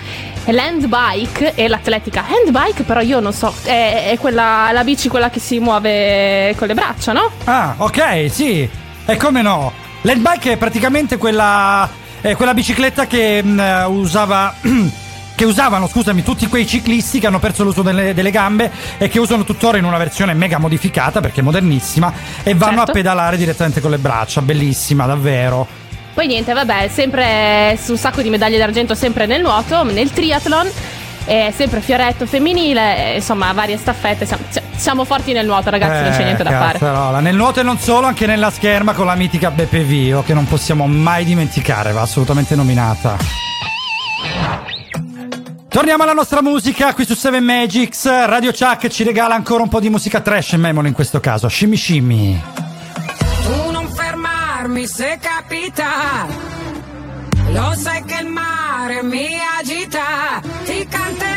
L'handbike 0.46 1.54
e 1.56 1.68
l'atletica. 1.68 2.24
Handbike, 2.28 2.84
però 2.84 3.02
io 3.02 3.20
non 3.20 3.34
so, 3.34 3.54
è, 3.64 4.10
è 4.12 4.18
quella, 4.18 4.70
la 4.72 4.84
bici 4.84 5.10
quella 5.10 5.30
che 5.30 5.40
si 5.40 5.60
muove 5.60 6.54
con 6.58 6.68
le 6.68 6.74
braccia, 6.74 7.12
no? 7.14 7.30
Ah, 7.44 7.76
ok, 7.78 8.30
sì. 8.32 8.68
E 9.06 9.18
come 9.18 9.42
no? 9.42 9.72
L'handbike 10.02 10.54
è 10.54 10.58
praticamente 10.58 11.18
quella, 11.18 11.88
è 12.22 12.36
quella 12.36 12.54
bicicletta 12.54 13.06
che 13.06 13.44
mh, 13.44 13.60
eh, 13.60 13.84
usava. 13.86 14.54
che 15.36 15.46
usavano, 15.46 15.88
scusami, 15.88 16.24
tutti 16.24 16.48
quei 16.48 16.66
ciclisti 16.68 17.20
che 17.20 17.28
hanno 17.28 17.40
perso 17.40 17.64
l'uso 17.64 17.82
delle, 17.82 18.14
delle 18.14 18.32
gambe 18.32 18.72
e 18.98 19.08
che 19.10 19.20
usano 19.20 19.44
tuttora 19.44 19.78
in 19.78 19.84
una 19.86 19.98
versione 19.98 20.34
mega 20.34 20.58
modificata 20.60 21.22
perché 21.22 21.40
è 21.42 21.44
modernissima 21.44 22.12
e 22.44 22.54
vanno 22.54 22.78
Certo. 22.78 22.92
a 22.92 22.94
pedalare 22.94 23.38
direttamente 23.38 23.82
con 23.82 23.92
le 23.92 23.98
braccia. 23.98 24.42
Bellissima, 24.42 25.06
davvero. 25.06 25.66
Poi 26.14 26.28
niente, 26.28 26.54
vabbè, 26.54 26.88
sempre 26.90 27.78
su 27.82 27.92
un 27.94 27.98
sacco 27.98 28.22
di 28.22 28.30
medaglie 28.30 28.58
d'argento 28.60 28.94
sempre 28.94 29.26
nel 29.26 29.42
nuoto, 29.42 29.84
nel 29.84 30.12
triathlon. 30.12 30.70
sempre 31.26 31.82
fioretto 31.82 32.26
femminile, 32.28 33.16
insomma 33.16 33.52
varie 33.54 33.78
staffette, 33.78 34.26
siamo, 34.26 34.44
siamo 34.76 35.06
forti 35.06 35.32
nel 35.34 35.46
nuoto 35.48 35.70
ragazzi, 35.72 36.04
non 36.04 36.12
c'è 36.12 36.22
Eh, 36.22 36.24
niente 36.26 36.44
da 36.44 36.52
fare. 36.52 36.78
cazzarola. 36.78 37.20
Nel 37.22 37.36
nuoto 37.36 37.62
e 37.62 37.64
non 37.64 37.80
solo, 37.80 38.06
anche 38.06 38.28
nella 38.28 38.52
scherma 38.52 38.94
con 38.94 39.06
la 39.08 39.16
mitica 39.16 39.50
Beppe 39.50 39.80
Vio, 39.80 40.22
che 40.22 40.34
non 40.36 40.46
possiamo 40.46 40.86
mai 40.86 41.24
dimenticare, 41.26 41.92
va 41.94 42.02
assolutamente 42.02 42.56
nominata. 42.56 43.18
Torniamo 45.74 46.04
alla 46.04 46.14
nostra 46.14 46.44
musica 46.44 46.94
qui 46.94 47.04
su 47.04 47.16
7 47.16 47.40
Magics. 47.40 48.06
Radio 48.06 48.52
Chuck 48.52 48.90
ci 48.90 49.04
regala 49.04 49.34
ancora 49.34 49.64
un 49.64 49.70
po' 49.70 49.80
di 49.80 49.90
musica 49.90 50.22
trash, 50.22 50.54
Memolo 50.54 50.88
in 50.88 50.94
questo 50.94 51.20
caso. 51.20 51.50
Shimmy 51.50 51.76
Shimmy. 51.76 52.40
Tu 53.44 53.72
non 53.72 53.90
fermarmi 53.90 54.86
se 54.86 55.18
capita. 55.20 56.28
Lo 57.50 57.74
sai 57.76 58.04
che 58.04 58.22
il 58.22 58.28
mare 58.28 59.02
mi 59.02 59.26
agita. 59.60 60.40
Ti 60.64 60.88
canterò 60.88 61.33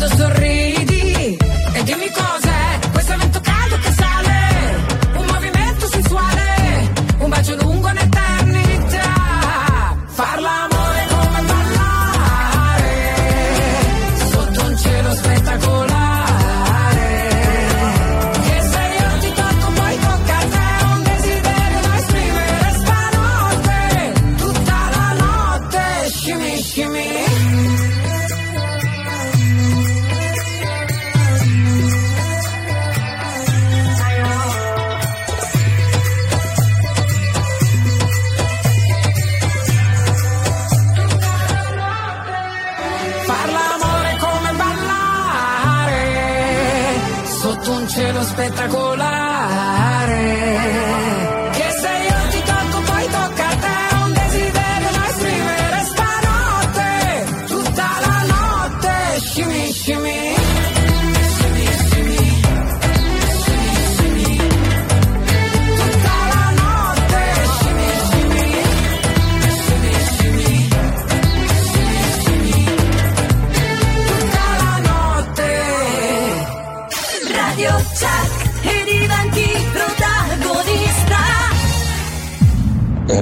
quando 0.00 0.16
sorridi 0.16 0.69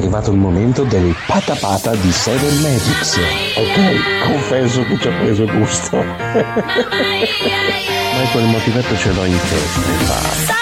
arrivato 0.08 0.30
il 0.30 0.38
momento 0.38 0.84
del 0.84 1.14
patapata 1.26 1.94
di 1.94 2.10
Seven 2.10 2.62
Magics. 2.62 3.18
Ok, 3.56 4.26
confesso 4.26 4.82
che 4.84 4.98
ci 4.98 5.08
ha 5.08 5.12
preso 5.12 5.44
gusto. 5.44 5.96
Ma 5.96 6.04
quel 8.32 8.46
motivetto 8.46 8.96
ce 8.96 9.12
l'ho 9.12 9.24
in 9.26 9.38
testa. 9.38 10.58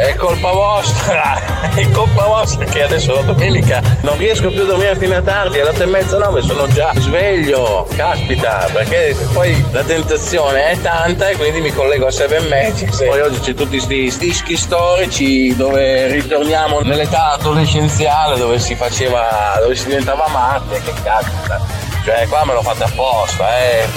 È 0.00 0.14
colpa 0.14 0.50
vostra, 0.50 1.70
è 1.76 1.90
colpa 1.90 2.24
vostra 2.24 2.64
che 2.64 2.84
adesso 2.84 3.12
la 3.14 3.20
domenica 3.20 3.82
non 4.00 4.16
riesco 4.16 4.48
più 4.48 4.62
a 4.62 4.64
dormire 4.64 4.96
fino 4.96 5.14
a 5.14 5.20
tardi, 5.20 5.60
alle 5.60 5.70
otto 5.70 5.82
e 5.82 5.86
mezza, 5.86 6.16
nove 6.16 6.40
sono 6.40 6.66
già 6.68 6.92
sveglio, 6.96 7.86
caspita, 7.94 8.66
perché 8.72 9.14
poi 9.34 9.62
la 9.72 9.82
tentazione 9.84 10.70
è 10.70 10.80
tanta 10.80 11.28
e 11.28 11.36
quindi 11.36 11.60
mi 11.60 11.70
collego 11.70 12.06
a 12.06 12.10
Seven 12.10 12.46
Magics 12.48 13.02
e 13.02 13.08
poi 13.08 13.20
oggi 13.20 13.40
c'è 13.40 13.52
tutti 13.52 13.76
questi 13.76 14.10
dischi 14.18 14.56
storici 14.56 15.54
dove 15.54 16.06
ritorniamo 16.06 16.80
nell'età 16.80 17.32
adolescenziale 17.32 18.38
dove 18.38 18.58
si 18.58 18.74
faceva, 18.74 19.58
dove 19.60 19.74
si 19.74 19.84
diventava 19.84 20.26
matti, 20.28 20.80
che 20.80 20.94
caspita, 21.02 21.60
cioè 22.04 22.26
qua 22.26 22.46
me 22.46 22.54
lo 22.54 22.62
fate 22.62 22.84
apposta, 22.84 23.58
eh. 23.58 23.88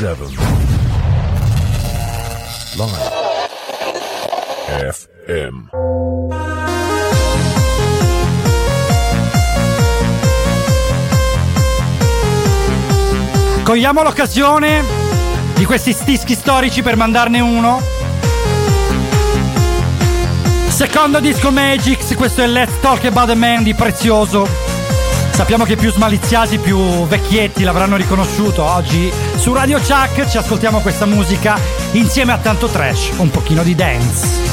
7 0.00 0.59
Live 2.80 3.10
FM 5.26 5.68
Cogliamo 13.62 14.02
l'occasione 14.02 14.82
di 15.56 15.66
questi 15.66 15.92
stischi 15.92 16.34
storici 16.34 16.80
per 16.80 16.96
mandarne 16.96 17.40
uno. 17.40 17.82
Secondo 20.68 21.20
disco 21.20 21.50
Magix, 21.50 22.14
questo 22.14 22.40
è 22.40 22.46
Let's 22.46 22.80
Talk 22.80 23.04
About 23.04 23.28
a 23.28 23.34
Man 23.34 23.62
di 23.62 23.74
Prezioso. 23.74 24.48
Sappiamo 25.32 25.64
che 25.64 25.76
più 25.76 25.92
smaliziati, 25.92 26.56
più 26.56 26.78
vecchietti 27.06 27.62
l'avranno 27.62 27.96
riconosciuto. 27.96 28.64
Oggi 28.64 29.12
su 29.36 29.52
Radio 29.52 29.78
Chuck 29.78 30.26
ci 30.28 30.38
ascoltiamo 30.38 30.80
questa 30.80 31.04
musica 31.04 31.79
insieme 31.92 32.32
a 32.32 32.38
tanto 32.38 32.66
trash, 32.68 33.10
un 33.18 33.30
pochino 33.30 33.62
di 33.62 33.74
dance. 33.74 34.50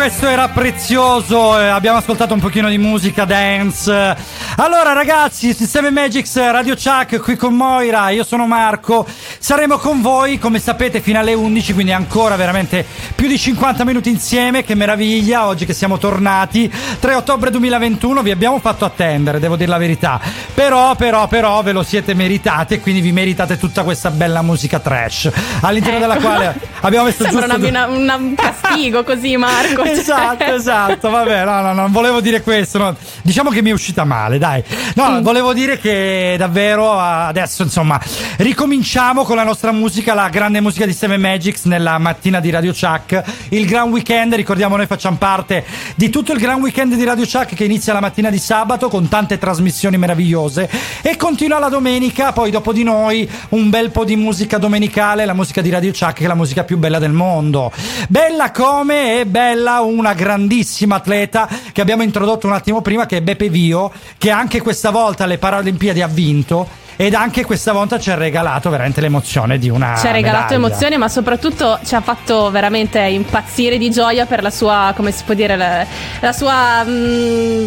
Questo, 0.00 0.28
era 0.28 0.48
prezioso. 0.48 1.60
eh, 1.60 1.66
abbiamo 1.66 1.98
ascoltato 1.98 2.32
un 2.32 2.40
pochino 2.40 2.70
di 2.70 2.78
musica 2.78 3.26
dance. 3.26 4.16
Allora, 4.56 4.94
ragazzi, 4.94 5.52
Sistema 5.52 5.90
Magix 5.90 6.38
Radio 6.38 6.74
Chuck 6.74 7.20
qui 7.20 7.36
con 7.36 7.54
Moira. 7.54 8.08
Io 8.08 8.24
sono 8.24 8.46
Marco. 8.46 9.06
Saremo 9.42 9.78
con 9.78 10.02
voi, 10.02 10.38
come 10.38 10.58
sapete, 10.58 11.00
fino 11.00 11.18
alle 11.18 11.32
11, 11.32 11.72
quindi 11.72 11.92
ancora 11.92 12.36
veramente 12.36 12.84
più 13.14 13.26
di 13.26 13.38
50 13.38 13.84
minuti 13.86 14.10
insieme. 14.10 14.62
Che 14.64 14.74
meraviglia! 14.74 15.46
Oggi 15.46 15.64
che 15.64 15.72
siamo 15.72 15.96
tornati. 15.96 16.70
3 17.00 17.14
ottobre 17.14 17.50
2021, 17.50 18.20
vi 18.22 18.32
abbiamo 18.32 18.58
fatto 18.60 18.84
attendere, 18.84 19.40
devo 19.40 19.56
dire 19.56 19.70
la 19.70 19.78
verità. 19.78 20.20
Però, 20.52 20.94
però, 20.94 21.26
però, 21.26 21.62
ve 21.62 21.72
lo 21.72 21.82
siete 21.82 22.12
meritati 22.12 22.74
e 22.74 22.80
quindi 22.80 23.00
vi 23.00 23.12
meritate 23.12 23.56
tutta 23.58 23.82
questa 23.82 24.10
bella 24.10 24.42
musica 24.42 24.78
trash. 24.78 25.30
All'interno 25.62 26.00
della 26.00 26.16
Ecco. 26.16 26.22
quale 26.26 26.60
abbiamo 26.82 27.06
messo 27.06 27.24
Sembra 27.24 27.46
giusto. 27.48 27.66
una- 27.66 28.16
un 28.16 28.34
castigo 28.34 29.02
così, 29.04 29.38
Marco. 29.38 29.84
cioè. 29.88 29.90
Esatto, 29.90 30.44
esatto, 30.44 31.08
vabbè, 31.08 31.46
no, 31.46 31.62
no, 31.62 31.72
non 31.72 31.90
volevo 31.90 32.20
dire 32.20 32.42
questo, 32.42 32.76
no. 32.76 32.94
diciamo 33.22 33.48
che 33.48 33.62
mi 33.62 33.70
è 33.70 33.72
uscita 33.72 34.04
male, 34.04 34.36
dai. 34.36 34.62
No, 34.96 35.22
volevo 35.22 35.54
dire 35.54 35.78
che 35.78 36.34
davvero 36.36 36.98
adesso, 37.00 37.62
insomma, 37.62 37.98
ricominciamo 38.36 39.28
con 39.30 39.38
la 39.38 39.44
nostra 39.44 39.70
musica, 39.70 40.12
la 40.12 40.28
grande 40.28 40.60
musica 40.60 40.84
di 40.86 40.92
Seven 40.92 41.20
Magics 41.20 41.64
nella 41.66 41.98
mattina 41.98 42.40
di 42.40 42.50
Radio 42.50 42.72
Chuck, 42.72 43.22
il 43.50 43.64
Gran 43.64 43.88
Weekend, 43.88 44.34
ricordiamo 44.34 44.74
noi 44.74 44.86
facciamo 44.86 45.18
parte 45.18 45.64
di 45.94 46.10
tutto 46.10 46.32
il 46.32 46.40
Gran 46.40 46.60
Weekend 46.60 46.96
di 46.96 47.04
Radio 47.04 47.24
Chuck 47.24 47.54
che 47.54 47.62
inizia 47.62 47.92
la 47.92 48.00
mattina 48.00 48.28
di 48.28 48.40
sabato 48.40 48.88
con 48.88 49.06
tante 49.06 49.38
trasmissioni 49.38 49.98
meravigliose 49.98 50.68
e 51.00 51.14
continua 51.14 51.60
la 51.60 51.68
domenica, 51.68 52.32
poi 52.32 52.50
dopo 52.50 52.72
di 52.72 52.82
noi 52.82 53.30
un 53.50 53.70
bel 53.70 53.92
po' 53.92 54.04
di 54.04 54.16
musica 54.16 54.58
domenicale, 54.58 55.24
la 55.24 55.32
musica 55.32 55.60
di 55.60 55.70
Radio 55.70 55.92
Chuck 55.92 56.14
che 56.14 56.24
è 56.24 56.26
la 56.26 56.34
musica 56.34 56.64
più 56.64 56.76
bella 56.78 56.98
del 56.98 57.12
mondo. 57.12 57.70
Bella 58.08 58.50
come 58.50 59.20
è 59.20 59.26
bella 59.26 59.78
una 59.78 60.12
grandissima 60.12 60.96
atleta 60.96 61.48
che 61.70 61.80
abbiamo 61.80 62.02
introdotto 62.02 62.48
un 62.48 62.54
attimo 62.54 62.82
prima 62.82 63.06
che 63.06 63.18
è 63.18 63.22
Beppe 63.22 63.48
Vio, 63.48 63.92
che 64.18 64.30
anche 64.30 64.60
questa 64.60 64.90
volta 64.90 65.22
alle 65.22 65.38
Paralimpiadi 65.38 66.02
ha 66.02 66.08
vinto 66.08 66.79
ed 67.00 67.14
anche 67.14 67.46
questa 67.46 67.72
volta 67.72 67.98
ci 67.98 68.10
ha 68.10 68.14
regalato 68.14 68.68
veramente 68.68 69.00
l'emozione 69.00 69.56
di 69.58 69.70
una 69.70 69.96
Ci 69.96 70.06
ha 70.06 70.10
regalato 70.10 70.52
medaglia. 70.52 70.66
emozioni, 70.66 70.98
ma 70.98 71.08
soprattutto 71.08 71.78
ci 71.82 71.94
ha 71.94 72.02
fatto 72.02 72.50
veramente 72.50 72.98
impazzire 73.00 73.78
di 73.78 73.90
gioia 73.90 74.26
per 74.26 74.42
la 74.42 74.50
sua, 74.50 74.92
come 74.94 75.10
si 75.10 75.22
può 75.24 75.32
dire, 75.32 75.56
la, 75.56 75.86
la 76.20 76.32
sua. 76.34 76.84
mm, 76.84 77.66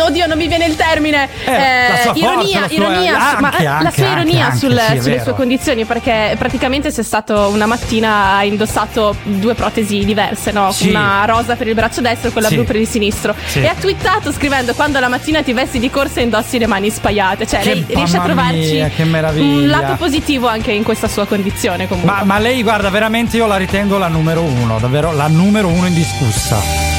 Oddio, 0.00 0.26
non 0.26 0.36
mi 0.38 0.46
viene 0.46 0.66
il 0.66 0.76
termine. 0.76 1.28
Eh, 1.44 1.88
la 1.88 1.96
sua 1.96 2.12
forza, 2.14 2.18
ironia, 2.18 2.66
sua- 2.68 2.76
ironia, 2.76 3.18
anche, 3.30 3.40
ma 3.40 3.56
eh, 3.56 3.62
la 3.64 3.76
anche, 3.78 3.92
sua 3.92 4.10
ironia 4.12 4.44
anche, 4.46 4.56
sul- 4.58 4.80
sì, 4.86 4.96
è 4.96 5.00
sulle 5.00 5.22
sue 5.22 5.34
condizioni, 5.34 5.84
perché 5.84 6.34
praticamente 6.38 6.92
c'è 6.92 7.02
stato 7.02 7.48
una 7.52 7.66
mattina 7.66 8.34
ha 8.36 8.44
indossato 8.44 9.14
due 9.22 9.54
protesi 9.54 10.04
diverse, 10.04 10.52
no? 10.52 10.70
Sì. 10.72 10.90
Una 10.90 11.24
rosa 11.26 11.56
per 11.56 11.66
il 11.68 11.74
braccio 11.74 12.00
destro 12.00 12.28
e 12.28 12.32
quella 12.32 12.48
Sì. 12.48 12.54
blu 12.56 12.64
per 12.64 12.76
il 12.76 12.86
sinistro. 12.86 13.34
E 13.54 13.66
ha 13.66 13.74
twittato 13.78 14.32
scrivendo: 14.32 14.74
Quando 14.74 14.98
la 15.00 15.08
mattina 15.08 15.42
ti 15.42 15.52
vesti 15.52 15.78
di 15.78 15.90
corsa 15.90 16.20
e 16.20 16.24
indossi 16.24 16.58
le 16.58 16.66
mani 16.66 16.90
spaiate. 16.90 17.46
Cioè, 17.46 17.60
Che- 17.60 17.74
lei 17.74 17.84
riesce 17.88 18.16
a 18.16 18.20
trovarci 18.22 18.72
mia, 18.72 18.90
un 19.36 19.66
lato 19.66 19.94
positivo 19.96 20.46
anche 20.48 20.72
in 20.72 20.82
questa 20.82 21.08
sua 21.08 21.26
condizione. 21.26 21.88
Comunque. 21.88 22.12
Ma, 22.12 22.24
ma 22.24 22.38
lei, 22.38 22.62
guarda, 22.62 22.90
veramente 22.90 23.36
io 23.36 23.46
la 23.46 23.56
ritengo 23.56 23.98
la 23.98 24.08
numero 24.08 24.42
uno, 24.42 24.78
davvero 24.78 25.12
la 25.12 25.26
numero 25.28 25.68
uno 25.68 25.86
indiscussa. 25.86 26.95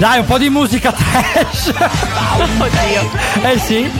Dai, 0.00 0.18
un 0.20 0.24
po' 0.24 0.38
di 0.38 0.48
musica 0.48 0.92
trash. 0.92 1.74
Oddio. 2.58 3.10
Eh 3.42 3.58
sì. 3.58 3.92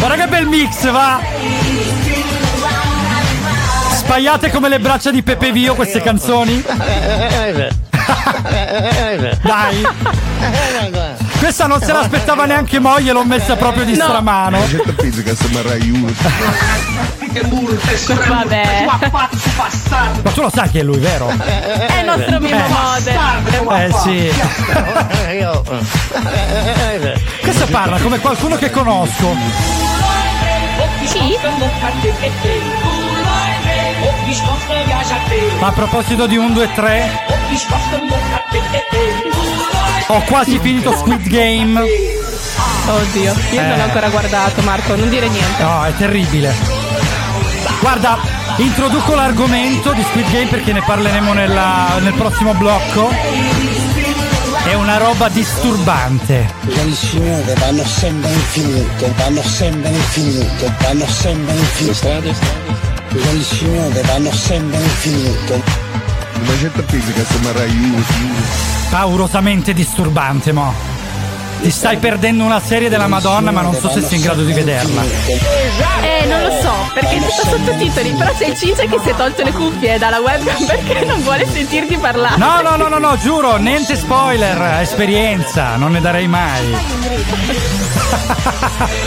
Guarda 0.00 0.16
che 0.16 0.26
bel 0.28 0.46
mix, 0.46 0.90
va. 0.90 1.20
Spaiate 3.92 4.50
come 4.50 4.68
le 4.68 4.80
braccia 4.80 5.12
di 5.12 5.22
Pepe 5.22 5.52
Vio 5.52 5.76
queste 5.76 6.02
canzoni. 6.02 6.64
Dai. 9.42 9.86
Questa 11.42 11.66
non 11.66 11.82
se 11.82 11.92
l'aspettava 11.92 12.44
neanche 12.44 12.78
moglie, 12.78 13.10
l'ho 13.10 13.24
messa 13.24 13.56
proprio 13.56 13.84
di 13.84 13.96
No. 13.96 14.04
stramano. 14.04 14.60
La 14.60 14.66
gente 14.68 14.92
pensa 14.92 15.22
che 15.22 15.34
sembra 15.34 15.62
Rai 15.62 15.90
1. 15.90 16.12
Vabbè. 18.28 18.86
Ma 20.22 20.30
tu 20.30 20.40
lo 20.40 20.50
sai 20.54 20.70
che 20.70 20.78
è 20.78 20.82
lui, 20.84 20.98
vero? 20.98 21.28
È 21.28 21.98
il 21.98 22.04
nostro 22.04 22.38
Mimo 22.38 22.64
Model. 22.68 23.18
Eh 23.82 23.92
sì. 24.02 24.32
Questo 27.40 27.66
parla 27.66 27.98
come 27.98 28.20
qualcuno 28.20 28.54
che 28.56 28.70
conosco. 28.70 29.34
Chi? 31.06 31.36
Ma 35.58 35.66
a 35.66 35.72
proposito 35.72 36.26
di 36.26 36.36
1, 36.36 36.50
2, 36.50 36.72
3, 36.72 37.10
ho 40.08 40.22
quasi 40.24 40.58
finito 40.60 40.96
Squid 40.96 41.26
Game. 41.28 41.80
Oddio, 41.80 43.32
io 43.52 43.60
non 43.62 43.70
Eh. 43.72 43.76
l'ho 43.76 43.82
ancora 43.84 44.08
guardato, 44.08 44.60
Marco, 44.62 44.94
non 44.96 45.08
dire 45.08 45.28
niente. 45.28 45.62
No, 45.62 45.84
è 45.84 45.94
terribile. 45.96 46.54
Guarda, 47.80 48.18
introduco 48.56 49.14
l'argomento 49.14 49.92
di 49.92 50.02
Squid 50.02 50.30
Game 50.30 50.46
perché 50.46 50.72
ne 50.72 50.82
parleremo 50.82 51.32
nella- 51.32 51.98
nel 52.00 52.12
prossimo 52.14 52.54
blocco. 52.54 53.10
È 54.64 54.74
una 54.74 54.96
roba 54.98 55.28
disturbante. 55.28 56.52
Le 56.62 56.92
signore 56.94 57.54
vanno 57.58 57.84
sempre 57.84 58.30
infinite, 58.30 59.12
vanno 59.16 59.42
sempre 59.42 59.90
infinite, 59.90 60.72
vanno 60.82 61.06
sempre 61.06 61.54
infinite. 61.54 62.34
Le 63.10 63.42
signore 63.42 64.00
vanno 64.02 64.32
sempre 64.32 64.78
infinite. 64.80 65.62
Gente 66.58 66.82
pensa 66.82 67.12
che 67.12 67.24
sembra 67.24 67.52
Rai 67.52 67.70
1. 67.70 68.04
Paurosamente 68.90 69.72
disturbante, 69.72 70.52
mo. 70.52 70.72
Ti 71.62 71.70
stai 71.70 71.96
perdendo 71.98 72.42
una 72.42 72.60
serie 72.60 72.88
della 72.88 73.06
Madonna, 73.06 73.52
ma 73.52 73.60
non 73.60 73.74
so 73.74 73.88
se 73.88 74.00
sei 74.00 74.16
in 74.18 74.24
grado 74.24 74.42
di 74.42 74.52
vederla. 74.52 75.02
Eh, 75.02 76.26
non 76.26 76.42
lo 76.42 76.50
so, 76.60 76.72
perché 76.92 77.16
è 77.16 77.18
tutto 77.18 77.48
sottotitoli, 77.56 78.10
però 78.14 78.32
c'è 78.36 78.46
il 78.46 78.56
Cince 78.58 78.86
che 78.88 78.98
si 79.00 79.08
è 79.10 79.14
tolto 79.14 79.44
le 79.44 79.52
cuffie 79.52 79.96
dalla 79.96 80.18
webcam 80.18 80.66
perché 80.66 81.04
non 81.04 81.22
vuole 81.22 81.46
sentirti 81.48 81.96
parlare. 81.98 82.36
No, 82.36 82.60
no, 82.62 82.74
no, 82.74 82.88
no, 82.88 82.98
no, 82.98 83.16
giuro, 83.16 83.56
niente 83.58 83.94
spoiler, 83.94 84.80
esperienza, 84.80 85.76
non 85.76 85.92
ne 85.92 86.00
darei 86.00 86.26
mai. 86.26 86.74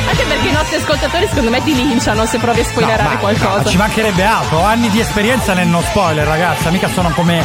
Anche 0.08 0.24
perché 0.24 0.48
i 0.48 0.52
nostri 0.54 0.78
ascoltatori 0.78 1.28
secondo 1.28 1.50
me 1.50 1.62
ti 1.62 1.76
linciano 1.76 2.26
se 2.26 2.38
provi 2.38 2.62
a 2.62 2.64
spoilerare 2.66 3.14
No, 3.16 3.20
qualcosa. 3.20 3.66
ci 3.70 3.78
mancherebbe 3.78 4.24
altro, 4.24 4.64
anni 4.64 4.90
di 4.90 5.00
esperienza 5.02 5.54
nel 5.54 5.68
no 5.68 5.82
spoiler, 5.82 6.26
ragazza, 6.26 6.70
mica 6.72 6.88
sono 6.88 7.10
come 7.10 7.44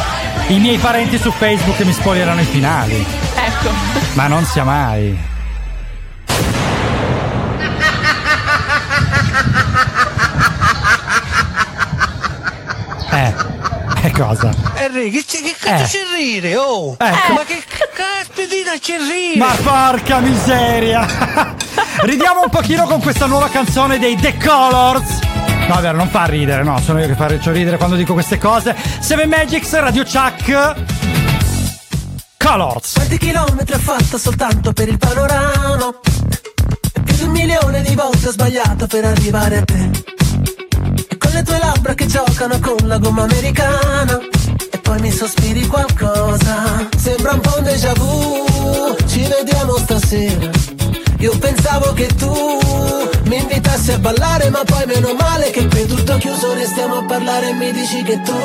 i 0.51 0.59
miei 0.59 0.77
parenti 0.77 1.17
su 1.17 1.31
Facebook 1.31 1.79
mi 1.81 1.93
spoilerano 1.93 2.41
i 2.41 2.45
finali. 2.45 3.05
Ecco. 3.35 3.69
Ma 4.13 4.27
non 4.27 4.43
sia 4.45 4.63
mai. 4.63 5.17
Eh, 13.13 13.33
che 14.01 14.11
cosa? 14.11 14.51
Enrico, 14.75 15.19
che, 15.27 15.41
che 15.41 15.55
cazzo 15.59 15.83
Eh. 15.83 15.87
c'è 15.87 15.99
rire? 16.17 16.55
Oh! 16.55 16.95
Ecco. 16.97 17.33
Ma 17.33 17.43
che 17.43 17.61
caspita 17.93 18.71
c'è 18.79 18.97
rire? 18.97 19.37
Ma 19.37 19.53
porca 19.61 20.19
miseria! 20.19 21.05
Ridiamo 22.03 22.43
un 22.43 22.49
pochino 22.49 22.85
con 22.85 23.01
questa 23.01 23.25
nuova 23.25 23.49
canzone 23.49 23.99
dei 23.99 24.15
The 24.15 24.37
Colors. 24.37 25.19
No, 25.67 25.79
vero, 25.79 25.97
non 25.97 26.09
fa 26.09 26.25
ridere, 26.25 26.63
no, 26.63 26.79
sono 26.81 26.99
io 26.99 27.07
che 27.07 27.15
faccio 27.15 27.51
ridere 27.51 27.77
quando 27.77 27.95
dico 27.95 28.13
queste 28.13 28.37
cose. 28.37 28.75
Seven 28.99 29.29
Magics, 29.29 29.71
Radio 29.79 30.03
Chuck. 30.03 30.75
Colors. 32.37 32.93
Quanti 32.93 33.17
chilometri 33.17 33.75
ho 33.75 33.79
fatto 33.79 34.17
soltanto 34.17 34.73
per 34.73 34.89
il 34.89 34.97
panorama? 34.97 35.93
Più 37.03 37.15
di 37.15 37.23
un 37.23 37.29
milione 37.31 37.81
di 37.83 37.95
volte 37.95 38.27
ho 38.27 38.31
sbagliato 38.31 38.87
per 38.87 39.05
arrivare 39.05 39.57
a 39.57 39.63
te. 39.63 39.89
E 41.07 41.17
con 41.17 41.31
le 41.31 41.43
tue 41.43 41.59
labbra 41.59 41.93
che 41.93 42.07
giocano 42.07 42.59
con 42.59 42.87
la 42.87 42.97
gomma 42.97 43.23
americana. 43.23 44.19
E 44.71 44.77
poi 44.79 44.99
mi 44.99 45.11
sospiri 45.11 45.67
qualcosa. 45.67 46.89
Sembra 46.97 47.33
un 47.33 47.39
po' 47.39 47.57
un 47.57 47.63
déjà 47.63 47.93
vu. 47.93 48.95
Ci 49.07 49.27
vediamo 49.27 49.77
stasera. 49.77 50.49
Io 51.19 51.37
pensavo 51.37 51.93
che 51.93 52.07
tu 52.15 52.59
mi 53.31 53.37
invitassi 53.37 53.93
a 53.93 53.97
ballare, 53.97 54.49
ma 54.49 54.61
poi 54.65 54.85
meno 54.87 55.13
male 55.13 55.51
che 55.51 55.65
qui 55.65 55.85
tutto 55.85 56.17
chiuso, 56.17 56.53
restiamo 56.53 56.97
a 56.97 57.03
parlare 57.05 57.51
e 57.51 57.53
mi 57.53 57.71
dici 57.71 58.03
che 58.03 58.19
tu 58.21 58.37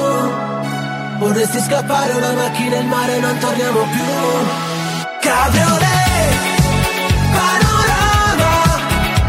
vorresti 1.18 1.58
scappare 1.60 2.12
una 2.12 2.32
macchina 2.34 2.76
in 2.76 2.86
mare, 2.86 3.18
non 3.18 3.36
torniamo 3.38 3.80
più. 3.80 4.04
Cabriolet, 5.22 6.34
panorama, 7.34 8.52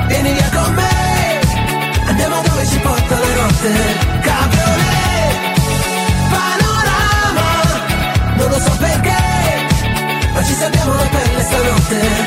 vieni 0.05 0.31
via 0.33 0.49
con 0.53 0.73
me, 0.75 1.39
andiamo 2.05 2.35
dove 2.47 2.65
ci 2.67 2.77
porta 2.77 3.17
la 3.17 3.33
notte. 3.41 3.71
Cabriolet, 4.27 5.37
panorama, 6.35 7.49
non 8.35 8.47
lo 8.47 8.59
so 8.59 8.71
perché, 8.77 9.23
ma 10.33 10.43
ci 10.43 10.53
salviamo 10.53 10.93
la 10.93 11.07
pelle 11.09 11.41
stanotte. 11.41 12.26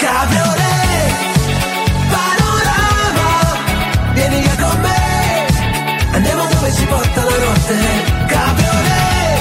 Cabriolet 0.00 1.12
Panorama 2.14 3.30
Vieni 4.14 4.40
via 4.40 4.56
con 4.56 4.80
me. 4.80 5.46
Andiamo 6.12 6.46
dove 6.46 6.72
ci 6.72 6.84
porta 6.86 7.24
la 7.24 7.38
notte. 7.44 7.76
Cabriolet 8.26 9.40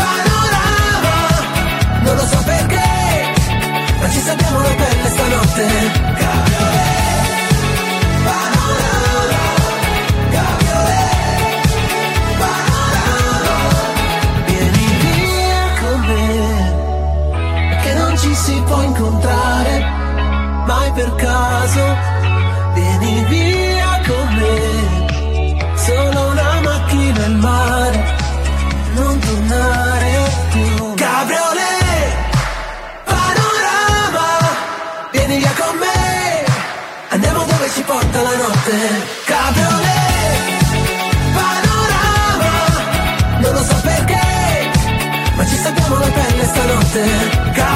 Panorama 0.00 1.16
Non 2.02 2.16
lo 2.16 2.26
so 2.26 2.42
perché 2.44 2.88
Ma 4.00 4.10
ci 4.10 4.20
salviamo 4.20 4.60
la 4.60 4.74
pelle 4.74 5.08
stanotte 5.10 6.09
per 21.00 21.14
caso 21.14 21.84
Vieni 22.74 23.24
via 23.24 24.00
con 24.06 24.26
me. 24.38 25.78
Solo 25.86 26.20
una 26.30 26.60
macchina 26.60 27.24
il 27.26 27.36
mare 27.36 28.04
Non 28.94 29.18
tornare 29.18 30.12
più. 30.52 30.94
Cabriolet 31.04 32.12
Panorama 33.04 34.28
Vieni 35.12 35.36
via 35.38 35.52
con 35.60 35.74
me. 35.78 36.44
Andiamo 37.08 37.38
dove 37.50 37.70
ci 37.74 37.82
porta 37.82 38.20
la 38.28 38.34
notte. 38.42 38.76
Cabriolet 39.30 40.38
Panorama 41.38 42.52
Non 43.42 43.52
lo 43.52 43.62
so 43.62 43.76
perché 43.82 44.26
Ma 45.34 45.46
ci 45.46 45.56
salviamo 45.56 45.98
la 45.98 46.10
pelle 46.18 46.44
stanotte. 46.44 47.02
Cabriolet 47.54 47.69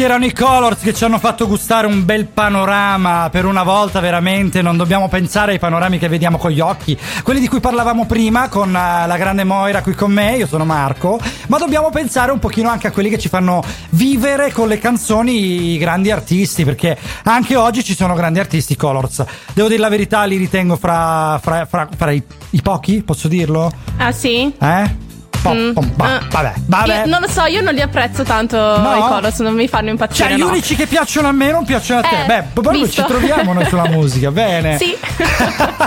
Questi 0.00 0.16
erano 0.16 0.32
i 0.32 0.34
Colors 0.34 0.80
che 0.80 0.94
ci 0.94 1.04
hanno 1.04 1.18
fatto 1.18 1.46
gustare 1.46 1.86
un 1.86 2.06
bel 2.06 2.24
panorama. 2.24 3.28
Per 3.30 3.44
una 3.44 3.62
volta, 3.62 4.00
veramente, 4.00 4.62
non 4.62 4.78
dobbiamo 4.78 5.08
pensare 5.08 5.52
ai 5.52 5.58
panorami 5.58 5.98
che 5.98 6.08
vediamo 6.08 6.38
con 6.38 6.52
gli 6.52 6.60
occhi, 6.60 6.96
quelli 7.22 7.38
di 7.38 7.48
cui 7.48 7.60
parlavamo 7.60 8.06
prima 8.06 8.48
con 8.48 8.70
eh, 8.70 9.06
la 9.06 9.16
grande 9.18 9.44
Moira 9.44 9.82
qui 9.82 9.92
con 9.92 10.10
me. 10.10 10.36
Io 10.36 10.46
sono 10.46 10.64
Marco. 10.64 11.20
Ma 11.48 11.58
dobbiamo 11.58 11.90
pensare 11.90 12.32
un 12.32 12.38
pochino 12.38 12.70
anche 12.70 12.86
a 12.86 12.92
quelli 12.92 13.10
che 13.10 13.18
ci 13.18 13.28
fanno 13.28 13.62
vivere 13.90 14.52
con 14.52 14.68
le 14.68 14.78
canzoni 14.78 15.74
i 15.74 15.76
grandi 15.76 16.10
artisti. 16.10 16.64
Perché 16.64 16.96
anche 17.24 17.56
oggi 17.56 17.84
ci 17.84 17.94
sono 17.94 18.14
grandi 18.14 18.38
artisti 18.38 18.76
Colors. 18.76 19.22
Devo 19.52 19.68
dire 19.68 19.80
la 19.80 19.90
verità, 19.90 20.24
li 20.24 20.38
ritengo 20.38 20.76
fra, 20.76 21.38
fra- 21.42 21.66
fra- 21.66 21.88
fra 21.94 22.10
i, 22.10 22.22
i 22.52 22.62
pochi, 22.62 23.02
posso 23.02 23.28
dirlo? 23.28 23.70
Ah 23.98 24.12
sì? 24.12 24.50
Eh? 24.58 25.08
Po- 25.42 25.52
Mm. 25.54 25.72
pom- 25.72 25.90
ba- 25.94 26.04
Ah. 26.16 26.20
vabbè, 26.30 26.52
vabbè. 26.66 26.98
Io 27.00 27.06
non 27.06 27.20
lo 27.22 27.28
so, 27.28 27.44
io 27.46 27.62
non 27.62 27.72
li 27.72 27.80
apprezzo 27.80 28.22
tanto 28.24 28.56
No? 28.56 28.94
i 28.96 29.00
Colors, 29.00 29.38
non 29.40 29.54
mi 29.54 29.68
fanno 29.68 29.88
impazzire. 29.88 30.28
Cioè, 30.28 30.36
gli 30.36 30.40
no. 30.40 30.48
unici 30.48 30.76
che 30.76 30.86
piacciono 30.86 31.28
a 31.28 31.32
me 31.32 31.50
non 31.50 31.64
piacciono 31.64 32.00
a 32.00 32.02
te. 32.02 32.22
Eh, 32.22 32.26
Beh, 32.26 32.44
proprio 32.52 32.82
visto. 32.82 33.00
ci 33.02 33.08
troviamo 33.08 33.52
noi 33.54 33.64
sulla 33.66 33.88
musica, 33.88 34.30
bene. 34.30 34.76
Sì. 34.78 34.94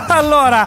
allora, 0.08 0.66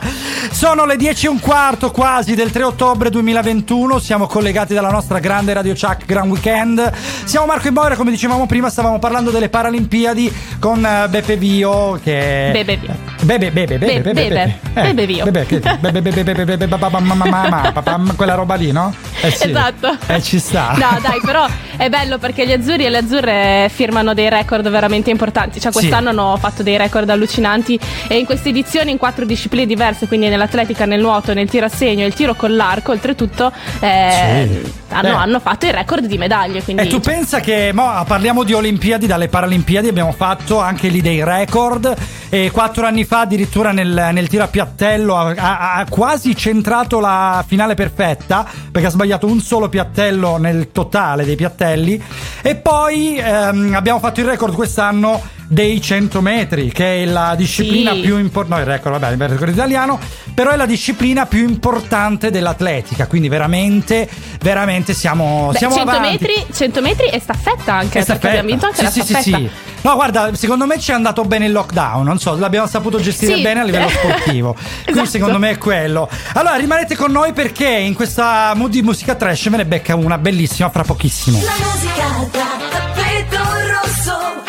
sono 0.50 0.84
le 0.84 0.96
10 0.96 1.26
e 1.26 1.28
un 1.28 1.40
quarto 1.40 1.90
quasi 1.90 2.34
del 2.34 2.50
3 2.50 2.62
ottobre 2.64 3.10
2021. 3.10 3.98
Siamo 3.98 4.26
collegati 4.26 4.74
dalla 4.74 4.90
nostra 4.90 5.18
grande 5.18 5.52
Radio 5.52 5.74
Chuck 5.74 6.04
Grand 6.06 6.30
Weekend. 6.30 6.92
Siamo 7.24 7.46
Marco 7.46 7.68
e 7.68 7.70
Moira, 7.70 7.96
come 7.96 8.10
dicevamo 8.10 8.46
prima, 8.46 8.68
stavamo 8.70 8.98
parlando 8.98 9.30
delle 9.30 9.48
Paralimpiadi 9.48 10.32
con 10.60 10.84
eh, 10.84 11.08
Beppe 11.08 11.36
Vio. 11.36 11.98
Che. 12.02 12.50
Bebe 12.52 12.76
Vio. 12.76 12.94
Bebe, 13.22 13.50
bebe, 13.50 13.78
bebe, 13.78 13.86
Be- 13.86 14.00
bebe, 14.00 14.28
bebe. 14.28 14.58
Eh, 14.74 14.82
Bebe 14.82 15.06
Vio. 15.06 15.24
Bebe, 15.24 15.46
che- 15.46 15.58
bebe, 15.80 16.00
bebe, 16.02 16.22
bebe, 16.22 16.44
bebe, 16.44 16.66
ba- 16.68 16.76
ba- 16.76 16.88
ba- 16.90 17.00
ma- 17.00 17.14
ma- 17.14 17.24
ma- 17.26 17.48
ma- 17.48 17.72
pa- 17.72 17.82
pa- 17.82 18.00
quella 18.14 18.34
roba 18.34 18.54
lì, 18.54 18.70
no? 18.76 18.94
Eh 19.22 19.30
sì. 19.30 19.48
Esatto. 19.48 19.96
Eh, 20.06 20.20
ci 20.22 20.38
sta. 20.38 20.72
No, 20.76 20.98
dai, 21.00 21.18
però 21.24 21.46
è 21.76 21.88
bello 21.88 22.18
perché 22.18 22.46
gli 22.46 22.52
azzurri 22.52 22.84
e 22.84 22.90
le 22.90 22.98
azzurre 22.98 23.70
firmano 23.72 24.12
dei 24.14 24.28
record 24.28 24.68
veramente 24.68 25.10
importanti. 25.10 25.60
Cioè, 25.60 25.72
Sì. 25.72 25.78
quest'anno 25.78 26.10
hanno 26.10 26.36
fatto 26.38 26.62
dei 26.62 26.76
record 26.76 27.08
allucinanti 27.08 27.78
e 28.08 28.18
in 28.18 28.26
queste 28.26 28.50
edizioni 28.50 28.90
in 28.90 28.98
quattro 28.98 29.24
discipline 29.24 29.66
diverse, 29.66 30.06
quindi 30.06 30.28
nell'atletica, 30.28 30.84
nel 30.84 31.00
nuoto, 31.00 31.32
nel 31.32 31.48
tiro 31.48 31.64
a 31.66 31.68
segno 31.70 32.02
e 32.04 32.06
il 32.06 32.14
tiro 32.14 32.34
con 32.34 32.54
l'arco, 32.54 32.92
oltretutto 32.92 33.50
eh, 33.80 34.48
Sì. 34.62 34.72
Hanno, 34.88 35.08
Eh. 35.08 35.12
hanno 35.12 35.40
fatto 35.40 35.66
i 35.66 35.72
record 35.72 36.04
di 36.06 36.18
medaglie. 36.18 36.62
Quindi, 36.62 36.82
E 36.82 36.86
tu 36.86 37.00
pensa 37.00 37.40
che 37.40 37.70
mo, 37.72 38.04
parliamo 38.06 38.42
di 38.44 38.52
Olimpiadi, 38.52 39.06
dalle 39.06 39.28
Paralimpiadi 39.28 39.88
abbiamo 39.88 40.12
fatto 40.12 40.60
anche 40.60 40.88
lì 40.88 41.00
dei 41.00 41.22
record 41.24 41.94
e 42.28 42.50
quattro 42.50 42.86
anni 42.86 43.04
fa 43.04 43.20
addirittura 43.20 43.72
nel, 43.72 44.08
nel 44.12 44.28
tiro 44.28 44.44
a 44.44 44.48
piattello 44.48 45.16
ha, 45.16 45.34
ha- 45.36 45.74
ha 45.74 45.86
quasi 45.88 46.34
centrato 46.36 46.98
la 47.00 47.44
finale 47.46 47.74
perfetta 47.74 48.44
perché 48.70 48.88
ha 48.88 48.90
sbagliato 48.90 49.26
un 49.26 49.40
solo 49.40 49.68
piattello 49.68 50.36
nel 50.36 50.70
totale 50.72 51.24
dei 51.24 51.36
piattelli 51.36 52.02
e 52.42 52.56
poi 52.56 53.16
ehm, 53.16 53.74
abbiamo 53.74 53.98
fatto 54.00 54.20
il 54.20 54.26
record 54.26 54.54
quest'anno 54.54 55.20
dei 55.48 55.80
100 55.80 56.20
metri 56.20 56.72
che 56.72 57.02
è 57.02 57.04
la 57.06 57.34
disciplina 57.36 57.92
Sì. 57.92 58.00
più 58.00 58.18
importante 58.18 58.54
no 58.56 58.60
il 58.60 58.66
record 58.66 58.98
vabbè 58.98 59.24
il 59.24 59.30
record 59.30 59.52
italiano 59.52 59.98
però 60.34 60.50
è 60.50 60.56
la 60.56 60.66
disciplina 60.66 61.26
più 61.26 61.46
importante 61.48 62.30
dell'atletica 62.30 63.06
quindi 63.06 63.28
veramente 63.28 64.08
veramente 64.40 64.92
siamo, 64.94 65.50
Beh, 65.52 65.58
siamo 65.58 65.74
100, 65.76 65.90
avanti 65.90 66.10
metri, 66.10 66.46
100 66.52 66.80
metri 66.80 67.06
e 67.08 67.18
staffetta 67.20 67.74
anche, 67.74 67.98
e 68.00 68.04
perché 68.04 68.28
abbiamo 68.28 68.48
vinto 68.48 68.66
anche 68.66 68.76
sì, 68.78 68.82
la 68.84 68.90
sì, 68.90 69.00
sì, 69.00 69.06
staffetta. 69.06 69.36
sì. 69.38 69.50
No, 69.82 69.94
guarda, 69.94 70.34
secondo 70.34 70.66
me 70.66 70.78
ci 70.80 70.90
è 70.90 70.94
andato 70.94 71.22
bene 71.24 71.46
il 71.46 71.52
lockdown. 71.52 72.04
Non 72.04 72.18
so, 72.18 72.36
l'abbiamo 72.36 72.66
saputo 72.66 72.98
gestire 73.00 73.36
Sì. 73.36 73.42
bene 73.42 73.60
a 73.60 73.62
livello 73.64 73.88
sportivo. 73.90 74.52
Quindi, 74.52 74.90
Esatto. 74.90 75.06
secondo 75.06 75.38
me 75.38 75.50
è 75.50 75.58
quello. 75.58 76.08
Allora, 76.32 76.56
rimanete 76.56 76.96
con 76.96 77.12
noi 77.12 77.32
perché 77.32 77.68
in 77.68 77.94
questa 77.94 78.52
mood 78.56 78.70
di 78.72 78.82
musica 78.82 79.14
trash 79.14 79.46
me 79.46 79.58
ne 79.58 79.66
becca 79.66 79.94
una 79.94 80.18
bellissima 80.18 80.70
fra 80.70 80.82
pochissimo. 80.82 81.38
La 81.40 81.52
musica 81.72 82.28
da 82.32 82.46
tappeto 82.68 83.36
rosso 83.70 84.42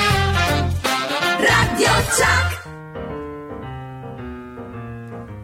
Radio 1.37 1.87
Chuck 2.09 2.65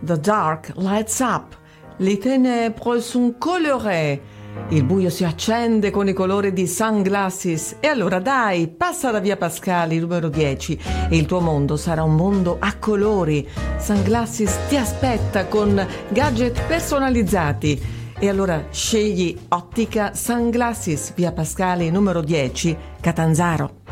The 0.01 0.19
dark 0.19 0.71
lights 0.75 1.19
up. 1.19 1.55
Le 1.97 2.17
tenebre 2.17 2.99
sono 2.99 3.35
colorate. 3.37 4.21
Il 4.69 4.85
buio 4.85 5.11
si 5.11 5.23
accende 5.23 5.91
con 5.91 6.07
i 6.07 6.13
colori 6.13 6.51
di 6.51 6.67
Sunglasses. 6.67 7.77
E 7.79 7.87
allora 7.87 8.19
dai, 8.19 8.69
passa 8.69 9.11
da 9.11 9.19
via 9.19 9.37
Pascali 9.37 9.99
numero 9.99 10.29
10 10.29 10.79
e 11.09 11.15
il 11.15 11.27
tuo 11.27 11.41
mondo 11.41 11.77
sarà 11.77 12.01
un 12.01 12.15
mondo 12.15 12.57
a 12.59 12.75
colori. 12.77 13.47
Sunglasses 13.77 14.57
ti 14.69 14.77
aspetta 14.77 15.45
con 15.45 15.85
gadget 16.09 16.59
personalizzati. 16.65 18.01
E 18.17 18.29
allora 18.29 18.65
scegli 18.71 19.37
Ottica 19.49 20.15
Sunglasses, 20.15 21.13
via 21.13 21.31
Pascali 21.31 21.91
numero 21.91 22.21
10, 22.21 22.77
Catanzaro. 22.99 23.82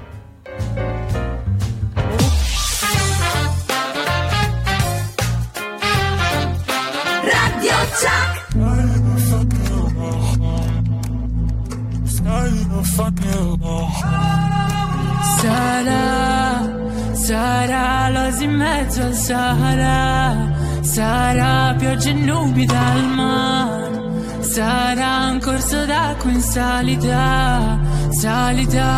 Sarà, 15.42 16.70
sarà 17.14 18.10
l'oasi 18.10 18.44
in 18.44 18.52
mezzo 18.52 19.02
al 19.02 19.14
Sahara, 19.14 20.54
sarà 20.82 21.76
pioggia 21.78 22.10
e 22.10 22.14
nubi 22.14 22.66
dal 22.66 23.04
mare, 23.16 24.02
sarà 24.42 25.30
un 25.32 25.40
corso 25.40 25.86
d'acqua 25.86 26.32
in 26.32 26.42
salita, 26.42 27.80
salita. 28.20 28.90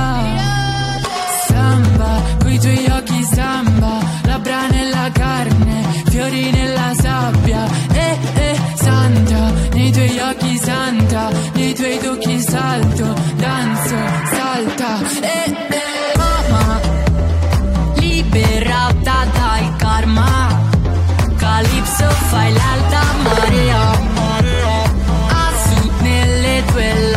Samba, 1.47 2.21
coi 2.39 2.59
tuoi 2.59 2.85
occhi 2.97 3.23
samba, 3.23 3.99
labbra 4.23 4.67
nella 4.67 5.09
carne, 5.11 6.03
fiori 6.09 6.51
nella 6.51 6.93
sabbia, 6.95 7.65
eh 7.93 8.12
nei 9.83 9.91
tuoi 9.91 10.19
occhi 10.19 10.57
santa, 10.59 11.29
nei 11.55 11.73
tuoi 11.73 11.99
tocchi 11.99 12.39
salto, 12.39 13.13
danzo, 13.35 13.95
salta, 14.31 14.99
eh 15.21 15.55
eh, 15.69 16.17
mamma, 16.17 16.79
liberata 17.95 19.25
dal 19.33 19.75
karma, 19.75 20.61
Calypso 21.35 22.09
fai 22.29 22.53
l'alta 22.53 23.01
marea, 23.23 23.91
a 25.27 25.51
sud 25.65 25.99
nelle 25.99 26.63
tue 26.71 27.12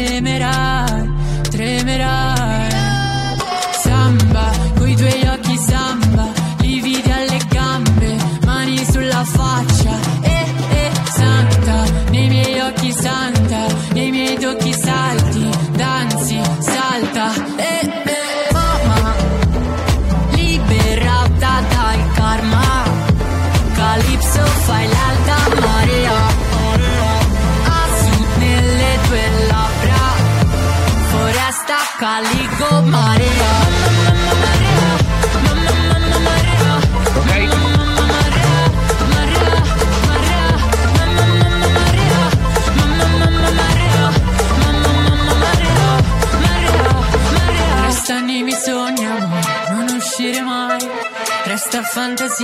tremerai, 0.00 1.10
tremerai. 1.50 2.39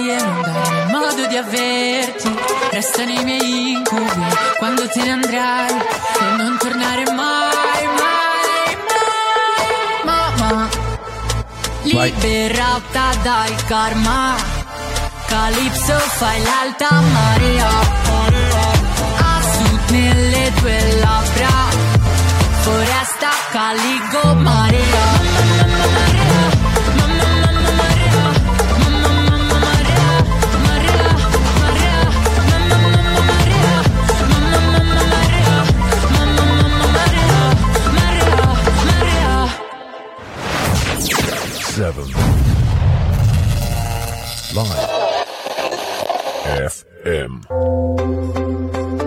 e 0.01 0.23
non 0.23 0.43
darò 0.43 0.87
modo 0.91 1.27
di 1.27 1.37
averti. 1.37 2.31
Restano 2.71 3.11
i 3.11 3.25
miei 3.25 3.73
incubi 3.73 4.25
quando 4.59 4.87
te 4.89 5.03
ne 5.03 5.11
andrai 5.11 5.71
e 5.71 6.37
non 6.37 6.57
tornare 6.59 7.05
mai, 7.13 7.83
mai, 8.01 8.77
mai. 8.91 9.57
Mamma, 10.05 10.69
liberata 11.83 13.15
dal 13.23 13.65
karma. 13.67 14.35
Calypso 15.27 15.99
fai 16.19 16.43
l'alta 16.43 17.01
marea. 17.01 17.69
A 19.19 19.41
sud 19.53 19.91
nelle 19.91 20.53
tue 20.57 20.99
labbra. 21.01 21.55
Foresta, 22.63 23.31
caligo, 23.53 24.35
mare. 24.35 24.86
7. 41.77 41.93
Live. 44.55 44.73
FM. 46.71 47.41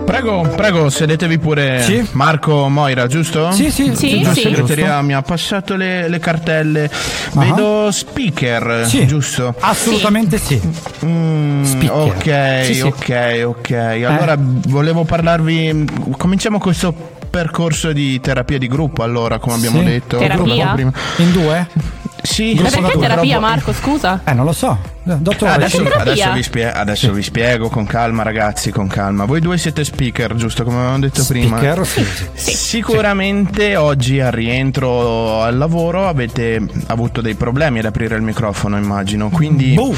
Prego, 0.04 0.42
prego, 0.54 0.88
sedetevi 0.88 1.38
pure. 1.40 1.82
Sì? 1.82 2.06
Marco 2.12 2.68
Moira, 2.68 3.08
giusto? 3.08 3.50
Sì, 3.50 3.72
sì, 3.72 3.96
sì. 3.96 4.22
La 4.22 4.32
sì. 4.32 4.42
segreteria 4.42 5.02
mi 5.02 5.14
ha 5.14 5.22
passato 5.22 5.74
le, 5.74 6.08
le 6.08 6.20
cartelle. 6.20 6.88
Uh-huh. 7.32 7.40
Vedo 7.40 7.90
speaker, 7.90 8.86
sì. 8.86 9.04
giusto? 9.04 9.52
Assolutamente 9.58 10.38
sì. 10.38 10.60
Mm, 11.04 11.64
sì. 11.64 11.76
Mm, 11.76 11.88
ok, 11.88 12.80
ok, 12.84 13.42
ok. 13.46 13.70
Allora 13.72 14.34
eh. 14.34 14.38
volevo 14.68 15.02
parlarvi. 15.02 15.86
Cominciamo 16.16 16.60
questo 16.60 16.94
percorso 17.28 17.92
di 17.92 18.20
terapia 18.20 18.58
di 18.58 18.68
gruppo, 18.68 19.02
allora, 19.02 19.40
come 19.40 19.56
abbiamo 19.56 19.82
detto. 19.82 20.18
Terapia? 20.18 20.72
Prima. 20.74 20.92
In 21.16 21.32
due? 21.32 21.98
Sì, 22.22 22.58
Ma 22.60 22.68
sì, 22.68 22.80
perché 22.80 22.98
terapia, 22.98 23.38
Marco? 23.40 23.72
Scusa. 23.72 24.20
Eh, 24.24 24.32
non 24.32 24.44
lo 24.44 24.52
so. 24.52 24.98
Dottore, 25.02 25.52
Adesso, 25.52 25.78
ci 25.78 25.82
dica. 25.84 25.96
adesso 25.98 26.32
vi, 26.32 26.42
spie- 26.42 26.72
adesso 26.72 27.12
vi 27.12 27.22
spiego 27.22 27.68
con 27.68 27.86
calma, 27.86 28.22
ragazzi, 28.22 28.70
con 28.70 28.86
calma. 28.86 29.24
Voi 29.24 29.40
due 29.40 29.58
siete 29.58 29.82
speaker, 29.82 30.34
giusto 30.34 30.62
come 30.62 30.76
avevamo 30.76 31.00
detto 31.00 31.24
prima. 31.24 31.56
Speaker, 31.58 31.86
sì, 31.86 32.06
sì. 32.34 32.54
Sicuramente 32.54 33.76
oggi 33.76 34.20
al 34.20 34.30
rientro 34.30 35.42
al 35.42 35.56
lavoro 35.56 36.06
avete 36.06 36.60
avuto 36.86 37.20
dei 37.20 37.34
problemi 37.34 37.78
ad 37.80 37.86
aprire 37.86 38.16
il 38.16 38.22
microfono, 38.22 38.76
immagino. 38.76 39.30
Quindi. 39.30 39.72
Boh. 39.72 39.94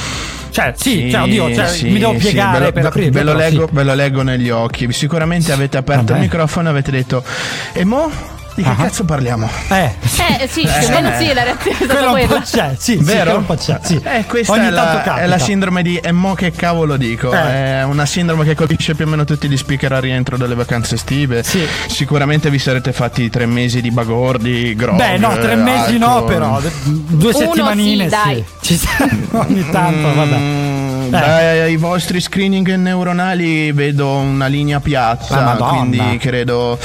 Cioè, 0.50 0.74
sì, 0.76 1.10
cioè, 1.10 1.22
oddio, 1.22 1.54
cioè, 1.54 1.82
mi 1.84 1.98
devo 1.98 2.14
piegare 2.14 2.58
ve 2.58 2.64
lo, 2.66 2.72
per 2.72 2.86
aprire, 2.86 3.10
ve 3.10 3.22
lo 3.22 3.34
leggo, 3.34 3.66
sì. 3.66 3.74
ve 3.74 3.84
lo 3.84 3.94
leggo 3.94 4.22
negli 4.22 4.50
occhi. 4.50 4.92
Sicuramente 4.92 5.50
avete 5.50 5.78
aperto 5.78 6.04
Vabbè. 6.04 6.16
il 6.16 6.20
microfono 6.20 6.68
e 6.68 6.70
avete 6.70 6.90
detto: 6.90 7.24
E 7.72 7.84
mo? 7.84 8.10
Di 8.54 8.62
che 8.62 8.68
Ah. 8.68 8.74
cazzo 8.76 9.04
parliamo? 9.04 9.48
Eh, 9.68 9.94
Eh 10.40 10.48
sì, 10.48 10.62
più 10.62 10.86
o 10.86 10.90
meno 10.90 11.16
sì, 11.16 11.32
la 11.32 11.42
reazione 11.42 11.78
è 11.78 11.84
stata 11.84 11.92
quello 11.94 12.12
un 12.12 12.20
po' 12.20 12.26
quella. 12.26 12.40
c'è, 12.42 12.74
sì, 12.78 12.92
sì, 12.98 13.04
Vero? 13.04 13.22
quello 13.22 13.38
un 13.38 13.46
po' 13.46 13.54
c'è, 13.54 13.78
sì. 13.82 14.00
Eh, 14.04 14.24
questa 14.26 14.52
Ogni 14.52 14.66
è 14.68 14.72
tanto 14.72 15.10
la, 15.10 15.16
è 15.16 15.26
la 15.26 15.38
sindrome 15.38 15.82
di 15.82 15.96
e 15.96 16.12
mo 16.12 16.34
che 16.34 16.50
cavolo 16.52 16.96
dico. 16.98 17.32
Eh. 17.32 17.38
È 17.80 17.82
una 17.84 18.04
sindrome 18.04 18.44
che 18.44 18.54
colpisce 18.54 18.94
più 18.94 19.06
o 19.06 19.08
meno 19.08 19.24
tutti 19.24 19.48
gli 19.48 19.56
speaker 19.56 19.92
al 19.92 20.02
rientro 20.02 20.36
dalle 20.36 20.54
vacanze 20.54 20.96
estive. 20.96 21.42
Sicuramente 21.42 22.50
vi 22.50 22.58
sarete 22.58 22.92
fatti 22.92 23.30
tre 23.30 23.46
mesi 23.46 23.80
di 23.80 23.90
bagordi, 23.90 24.74
grog. 24.74 24.96
Beh, 24.96 25.16
no, 25.16 25.36
tre 25.38 25.54
mesi 25.56 25.96
no, 25.98 26.16
alcol. 26.16 26.28
però. 26.28 26.60
d- 26.60 26.70
Due 26.84 27.30
Uno 27.34 27.38
settimanine, 27.38 28.04
sì, 28.04 28.10
dai. 28.10 28.44
Ci 28.60 28.76
sta- 28.76 29.08
ogni 29.38 29.66
tanto, 29.70 30.14
vabbè. 30.14 30.36
Eh. 31.18 31.20
Dai 31.20 31.76
vostri 31.76 32.20
screening 32.20 32.74
neuronali 32.74 33.72
vedo 33.72 34.08
una 34.16 34.46
linea 34.46 34.80
piatta, 34.80 35.56
quindi 35.58 36.16
credo 36.18 36.78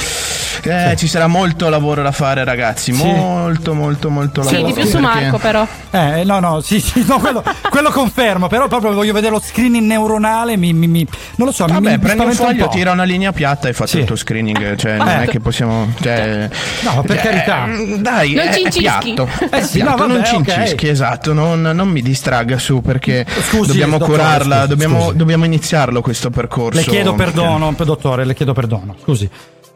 eh, 0.62 0.94
ci 0.96 1.06
sarà 1.06 1.28
molto 1.28 1.68
lavoro 1.68 2.02
da 2.02 2.10
fare 2.12 2.42
ragazzi, 2.44 2.92
Sì. 2.92 3.04
molto 3.04 3.74
molto 3.74 4.10
molto 4.10 4.42
Sì, 4.42 4.54
lavoro. 4.54 4.66
di 4.72 4.80
più 4.80 4.84
su 4.90 4.98
perché- 5.00 5.20
Marco 5.20 5.38
però. 5.38 5.66
Eh, 5.90 6.24
no, 6.24 6.40
no, 6.40 6.60
sì, 6.60 6.80
sì, 6.80 7.04
no, 7.06 7.18
quello, 7.20 7.42
quello 7.70 7.90
confermo, 7.90 8.48
però 8.48 8.66
proprio 8.68 8.92
voglio 8.92 9.12
vedere 9.12 9.32
lo 9.32 9.40
screening 9.40 9.86
neuronale, 9.86 10.56
mi, 10.56 10.72
mi- 10.74 10.88
mi- 10.88 11.06
non 11.36 11.46
lo 11.46 11.52
so, 11.52 11.64
mi- 11.66 11.72
Vabbè, 11.72 11.90
mi, 11.92 11.98
prendi 11.98 12.22
un 12.22 12.28
un 12.28 12.34
foglio, 12.34 12.66
po'. 12.66 12.70
tira 12.74 12.90
una 12.90 13.04
linea 13.04 13.32
piatta 13.32 13.68
e 13.68 13.72
fai 13.72 13.86
Sì. 13.86 13.98
il 14.00 14.04
tuo 14.04 14.16
screening. 14.16 14.74
Cioè, 14.76 14.96
non 14.96 15.08
è 15.08 15.26
che 15.28 15.40
possiamo. 15.40 15.90
Cioè, 16.02 16.48
No, 16.82 17.02
per 17.02 17.16
cioè, 17.20 17.24
carità. 17.30 17.64
mm, 17.66 17.94
Dai, 17.94 18.34
Non 18.34 18.46
è, 18.46 18.50
è 18.50 18.54
cincischi. 18.54 18.80
piatto. 18.80 19.28
Eh 19.50 19.62
sì, 19.62 19.78
Piatto, 19.78 19.90
no, 19.90 19.96
vabbè, 19.96 20.12
non 20.12 20.24
cincischi, 20.24 20.88
esatto. 20.88 21.32
Non, 21.32 21.62
non 21.62 21.88
mi 21.88 22.02
distragga 22.02 22.58
su 22.58 22.80
perché 22.82 23.24
Scusi, 23.48 23.68
dobbiamo 23.68 23.96
dottore, 23.98 24.17
curarla, 24.22 24.56
scusi, 24.56 24.68
dobbiamo, 24.68 25.00
scusi. 25.04 25.16
dobbiamo 25.16 25.44
iniziarlo 25.44 26.00
questo 26.00 26.30
percorso. 26.30 26.78
Le 26.78 26.84
chiedo 26.86 27.14
perdono, 27.14 27.74
dottore, 27.84 28.24
le 28.24 28.34
chiedo 28.34 28.52
perdono. 28.52 28.96
Scusi. 29.02 29.28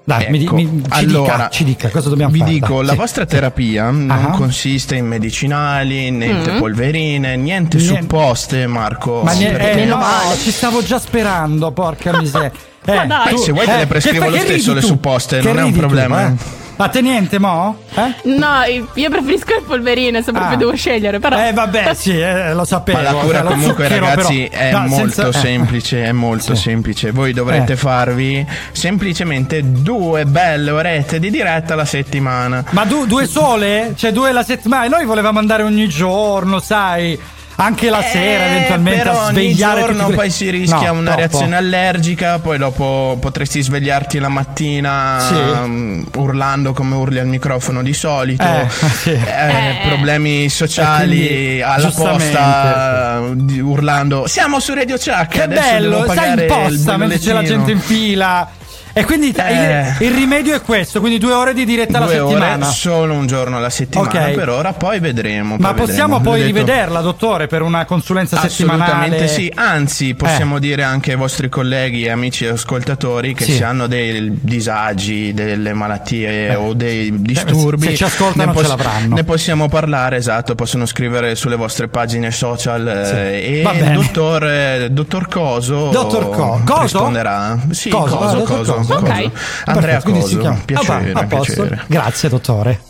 Dai, 0.04 0.26
mi, 0.30 0.42
Ecco, 0.42 0.54
mi- 0.56 0.82
ci, 0.82 0.88
allora, 1.04 1.34
dica, 1.36 1.48
ci 1.50 1.62
dica 1.64 1.88
cosa 1.88 2.08
dobbiamo 2.08 2.32
vi 2.32 2.40
fare. 2.40 2.50
dico, 2.50 2.74
dai, 2.78 2.86
la 2.86 2.92
sì. 2.92 2.98
vostra 2.98 3.24
terapia 3.24 3.90
non 3.90 4.10
Ah. 4.10 4.30
consiste 4.30 4.96
in 4.96 5.06
medicinali, 5.06 6.10
niente 6.10 6.50
Mm. 6.54 6.58
polverine, 6.58 7.36
niente, 7.36 7.76
Niente. 7.76 8.00
supposte, 8.00 8.66
Marco. 8.66 9.22
Ma 9.22 9.32
ne- 9.32 9.52
perché- 9.52 9.82
eh, 9.82 9.84
no, 9.84 10.00
ci 10.42 10.50
stavo 10.50 10.82
già 10.82 10.98
sperando, 10.98 11.70
porca 11.70 12.18
miseria. 12.18 12.50
Eh, 12.84 12.94
Ma 12.96 13.06
dai. 13.06 13.34
Eh, 13.34 13.38
se 13.38 13.52
vuoi 13.52 13.64
te 13.64 13.76
le 13.76 13.86
prescrivo 13.86 14.24
che 14.24 14.30
lo 14.30 14.36
stesso 14.38 14.74
le 14.74 14.80
supposte, 14.80 15.38
Che 15.38 15.46
non 15.46 15.58
è 15.58 15.60
un 15.60 15.66
ridi 15.66 15.74
tu, 15.74 15.86
problema. 15.86 16.26
eh? 16.26 16.32
A 16.76 16.88
te 16.88 17.00
niente, 17.00 17.38
mo? 17.38 17.76
Eh? 17.94 18.14
No, 18.36 18.48
io 18.94 19.10
preferisco 19.10 19.54
il 19.54 19.62
polverine 19.64 20.22
se 20.22 20.32
proprio 20.32 20.54
Ah. 20.54 20.56
devo 20.56 20.74
scegliere, 20.74 21.18
però. 21.20 21.38
Eh 21.38 21.52
vabbè, 21.52 21.92
sì, 21.94 22.18
eh, 22.18 22.52
lo 22.54 22.64
sapevo. 22.64 22.98
Ma 22.98 23.04
la 23.04 23.12
cura 23.12 23.42
comunque 23.42 23.86
ragazzi 23.88 24.48
però. 24.50 24.62
è 24.62 24.72
No, 24.72 24.78
molto 24.86 24.94
senza- 24.96 25.28
eh. 25.28 25.32
semplice, 25.32 26.04
è 26.04 26.12
molto 26.12 26.54
Sì. 26.54 26.62
semplice. 26.62 27.10
Voi 27.12 27.32
dovrete 27.32 27.74
Eh. 27.74 27.76
farvi 27.76 28.44
semplicemente 28.72 29.60
due 29.64 30.24
belle 30.24 30.70
orette 30.70 31.18
di 31.20 31.30
diretta 31.30 31.74
alla 31.74 31.84
settimana. 31.84 32.64
Ma 32.70 32.84
du- 32.84 33.06
due 33.06 33.26
sole? 33.26 33.92
Cioè 33.96 34.10
due 34.12 34.32
la 34.32 34.42
settimana? 34.42 34.88
Noi 34.88 35.04
volevamo 35.04 35.38
andare 35.38 35.62
ogni 35.62 35.88
giorno, 35.88 36.58
sai? 36.58 37.16
Anche 37.56 37.90
la 37.90 38.02
sera 38.02 38.46
eventualmente 38.46 39.00
Eh, 39.00 39.02
però 39.04 39.20
a 39.20 39.24
ogni 39.26 39.32
svegliare 39.34 39.80
giorno 39.80 39.92
tutti 39.98 40.06
que- 40.06 40.14
poi 40.16 40.30
si 40.30 40.50
rischia 40.50 40.90
No, 40.90 40.98
una 40.98 41.02
troppo. 41.12 41.16
reazione 41.18 41.56
allergica, 41.56 42.38
poi 42.38 42.58
dopo 42.58 43.16
potresti 43.20 43.62
svegliarti 43.62 44.18
la 44.18 44.28
mattina 44.28 45.18
Sì. 45.20 45.34
um, 45.34 46.04
urlando 46.16 46.72
come 46.72 46.94
urli 46.96 47.18
al 47.18 47.26
microfono 47.26 47.82
di 47.82 47.92
solito, 47.92 48.42
Eh, 48.42 48.68
sì. 49.02 49.10
Eh, 49.10 49.76
problemi 49.86 50.48
sociali 50.48 51.16
quindi, 51.26 51.62
alla 51.62 51.90
posta 51.90 53.20
di- 53.34 53.60
urlando 53.60 54.26
siamo 54.26 54.58
su 54.58 54.72
Radio 54.74 54.96
Chuck, 54.96 55.28
Che 55.28 55.42
adesso 55.42 55.60
bello, 55.70 56.02
pagare 56.04 56.42
in 56.42 56.48
posta 56.48 56.96
mentre 56.96 57.18
c'è 57.18 57.26
la 57.32 57.40
bollettino." 57.40 57.56
gente 57.64 57.70
in 57.72 57.80
fila. 57.80 58.48
E 58.94 59.04
quindi 59.04 59.32
Eh. 59.34 59.94
il, 60.00 60.06
il 60.08 60.14
rimedio 60.14 60.54
è 60.54 60.60
questo, 60.60 61.00
quindi 61.00 61.18
due 61.18 61.32
ore 61.32 61.54
di 61.54 61.64
diretta 61.64 61.96
alla 61.98 62.06
Due 62.06 62.18
ore, 62.18 62.34
settimana. 62.34 62.64
solo 62.66 63.14
un 63.14 63.26
giorno 63.26 63.56
alla 63.56 63.70
settimana 63.70 64.08
Ok. 64.28 64.32
per 64.32 64.48
ora, 64.48 64.72
poi 64.74 64.98
vedremo. 65.00 65.56
Ma 65.58 65.68
poi 65.72 65.86
possiamo 65.86 66.18
vedremo. 66.18 66.30
poi 66.30 66.42
Vi 66.42 66.48
ho 66.50 66.52
detto- 66.52 66.66
rivederla, 66.66 67.00
dottore, 67.00 67.46
per 67.46 67.62
una 67.62 67.84
consulenza 67.84 68.38
settimanale? 68.38 68.82
Assolutamente 68.92 69.28
sì, 69.28 69.52
anzi 69.54 70.14
possiamo 70.14 70.56
Eh. 70.56 70.60
dire 70.60 70.82
anche 70.82 71.12
ai 71.12 71.16
vostri 71.16 71.48
colleghi, 71.48 72.08
amici 72.08 72.44
e 72.44 72.48
ascoltatori 72.48 73.34
che 73.34 73.44
Sì. 73.44 73.52
se 73.56 73.64
hanno 73.64 73.86
dei 73.86 74.38
disagi, 74.40 75.32
delle 75.32 75.72
malattie 75.72 76.48
Eh. 76.50 76.54
o 76.54 76.74
dei 76.74 77.10
disturbi, 77.22 77.86
se 77.88 77.94
ci 77.96 78.04
ascoltano 78.04 78.52
ne 78.52 78.62
ce 78.62 78.68
l'avranno. 78.68 79.14
Ne 79.14 79.24
possiamo 79.24 79.68
parlare, 79.68 80.16
esatto, 80.16 80.54
possono 80.54 80.84
scrivere 80.86 81.34
sulle 81.34 81.56
vostre 81.56 81.88
pagine 81.88 82.30
social 82.30 82.86
eh, 82.86 83.60
Va 83.62 83.72
e 83.72 83.78
il 83.84 83.92
dottor, 83.92 84.44
eh, 84.46 84.88
dottor 84.90 85.28
Coso 85.28 85.88
Dottor 85.90 86.28
Co- 86.30 86.60
Coso? 86.64 86.82
risponderà. 86.82 87.58
Sì, 87.70 87.88
Coso, 87.88 88.16
Coso, 88.16 88.36
ah, 88.36 88.38
dottor 88.38 88.81
Coso, 88.82 88.94
Coso. 89.00 89.12
Coso. 89.12 89.24
Ok. 89.26 89.30
Andrea 89.64 89.80
Perfetto, 90.00 90.02
quindi 90.02 90.20
si 90.20 90.26
Coso, 90.36 90.40
chiama- 90.40 90.60
piacere, 90.64 91.10
Ah, 91.10 91.12
va, 91.12 91.20
a 91.20 91.24
posto. 91.26 91.52
piacere. 91.54 91.84
Grazie, 91.86 92.28
dottore. 92.28 92.80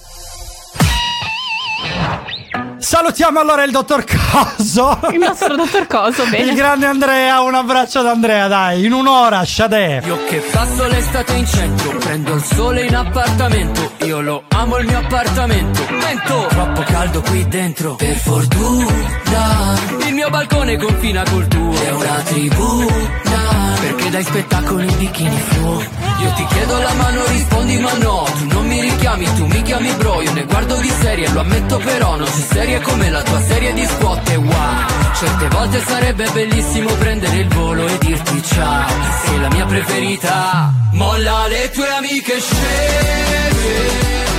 Salutiamo 2.78 3.38
allora 3.40 3.62
il 3.62 3.70
dottor 3.70 4.04
Coso. 4.04 4.98
Il 5.12 5.18
nostro 5.18 5.54
dottor 5.56 5.86
Coso, 5.86 6.24
Il 6.24 6.30
bene. 6.30 6.54
grande 6.54 6.86
Andrea, 6.86 7.40
un 7.40 7.54
abbraccio 7.54 8.00
ad 8.00 8.06
Andrea, 8.08 8.48
dai, 8.48 8.84
in 8.84 8.92
un'ora, 8.92 9.44
Shadè. 9.44 10.02
Io 10.04 10.18
che 10.28 10.38
passo 10.50 10.86
l'estate 10.86 11.32
in 11.34 11.46
centro, 11.46 11.96
prendo 11.98 12.34
il 12.34 12.42
sole 12.42 12.84
in 12.84 12.94
appartamento. 12.94 13.92
Io 14.04 14.20
lo 14.20 14.42
amo 14.48 14.76
il 14.78 14.86
mio 14.86 14.98
appartamento. 14.98 15.80
Vento, 15.86 16.46
troppo 16.48 16.82
caldo 16.82 17.22
qui 17.22 17.46
dentro. 17.48 17.94
Per 17.94 18.16
fortuna, 18.16 19.76
il 20.06 20.12
mio 20.14 20.28
balcone 20.28 20.76
confina 20.76 21.22
col 21.30 21.46
tuo. 21.46 21.72
È 21.72 21.90
una 21.92 22.20
tribuna, 22.24 23.31
perché 23.82 24.10
dai 24.10 24.22
spettacoli 24.22 24.88
in 24.88 24.96
bikini 24.96 25.40
flu. 25.48 25.82
Io 26.22 26.32
ti 26.36 26.46
chiedo 26.46 26.78
la 26.78 26.92
mano, 26.94 27.26
rispondi 27.26 27.78
ma 27.78 27.92
no. 27.94 28.24
Tu 28.38 28.46
non 28.46 28.66
mi 28.66 28.80
richiami, 28.80 29.34
tu 29.34 29.46
mi 29.46 29.62
chiami 29.62 29.92
bro. 29.94 30.22
Io 30.22 30.32
ne 30.32 30.44
guardo 30.44 30.76
di 30.76 30.92
serie, 31.00 31.28
lo 31.30 31.40
ammetto 31.40 31.78
però. 31.78 32.16
Non 32.16 32.28
sei 32.28 32.44
serie 32.44 32.80
come 32.80 33.10
la 33.10 33.22
tua 33.22 33.40
serie 33.40 33.72
di 33.72 33.84
squat 33.84 34.28
e 34.28 34.36
wow. 34.36 34.86
Certe 35.18 35.48
volte 35.48 35.82
sarebbe 35.84 36.30
bellissimo 36.30 36.92
prendere 36.94 37.36
il 37.36 37.48
volo 37.48 37.86
e 37.88 37.98
dirti 37.98 38.42
ciao. 38.44 38.88
Sei 39.24 39.40
la 39.40 39.48
mia 39.48 39.66
preferita. 39.66 40.72
Molla 40.92 41.48
le 41.48 41.70
tue 41.70 41.88
amiche 41.88 42.40
sceme. 42.40 44.31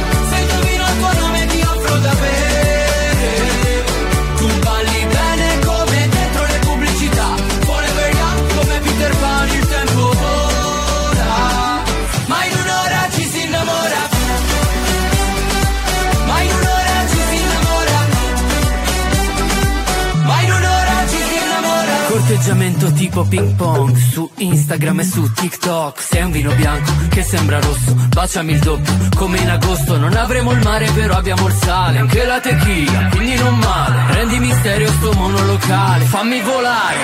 Atteggiamento 22.33 22.91
tipo 22.93 23.23
ping 23.25 23.53
pong 23.53 23.95
Su 23.95 24.27
Instagram 24.37 25.01
e 25.01 25.03
su 25.03 25.31
TikTok. 25.31 26.01
Sei 26.01 26.23
un 26.23 26.31
vino 26.31 26.51
bianco 26.55 26.91
che 27.09 27.21
sembra 27.21 27.59
rosso 27.59 27.93
Baciami 28.09 28.53
il 28.53 28.59
doppio 28.59 28.91
come 29.15 29.37
in 29.37 29.51
agosto. 29.51 29.97
Non 29.97 30.15
avremo 30.15 30.51
il 30.51 30.63
mare 30.63 30.89
però 30.93 31.13
abbiamo 31.13 31.45
il 31.45 31.53
sale 31.53 31.99
Anche 31.99 32.25
la 32.25 32.39
tequila 32.39 33.09
quindi 33.09 33.35
non 33.35 33.55
male. 33.59 34.13
Rendi 34.15 34.39
misterio 34.39 34.87
sto 34.93 35.13
monolocale 35.13 36.05
Fammi 36.05 36.41
volare. 36.41 36.97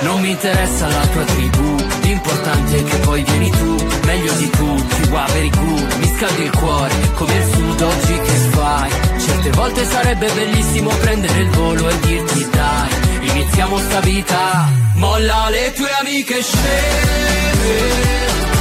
Non 0.00 0.20
mi 0.20 0.30
interessa 0.30 0.88
la 0.88 1.06
tua 1.06 1.22
tribù 1.22 1.76
L'importante 2.02 2.76
è 2.76 2.82
che 2.82 2.96
poi 2.96 3.22
vieni 3.22 3.50
tu. 3.50 3.76
Meglio 4.06 4.32
di 4.32 4.50
tutti, 4.50 5.08
guai 5.08 5.32
per 5.32 5.44
i 5.44 5.50
culo 5.50 5.86
Mi 5.98 6.14
scaldi 6.16 6.42
il 6.42 6.50
cuore 6.50 6.94
come 7.14 7.34
il 7.36 7.44
sud 7.44 7.80
oggi 7.80 8.18
che 8.18 8.34
fai. 8.50 8.90
Certe 9.24 9.50
volte 9.50 9.84
sarebbe 9.84 10.28
bellissimo 10.32 10.90
prendere 10.96 11.38
il 11.38 11.50
volo 11.50 11.88
e 11.88 12.00
dirti 12.00 12.48
dai 12.50 12.93
iniziamo 13.34 13.78
sta 13.78 14.00
vita. 14.00 14.72
Molla 14.94 15.48
le 15.50 15.72
tue 15.72 15.90
amiche 16.00 16.40
sceme, 16.42 17.74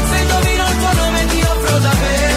se 0.09 0.17
indovino 0.17 0.67
il 0.67 0.77
tuo 0.77 0.93
nome 0.93 1.25
ti 1.27 1.41
offro 1.41 1.77
da. 1.79 2.32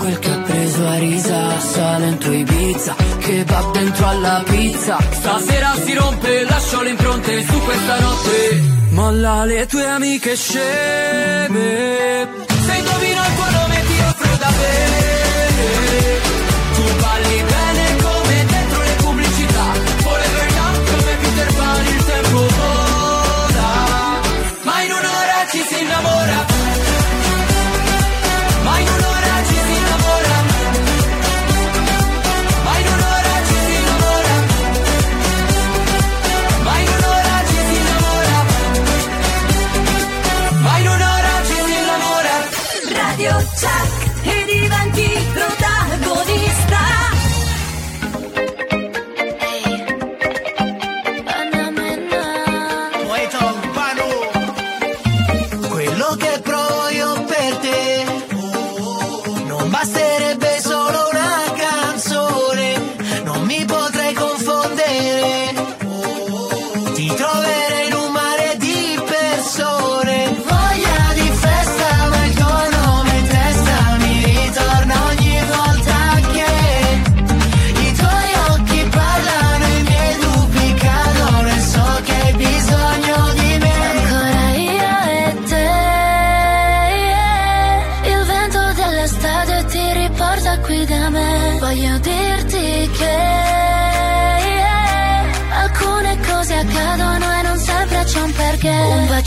quel 0.00 0.18
che 0.18 0.30
ha 0.30 0.38
preso 0.38 0.86
a 0.86 0.98
risa 0.98 1.60
Sale 1.60 2.06
in 2.08 2.18
tua 2.18 2.34
Ibiza, 2.34 2.96
che 3.18 3.44
va 3.44 3.70
dentro 3.72 4.06
alla 4.06 4.42
pizza. 4.44 4.96
Stasera 5.10 5.74
si 5.84 5.94
rompe, 5.94 6.44
lascio 6.44 6.82
le 6.82 6.90
impronte 6.90 7.44
su 7.44 7.60
questa 7.60 8.00
notte. 8.00 8.62
Molla 8.90 9.44
le 9.44 9.66
tue 9.66 9.86
amiche 9.86 10.34
sceme. 10.34 11.68
Se 12.66 12.72
indovino 12.80 13.20
il 13.28 13.34
tuo 13.36 13.50
nome 13.58 13.76
ti 13.88 13.96
offro 14.08 14.36
da 14.42 14.50
bere. 14.58 16.20
Tu 16.74 16.82
balli 17.02 17.42
bene 17.52 17.79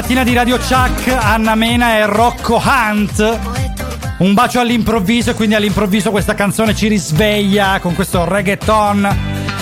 mattina 0.00 0.24
di 0.24 0.32
Radio 0.32 0.56
Chuck, 0.56 1.08
Anna 1.08 1.54
Mena 1.54 1.98
e 1.98 2.06
Rocco 2.06 2.58
Hunt. 2.64 3.38
Un 4.16 4.32
bacio 4.32 4.58
all'improvviso 4.58 5.28
e 5.28 5.34
quindi 5.34 5.54
all'improvviso 5.54 6.10
questa 6.10 6.32
canzone 6.32 6.74
ci 6.74 6.88
risveglia 6.88 7.78
con 7.80 7.94
questo 7.94 8.24
reggaeton 8.24 9.16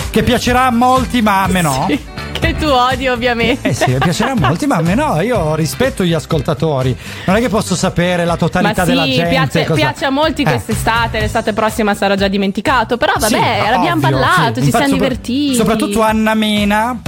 che 0.09 0.23
piacerà 0.23 0.67
a 0.67 0.71
molti 0.71 1.21
ma 1.21 1.43
a 1.43 1.47
me 1.47 1.61
no. 1.61 1.85
Sì, 1.89 1.99
che 2.31 2.55
tu 2.55 2.67
odi 2.67 3.09
ovviamente. 3.09 3.67
Eh 3.67 3.73
sì, 3.73 3.91
piacerà 3.99 4.31
a 4.31 4.35
molti 4.35 4.65
ma 4.65 4.77
a 4.77 4.81
me 4.81 4.95
no, 4.95 5.19
io 5.19 5.55
rispetto 5.55 6.05
gli 6.05 6.13
ascoltatori. 6.13 6.95
Non 7.25 7.35
è 7.35 7.41
che 7.41 7.49
posso 7.49 7.75
sapere 7.75 8.23
la 8.23 8.37
totalità 8.37 8.83
ma 8.83 8.87
sì, 8.87 8.93
della 8.93 9.05
gente. 9.05 9.27
Piace, 9.27 9.65
cosa... 9.65 9.79
piace 9.79 10.05
a 10.05 10.09
molti 10.09 10.43
eh. 10.43 10.45
quest'estate, 10.45 11.19
l'estate 11.19 11.51
prossima 11.51 11.93
sarà 11.95 12.15
già 12.15 12.29
dimenticato, 12.29 12.95
però 12.95 13.11
vabbè, 13.17 13.27
sì, 13.27 13.69
l'abbiamo 13.69 14.05
ovvio, 14.05 14.09
parlato, 14.09 14.53
sì. 14.53 14.61
ci 14.61 14.65
Infatti, 14.67 14.69
siamo 14.69 14.87
sopra- 14.87 14.95
divertiti. 14.95 15.55
Soprattutto 15.55 16.01
Anna 16.01 16.33
Mena 16.33 17.01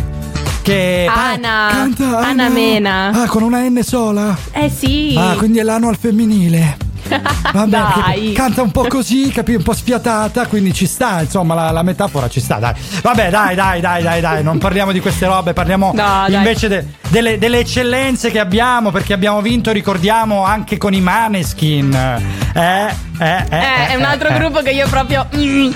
che 0.62 1.08
Anna, 1.10 1.70
canta 1.72 2.20
Anna 2.20 2.48
Mena. 2.50 3.10
Ah, 3.14 3.28
con 3.28 3.42
una 3.42 3.68
N 3.68 3.82
sola. 3.82 4.38
Eh 4.52 4.70
sì. 4.70 5.16
Ah, 5.18 5.34
quindi 5.36 5.58
è 5.58 5.64
l'anno 5.64 5.90
al 5.90 5.98
femminile. 5.98 6.81
Vabbè, 7.54 7.70
Dai. 7.70 8.32
canta 8.34 8.62
un 8.62 8.72
po' 8.72 8.86
così, 8.88 9.30
capi, 9.30 9.56
un 9.56 9.64
po' 9.64 9.74
sfiatata, 9.74 10.48
quindi 10.48 10.74
ci 10.74 10.86
sta, 10.86 11.22
insomma, 11.22 11.54
la, 11.54 11.72
la 11.72 11.84
metafora 11.84 12.30
ci 12.30 12.40
sta, 12.40 12.56
dai. 12.56 12.74
Vabbè, 13.02 13.30
dai, 13.30 13.56
dai, 13.56 13.82
dai, 13.82 14.02
dai, 14.02 14.22
dai, 14.22 14.44
non 14.44 14.58
parliamo 14.58 14.92
di 14.92 15.00
queste 15.00 15.26
robe, 15.26 15.54
parliamo 15.54 15.92
No, 15.94 16.26
invece 16.30 16.68
de- 16.68 16.86
delle, 17.10 17.38
delle 17.38 17.60
eccellenze 17.60 18.32
che 18.32 18.40
abbiamo, 18.40 18.92
perché 18.92 19.14
abbiamo 19.14 19.42
vinto, 19.42 19.72
ricordiamo, 19.72 20.44
anche 20.46 20.78
con 20.78 20.94
i 20.94 21.02
Maneskin. 21.02 21.94
Eh, 21.94 22.60
eh, 22.60 22.96
eh. 23.20 23.46
Eh, 23.50 23.88
è 23.90 23.96
un 23.96 24.04
altro 24.04 24.30
eh, 24.30 24.36
eh. 24.36 24.38
gruppo 24.40 24.62
che 24.62 24.72
io 24.72 24.88
proprio. 24.88 25.28
mm, 25.36 25.72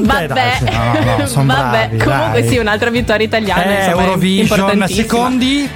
vabbè, 0.00 0.26
dai, 0.26 0.50
no, 0.62 1.16
no, 1.18 1.26
son 1.26 1.46
vabbè. 1.48 1.88
bravi, 1.88 2.04
Comunque, 2.04 2.40
dai. 2.40 2.48
sì, 2.50 2.58
un'altra 2.58 2.90
vittoria 2.90 3.26
italiana. 3.26 3.62
Eh, 3.64 3.84
insomma, 3.84 4.02
Eurovision, 4.02 4.84
secondi? 4.88 5.68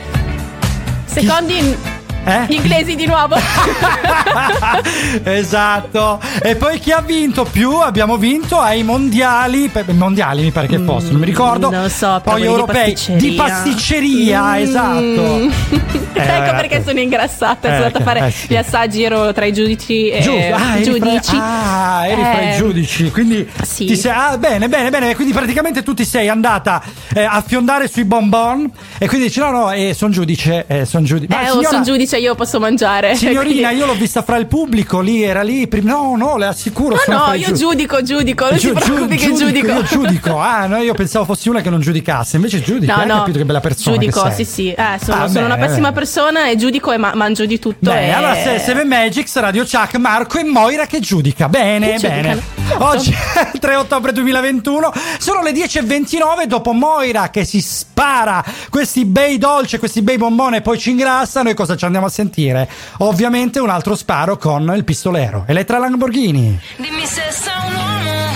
Secondi. 1.06 1.97
Eh? 2.28 2.44
Gli 2.48 2.55
inglesi 2.56 2.94
di 2.94 3.06
nuovo. 3.06 3.36
esatto. 5.24 6.20
E 6.42 6.56
poi 6.56 6.78
chi 6.78 6.92
ha 6.92 7.00
vinto 7.00 7.44
più? 7.44 7.76
Abbiamo 7.78 8.16
vinto 8.16 8.59
ai 8.60 8.82
mondiali. 8.82 9.70
mondiali 9.92 10.42
mi 10.42 10.50
pare 10.50 10.66
che 10.66 10.78
fosse, 10.78 11.10
non 11.10 11.20
mi 11.20 11.26
ricordo. 11.26 11.68
Mm, 11.68 11.72
non 11.72 11.82
lo 11.84 11.88
so, 11.88 12.20
Poi 12.22 12.32
quelli 12.34 12.46
di 12.46 12.52
europei 12.52 12.92
pasticceria. 12.92 13.28
di 13.30 13.34
pasticceria, 13.36 14.42
Mm. 14.48 14.62
esatto. 14.62 16.06
Eh, 16.18 16.20
ecco 16.22 16.32
ragazzi. 16.32 16.66
perché 16.68 16.82
sono 16.84 16.98
ingrassata. 17.00 17.68
Eh, 17.68 17.72
sono 17.72 17.84
andata 17.86 17.98
a 17.98 18.02
fare 18.02 18.26
eh, 18.26 18.30
sì. 18.32 18.46
gli 18.48 18.56
assaggi, 18.56 19.02
ero 19.05 19.32
tra 19.32 19.44
i 19.44 19.52
giudici 19.52 20.09
e 20.09 20.20
Giusto, 20.20 20.55
ah, 20.55 20.74
eri 20.74 20.82
giudici. 20.84 21.36
fra, 21.36 21.96
ah, 22.00 22.06
eri 22.09 22.20
fra 22.22 22.40
i 22.40 22.48
Eh, 22.52 22.56
giudici, 22.56 23.10
quindi 23.12 23.48
sì. 23.62 23.84
ti 23.86 23.96
sei, 23.96 24.10
ah, 24.12 24.36
bene, 24.36 24.68
bene, 24.68 24.90
bene, 24.90 25.14
quindi 25.14 25.32
praticamente 25.32 25.82
tu 25.84 25.94
ti 25.94 26.05
sei 26.05 26.28
andata 26.28 26.82
eh, 27.14 27.22
a 27.22 27.40
fiondare 27.46 27.86
sui 27.88 28.05
bonbon 28.05 28.68
e 28.98 29.06
quindi 29.06 29.28
dici 29.28 29.38
no, 29.38 29.50
no, 29.50 29.70
eh, 29.70 29.94
sono 29.94 30.10
giudice, 30.10 30.64
eh, 30.66 30.84
sono 30.86 31.05
giudice. 31.05 31.32
Eh, 31.40 31.46
sono 31.46 31.82
giudice, 31.82 32.17
io 32.18 32.34
posso 32.34 32.58
mangiare. 32.60 33.14
Signorina, 33.16 33.70
io 33.70 33.86
l'ho 33.86 33.94
vista 33.94 34.22
fra 34.22 34.36
il 34.36 34.46
pubblico, 34.46 35.00
lì 35.00 35.22
era 35.22 35.42
lì, 35.42 35.68
no, 35.82 36.14
no, 36.16 36.36
le 36.36 36.46
assicuro. 36.46 36.96
No, 37.06 37.26
no, 37.26 37.32
io 37.34 37.46
giudici. 37.46 37.54
giudico, 37.64 38.02
giudico. 38.02 38.44
Non 38.50 38.58
Giu- 38.58 38.78
si 38.78 38.84
preoccupi 38.84 39.16
giu- 39.16 39.30
che 39.30 39.36
giudico. 39.44 39.66
Io 39.72 39.82
giudico. 39.82 40.36
Ah, 40.48 40.66
no, 40.66 40.78
io 40.78 40.94
pensavo 40.94 41.24
fossi 41.24 41.48
una 41.48 41.60
che 41.60 41.68
non 41.70 41.80
giudicasse. 41.80 42.36
Invece 42.36 42.60
giudico. 42.62 42.92
No, 42.92 43.00
hai 43.00 43.06
no, 43.06 43.16
capito 43.18 43.38
che 43.38 43.44
bella 43.44 43.60
persona. 43.60 43.96
giudico, 43.96 44.30
sì, 44.30 44.44
sì. 44.44 44.70
Eh, 44.72 44.98
sono, 45.02 45.24
Ah, 45.24 45.28
sono 45.28 45.44
una 45.46 45.54
bene, 45.56 45.66
pessima 45.66 45.88
bene. 45.88 45.92
persona 45.92 46.48
e 46.48 46.56
giudico 46.56 46.92
e 46.92 46.96
ma- 46.96 47.14
mangio 47.14 47.44
di 47.46 47.58
tutto. 47.58 47.90
Bene, 47.90 48.06
e... 48.08 48.10
allora 48.10 48.34
se 48.34 48.58
Seven 48.58 48.86
Magics, 48.88 49.36
Radio 49.38 49.64
Chuck, 49.64 49.96
Marco 49.96 50.38
e 50.38 50.44
Moira 50.44 50.86
che 50.86 51.00
giudica. 51.00 51.48
Bene, 51.48 51.92
Che 51.96 52.08
bene. 52.08 52.32
giudicano. 52.32 52.84
Oggi 52.88 53.10
è 53.12 53.50
il 53.52 53.58
3 53.60 53.74
ottobre 53.76 54.12
2021, 54.12 54.92
sono 55.18 55.42
le 55.42 55.52
10.29 55.52 56.44
dopo 56.46 56.72
Moira 56.72 57.30
che 57.30 57.44
si 57.44 57.60
spara 57.60 58.44
questi 58.70 59.04
bei 59.04 59.38
dolci, 59.38 59.78
questi 59.78 60.02
bei 60.02 60.16
bombone 60.16 60.58
e 60.58 60.60
poi 60.60 60.78
ci 60.78 60.90
ingrassa. 60.90 61.42
Noi 61.42 61.54
cosa 61.54 61.76
ci 61.76 61.84
andiamo 61.84 62.06
a 62.06 62.07
sentire? 62.09 62.68
Ovviamente 62.98 63.59
un 63.59 63.70
altro 63.70 63.94
sparo 63.94 64.36
con 64.36 64.72
il 64.76 64.85
pistolero. 64.85 65.44
Elettra 65.47 65.78
Lamborghini. 65.78 66.59
Dimmi 66.76 67.06
se 67.06 67.22
sei 67.30 67.52
un 67.66 67.74
uomo, 67.74 68.30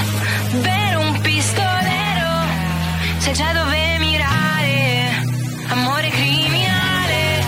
vero 0.62 1.00
un 1.00 1.20
pistolero, 1.20 2.30
sai 3.18 3.32
già 3.32 3.52
dove 3.52 3.98
mirare, 3.98 5.24
amore 5.68 6.08
criminale. 6.08 7.44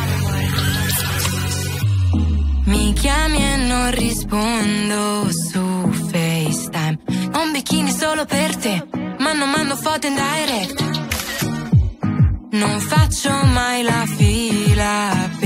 Mi 2.64 2.92
chiami 2.94 3.36
e 3.36 3.56
non 3.56 3.90
rispondo 3.90 5.28
su 5.30 5.90
FaceTime. 6.10 6.98
Ho 7.34 7.42
un 7.42 7.52
bikini 7.52 7.90
solo 7.90 8.24
per 8.24 8.56
te, 8.56 8.86
ma 9.18 9.32
non 9.32 9.50
mando 9.50 9.76
foto 9.76 10.06
in 10.06 10.14
direct. 10.14 10.92
Non 12.52 12.78
faccio 12.80 13.30
mai 13.52 13.82
la 13.82 14.04
fila 14.06 15.28
per. 15.40 15.43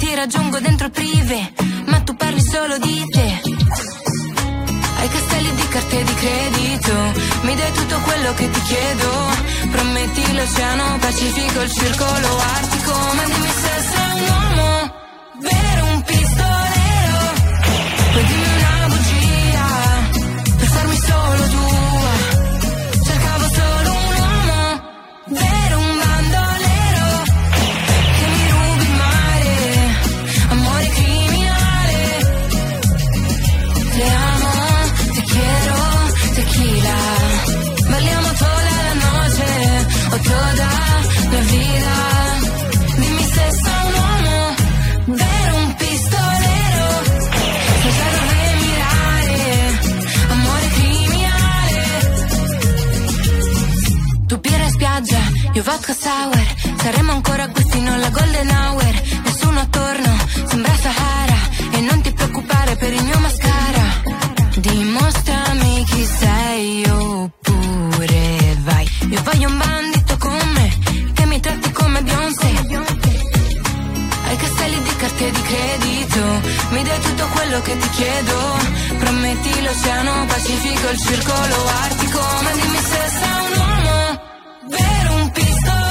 Ti 0.00 0.14
raggiungo 0.14 0.58
dentro 0.60 0.88
prive, 0.88 1.52
ma 1.84 2.00
tu 2.00 2.16
parli 2.16 2.40
solo 2.40 2.78
di 2.78 3.04
te. 3.10 3.40
Ai 4.96 5.08
castelli 5.08 5.54
di 5.54 5.68
carte 5.68 6.02
di 6.02 6.14
credito, 6.14 6.92
mi 7.42 7.54
dai 7.54 7.72
tutto 7.72 7.98
quello 8.00 8.32
che 8.32 8.48
ti 8.48 8.60
chiedo. 8.62 9.08
Prometti 9.70 10.32
l'oceano 10.32 10.98
Pacifico, 11.00 11.60
il 11.60 11.70
circolo 11.70 12.38
artico, 12.38 12.92
ma 13.14 13.24
dimmi 13.24 13.52
se 13.62 13.74
sei 13.92 14.28
un 14.28 14.58
uomo, 14.58 14.92
vero 15.38 15.84
un 15.92 16.02
pistolero. 16.02 16.79
Toda 40.30 40.70
la 41.34 41.40
vida. 41.52 41.94
Dimmi 43.00 43.24
se 43.34 43.46
sei 43.62 43.82
un 43.88 43.94
uomo, 44.02 44.38
vero 45.22 45.52
un 45.62 45.68
pistolero. 45.80 46.86
Già 47.96 48.08
dove 48.16 48.44
mirare, 48.62 49.38
amore 50.34 50.66
criminale. 50.76 51.84
Tu 54.28 54.34
birra 54.44 54.68
spiaggia, 54.68 55.22
io 55.52 55.62
vodka 55.62 55.94
sour 56.04 56.40
Saremo 56.82 57.12
ancora 57.12 57.46
qui 57.48 57.64
fino 57.70 57.92
alla 57.92 58.08
golden 58.08 58.48
hour 58.48 58.79
carte 75.20 75.30
di 75.30 75.42
credito. 75.42 76.40
Mi 76.70 76.82
dai 76.82 77.00
tutto 77.00 77.26
quello 77.34 77.60
che 77.60 77.76
ti 77.76 77.88
chiedo. 77.90 78.58
Prometti 78.98 79.62
l'oceano 79.62 80.26
Pacifico, 80.26 80.88
il 80.88 80.98
circolo 80.98 81.66
artico. 81.82 82.20
Ma 82.42 82.50
dimmi 82.52 82.78
se 82.78 83.08
sei 83.18 83.38
un 83.44 83.58
uomo 83.58 84.22
Vero 84.68 85.14
un 85.14 85.30
pistolero 85.30 85.89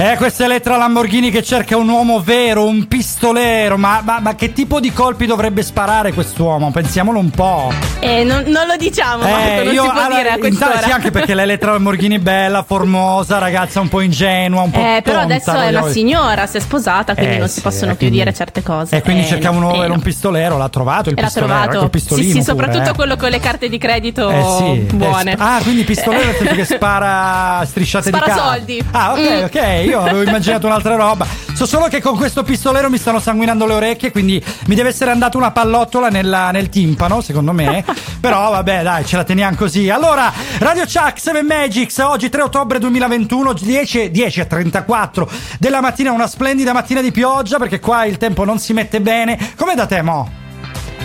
Eh, 0.00 0.14
questa 0.16 0.44
Elettra 0.44 0.76
Lamborghini 0.76 1.28
che 1.28 1.42
cerca 1.42 1.76
un 1.76 1.88
uomo 1.88 2.20
vero, 2.20 2.64
un 2.64 2.86
pistolero. 2.86 3.76
Ma, 3.76 4.00
ma- 4.04 4.20
ma 4.20 4.36
che 4.36 4.52
tipo 4.52 4.78
di 4.78 4.92
colpi 4.92 5.26
dovrebbe 5.26 5.64
sparare 5.64 6.12
quest'uomo? 6.12 6.70
Pensiamolo 6.70 7.18
un 7.18 7.30
po'. 7.30 7.72
Eh, 8.00 8.22
non, 8.22 8.44
non 8.46 8.66
lo 8.68 8.76
diciamo, 8.76 9.24
Marco, 9.24 9.64
non 9.64 9.72
si 9.72 9.74
può 9.76 9.90
allora, 9.90 10.16
dire 10.16 10.28
a 10.30 10.38
quest'ora. 10.38 10.80
sì, 10.82 10.90
anche 10.92 11.10
perché 11.10 11.34
l'Elettra 11.34 11.72
Lamborghini 11.72 12.14
è 12.16 12.18
bella, 12.20 12.62
formosa, 12.62 13.38
ragazza 13.38 13.80
un 13.80 13.88
po' 13.88 14.00
ingenua, 14.00 14.62
un 14.62 14.70
po' 14.70 14.78
Eh, 14.78 15.00
però 15.02 15.18
tonta, 15.20 15.34
adesso 15.34 15.50
è 15.52 15.68
una 15.70 15.80
voglio- 15.80 15.92
signora, 15.92 16.46
si 16.46 16.56
è 16.58 16.60
sposata, 16.60 17.14
quindi 17.14 17.34
Eh, 17.34 17.38
non 17.38 17.48
sì, 17.48 17.54
si 17.54 17.60
possono 17.60 17.86
eh, 17.92 17.96
più 17.96 18.06
quindi- 18.06 18.18
dire 18.18 18.32
certe 18.32 18.62
cose. 18.62 18.96
E 18.96 19.02
quindi 19.02 19.22
Eh, 19.22 19.26
cercava 19.26 19.56
un 19.56 19.62
no, 19.64 19.82
eh, 19.82 19.86
un 19.86 19.94
no. 19.94 19.98
pistolero, 19.98 20.56
l'ha 20.56 20.68
trovato 20.68 21.08
il 21.10 21.16
l'ha 21.16 21.22
pistolero, 21.22 21.52
trovato. 21.54 21.84
ecco 21.86 21.96
il 21.96 22.02
sì, 22.02 22.22
sì, 22.22 22.30
pure, 22.30 22.42
soprattutto 22.44 22.90
eh. 22.90 22.94
quello 22.94 23.16
con 23.16 23.30
le 23.30 23.40
carte 23.40 23.68
di 23.68 23.78
credito 23.78 24.30
Eh 24.30 24.44
sì, 24.58 24.64
eh, 24.64 24.94
buone. 24.94 25.32
sp- 25.32 25.40
ah, 25.40 25.58
quindi 25.60 25.82
pistolero 25.82 26.32
senso 26.38 26.54
che 26.54 26.64
spara 26.64 27.64
strisciate 27.66 28.08
Spara 28.10 28.24
di 28.24 28.30
carta. 28.30 28.48
soldi. 28.52 28.84
Ah, 28.92 29.12
ok, 29.12 29.18
Mm. 29.18 29.42
ok. 29.44 29.84
Io 29.86 30.00
avevo 30.00 30.22
immaginato 30.22 30.66
un'altra 30.68 30.94
roba. 30.94 31.26
So 31.52 31.66
solo 31.66 31.88
che 31.88 32.00
con 32.00 32.16
questo 32.16 32.44
pistolero 32.44 32.88
mi 32.88 32.98
stanno 32.98 33.18
sanguinando 33.18 33.66
le 33.66 33.74
orecchie, 33.74 34.12
quindi 34.12 34.40
mi 34.66 34.76
deve 34.76 34.90
essere 34.90 35.10
andata 35.10 35.36
una 35.36 35.50
pallottola 35.50 36.08
nella- 36.08 36.52
nel 36.52 36.68
timpano, 36.68 37.20
secondo 37.20 37.50
me. 37.52 37.84
Però 38.20 38.50
vabbè, 38.50 38.82
dai, 38.82 39.04
ce 39.04 39.16
la 39.16 39.24
teniamo 39.24 39.56
così. 39.56 39.88
Allora, 39.88 40.32
Radio 40.58 40.84
Chuck 40.84 41.18
7 41.18 41.42
Magics, 41.42 41.98
oggi 41.98 42.28
3 42.28 42.42
ottobre 42.42 42.78
2021, 42.78 43.52
10, 43.52 44.10
10 44.10 44.40
e 44.40 44.46
34 44.46 45.30
della 45.58 45.80
mattina, 45.80 46.12
una 46.12 46.26
splendida 46.26 46.72
mattina 46.72 47.00
di 47.00 47.10
pioggia, 47.10 47.58
perché 47.58 47.80
qua 47.80 48.04
il 48.04 48.16
tempo 48.16 48.44
non 48.44 48.58
si 48.58 48.72
mette 48.72 49.00
bene. 49.00 49.52
Come 49.56 49.74
da 49.74 49.86
te, 49.86 50.02
Mo? 50.02 50.47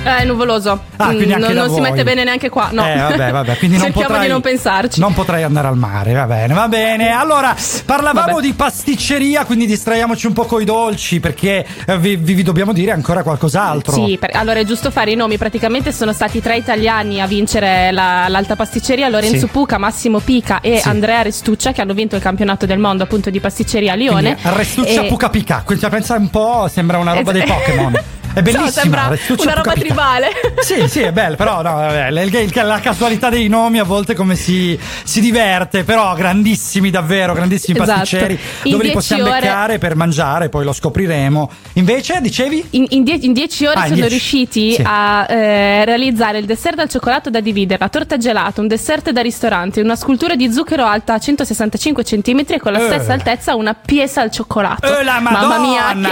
Eh, 0.06 0.18
È 0.18 0.26
nuvoloso. 0.26 0.84
Ah, 0.98 1.06
quindi 1.08 1.26
Mm, 1.34 1.40
non 1.40 1.52
non 1.54 1.74
si 1.74 1.80
mette 1.80 2.04
bene 2.04 2.24
neanche 2.24 2.50
qua. 2.50 2.70
No. 2.72 2.86
Eh, 2.86 2.96
vabbè, 2.96 3.32
vabbè, 3.32 3.58
quindi 3.58 3.78
non 3.78 3.86
Cerchiamo 3.94 4.08
potrai, 4.08 4.26
di 4.26 4.32
non 4.32 4.42
pensarci. 4.42 5.00
Non 5.00 5.14
potrai 5.14 5.44
andare 5.44 5.68
al 5.68 5.78
mare, 5.78 6.14
va 6.14 6.26
bene, 6.26 6.54
va 6.54 6.68
bene. 6.68 7.10
Allora, 7.12 7.56
parlavamo 7.86 8.34
Vabbè. 8.36 8.42
di 8.42 8.54
pasticceria, 8.54 9.46
quindi 9.46 9.66
distraiamoci 9.66 10.28
un 10.28 10.34
po' 10.34 10.44
coi 10.46 10.66
dolci, 10.66 11.20
perché 11.22 11.66
eh, 11.86 11.98
vi, 12.00 12.16
vi- 12.18 12.34
vi 12.34 12.44
dobbiamo 12.44 12.74
dire 12.74 12.92
ancora 12.92 13.24
qualcos'altro. 13.24 13.94
Sì, 13.94 14.18
per- 14.20 14.36
allora 14.36 14.60
è 14.60 14.66
giusto 14.66 14.92
fare 14.92 15.12
i 15.12 15.16
nomi. 15.16 15.38
Praticamente 15.38 15.92
sono 15.94 16.12
stati 16.12 16.42
tre 16.42 16.58
italiani 16.58 17.22
a 17.22 17.28
vincere 17.28 17.92
la- 17.92 18.28
l'alta 18.28 18.56
pasticceria: 18.58 19.08
Lorenzo 19.10 19.46
Sì. 19.46 19.48
Puca, 19.48 19.78
Massimo 19.78 20.20
Pica 20.20 20.60
e 20.62 20.80
Sì. 20.80 20.88
Andrea 20.88 21.22
Restuccia, 21.22 21.72
che 21.72 21.82
hanno 21.82 21.94
vinto 21.94 22.16
il 22.18 22.22
campionato 22.22 22.66
del 22.66 22.78
mondo 22.80 23.04
appunto 23.04 23.30
di 23.30 23.40
pasticceria 23.40 23.94
a 23.94 23.96
Lione. 23.96 24.36
Quindi, 24.36 24.58
Restuccia 24.58 25.02
E- 25.04 25.08
Puca 25.08 25.30
Pica, 25.30 25.62
quindi 25.66 25.88
pensa 25.88 26.16
un 26.16 26.30
po', 26.30 26.68
sembra 26.70 26.98
una 26.98 27.14
roba 27.14 27.32
Es- 27.32 27.38
dei 27.38 27.48
Pokémon. 27.48 27.94
È 28.34 28.42
bellissima, 28.42 28.64
No, 28.64 28.72
sembra 28.72 29.18
una 29.44 29.54
roba 29.54 29.74
tribale. 29.74 30.28
Sì, 30.64 30.88
sì, 30.88 31.02
è 31.02 31.12
bello, 31.12 31.36
però 31.36 31.62
no, 31.62 31.74
vabbè, 31.74 32.10
la 32.10 32.80
casualità 32.80 33.30
dei 33.30 33.48
nomi 33.50 33.80
a 33.80 33.84
volte 33.84 34.16
come 34.16 34.36
si, 34.36 34.80
si 35.04 35.20
diverte, 35.20 35.84
però 35.84 36.14
grandissimi 36.16 36.90
davvero, 36.90 37.34
grandissimi 37.34 37.78
Esatto. 37.80 38.00
pasticceri, 38.00 38.40
In 38.64 38.72
dove 38.72 38.84
li 38.86 38.92
possiamo 38.92 39.24
ore- 39.24 39.40
beccare 39.42 39.78
per 39.78 39.96
mangiare, 39.96 40.48
poi 40.50 40.64
lo 40.64 40.72
scopriremo. 40.74 41.52
Invece, 41.74 42.22
dicevi? 42.22 42.66
In, 42.72 42.86
in 42.90 43.04
die- 43.04 43.20
in 43.22 43.34
dieci 43.34 43.66
ore 43.66 43.76
Ah, 43.78 43.84
sono 43.84 43.96
dieci. 43.96 44.10
riusciti 44.10 44.74
Sì. 44.76 44.82
a 44.86 45.26
eh, 45.30 45.86
realizzare 45.86 46.38
il 46.38 46.46
dessert 46.46 46.80
al 46.80 46.90
cioccolato 46.90 47.30
da 47.30 47.42
dividere, 47.42 47.80
la 47.82 47.90
torta 47.90 48.18
gelato, 48.18 48.62
un 48.62 48.68
dessert 48.68 49.10
da 49.12 49.22
ristorante, 49.22 49.82
una 49.82 49.96
scultura 49.98 50.36
di 50.36 50.52
zucchero 50.52 50.86
alta 50.86 51.20
165 51.20 52.04
cm 52.04 52.44
e 52.48 52.60
con 52.60 52.72
la 52.72 52.80
Eh. 52.80 52.86
stessa 52.88 53.14
altezza 53.14 53.56
una 53.56 53.74
piesa 53.74 54.22
al 54.22 54.32
cioccolato. 54.32 54.88
Eh! 55.00 55.04
Mamma 55.04 55.58
mia, 55.60 55.88
che 55.88 55.94
Quindi, 55.94 56.10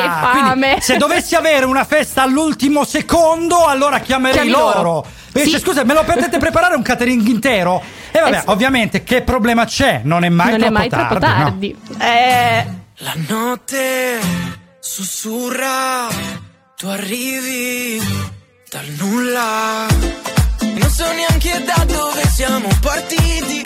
fame! 0.50 0.78
se 0.82 0.98
dovessi 0.98 1.36
avere 1.36 1.66
una 1.66 1.86
festa 1.86 2.11
all'ultimo 2.20 2.84
secondo, 2.84 3.66
allora 3.66 4.00
chiamerei 4.00 4.48
Chiami 4.48 4.50
loro. 4.52 4.82
loro. 4.82 5.06
E 5.34 5.44
dice, 5.44 5.58
Sì. 5.58 5.64
scusa, 5.64 5.84
me 5.86 5.94
lo 5.94 6.04
potete 6.04 6.38
preparare 6.40 6.76
un 6.76 6.82
catering 6.82 7.26
intero? 7.28 7.82
E 8.12 8.20
vabbè, 8.20 8.36
Eh 8.38 8.40
sì. 8.42 8.46
ovviamente, 8.50 9.04
che 9.04 9.22
problema 9.22 9.66
c'è? 9.66 10.02
Non 10.04 10.24
è 10.26 10.30
mai 10.30 10.50
non 10.52 10.60
troppo 10.60 10.74
è 10.74 10.78
mai 10.78 10.90
tardi. 10.90 11.08
troppo 11.08 11.26
no? 11.26 11.34
tardi. 11.44 11.78
Eh, 12.00 12.66
La 12.98 13.14
notte 13.28 14.20
sussurra, 14.80 16.08
tu 16.76 16.88
arrivi 16.88 18.00
dal 18.70 18.86
nulla. 18.98 19.86
Non 20.60 20.90
so 20.90 21.06
neanche 21.14 21.64
da 21.64 21.84
dove 21.86 22.22
siamo 22.36 22.68
partiti, 22.82 23.62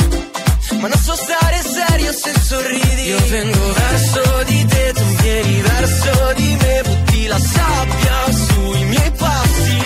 ma 0.86 0.92
non 0.94 1.02
so 1.02 1.16
stare 1.16 1.62
serio 1.64 2.12
se 2.12 2.32
sorridi. 2.42 3.04
Io 3.14 3.20
vengo 3.28 3.74
verso 3.74 4.44
di 4.46 4.66
te, 4.66 4.94
tu 4.94 5.06
vieni 5.22 5.62
verso 5.62 6.34
di 6.36 6.58
me, 6.62 6.82
butti 6.86 7.28
la 7.28 7.40
sabbia 7.40 8.18
sui 8.46 8.84
miei 8.84 9.12
passi. 9.12 9.80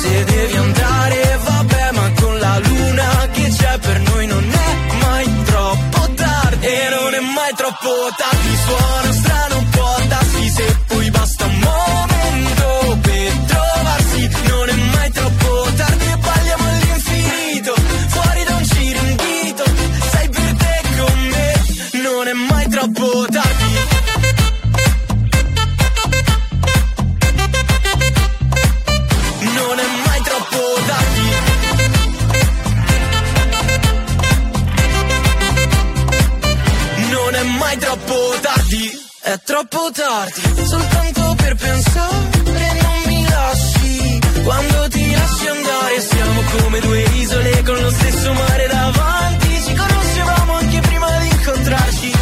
Se 0.00 0.24
devi 0.24 0.56
andare, 0.56 1.38
vabbè, 1.44 1.90
ma 1.92 2.12
con 2.20 2.38
la 2.38 2.58
luna 2.58 3.28
che 3.32 3.48
c'è 3.56 3.78
per 3.78 4.00
noi 4.00 4.26
non 4.26 4.44
è 4.66 4.70
mai 5.04 5.44
troppo 5.44 6.00
tardi. 6.14 6.66
E 6.66 6.88
non 6.90 7.14
è 7.14 7.20
mai 7.20 7.52
troppo 7.56 7.90
tardi, 8.20 8.56
suona 8.66 9.12
strano, 9.12 9.64
può 9.70 9.96
darsi 10.08 10.48
se 10.50 10.76
poi 10.88 11.10
è 39.22 39.38
troppo 39.44 39.90
tardi, 39.92 40.66
soltanto 40.66 41.34
per 41.36 41.54
pensare 41.54 42.72
non 42.82 43.02
mi 43.06 43.28
lasci. 43.28 44.20
Quando 44.42 44.88
ti 44.88 45.14
lasci 45.14 45.46
andare 45.48 46.00
siamo 46.00 46.42
come 46.58 46.80
due 46.80 47.02
isole 47.02 47.62
con 47.62 47.80
lo 47.80 47.90
stesso 47.90 48.32
mare 48.32 48.66
davanti. 48.68 49.62
Ci 49.66 49.74
conoscevamo 49.74 50.52
anche 50.54 50.80
prima 50.80 51.18
di 51.18 51.28
incontrarci. 51.28 52.12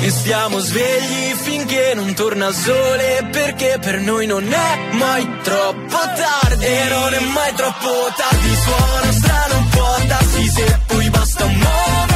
E 0.00 0.10
stiamo 0.10 0.58
svegli 0.58 1.34
finché 1.34 1.92
non 1.94 2.14
torna 2.14 2.48
il 2.48 2.54
sole 2.54 3.28
Perché 3.32 3.78
per 3.80 3.98
noi 4.00 4.26
non 4.26 4.44
è 4.52 4.92
mai 4.92 5.26
troppo 5.42 5.96
tardi 5.96 6.64
E 6.64 6.88
non 6.90 7.14
è 7.14 7.20
mai 7.20 7.54
troppo 7.54 7.88
tardi 8.14 8.54
Suona 8.54 9.12
strano, 9.12 9.66
può 9.70 9.96
darsi 10.06 10.48
Se 10.48 10.78
poi 10.86 11.10
basta 11.10 11.44
un 11.44 11.54
momento 11.56 12.15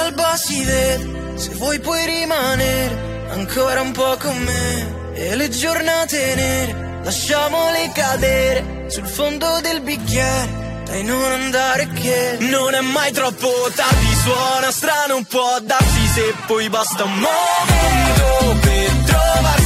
tranquilla 0.00 0.06
alba 0.06 0.36
si 0.36 0.64
vede. 0.64 1.36
Se 1.36 1.50
vuoi 1.54 1.78
puoi 1.80 2.04
rimanere 2.04 3.28
ancora 3.30 3.80
un 3.80 3.92
po' 3.92 4.16
con 4.18 4.36
me. 4.36 4.98
E 5.14 5.36
le 5.36 5.48
giornate 5.48 6.34
nere, 6.34 7.00
lasciamole 7.02 7.90
cadere 7.92 8.86
sul 8.88 9.06
fondo 9.06 9.60
del 9.60 9.80
bicchiere. 9.80 10.58
Dai 10.84 11.04
non 11.04 11.30
andare 11.30 11.88
che 11.88 12.36
non 12.40 12.74
è 12.74 12.80
mai 12.80 13.12
troppo 13.12 13.48
tardi, 13.74 14.14
suona 14.22 14.70
strano, 14.70 15.22
può 15.28 15.58
darsi 15.62 16.06
se 16.14 16.34
poi 16.46 16.68
basta 16.68 17.04
un 17.04 17.12
momento 17.12 18.60
per 18.60 18.90
trovarsi. 19.06 19.59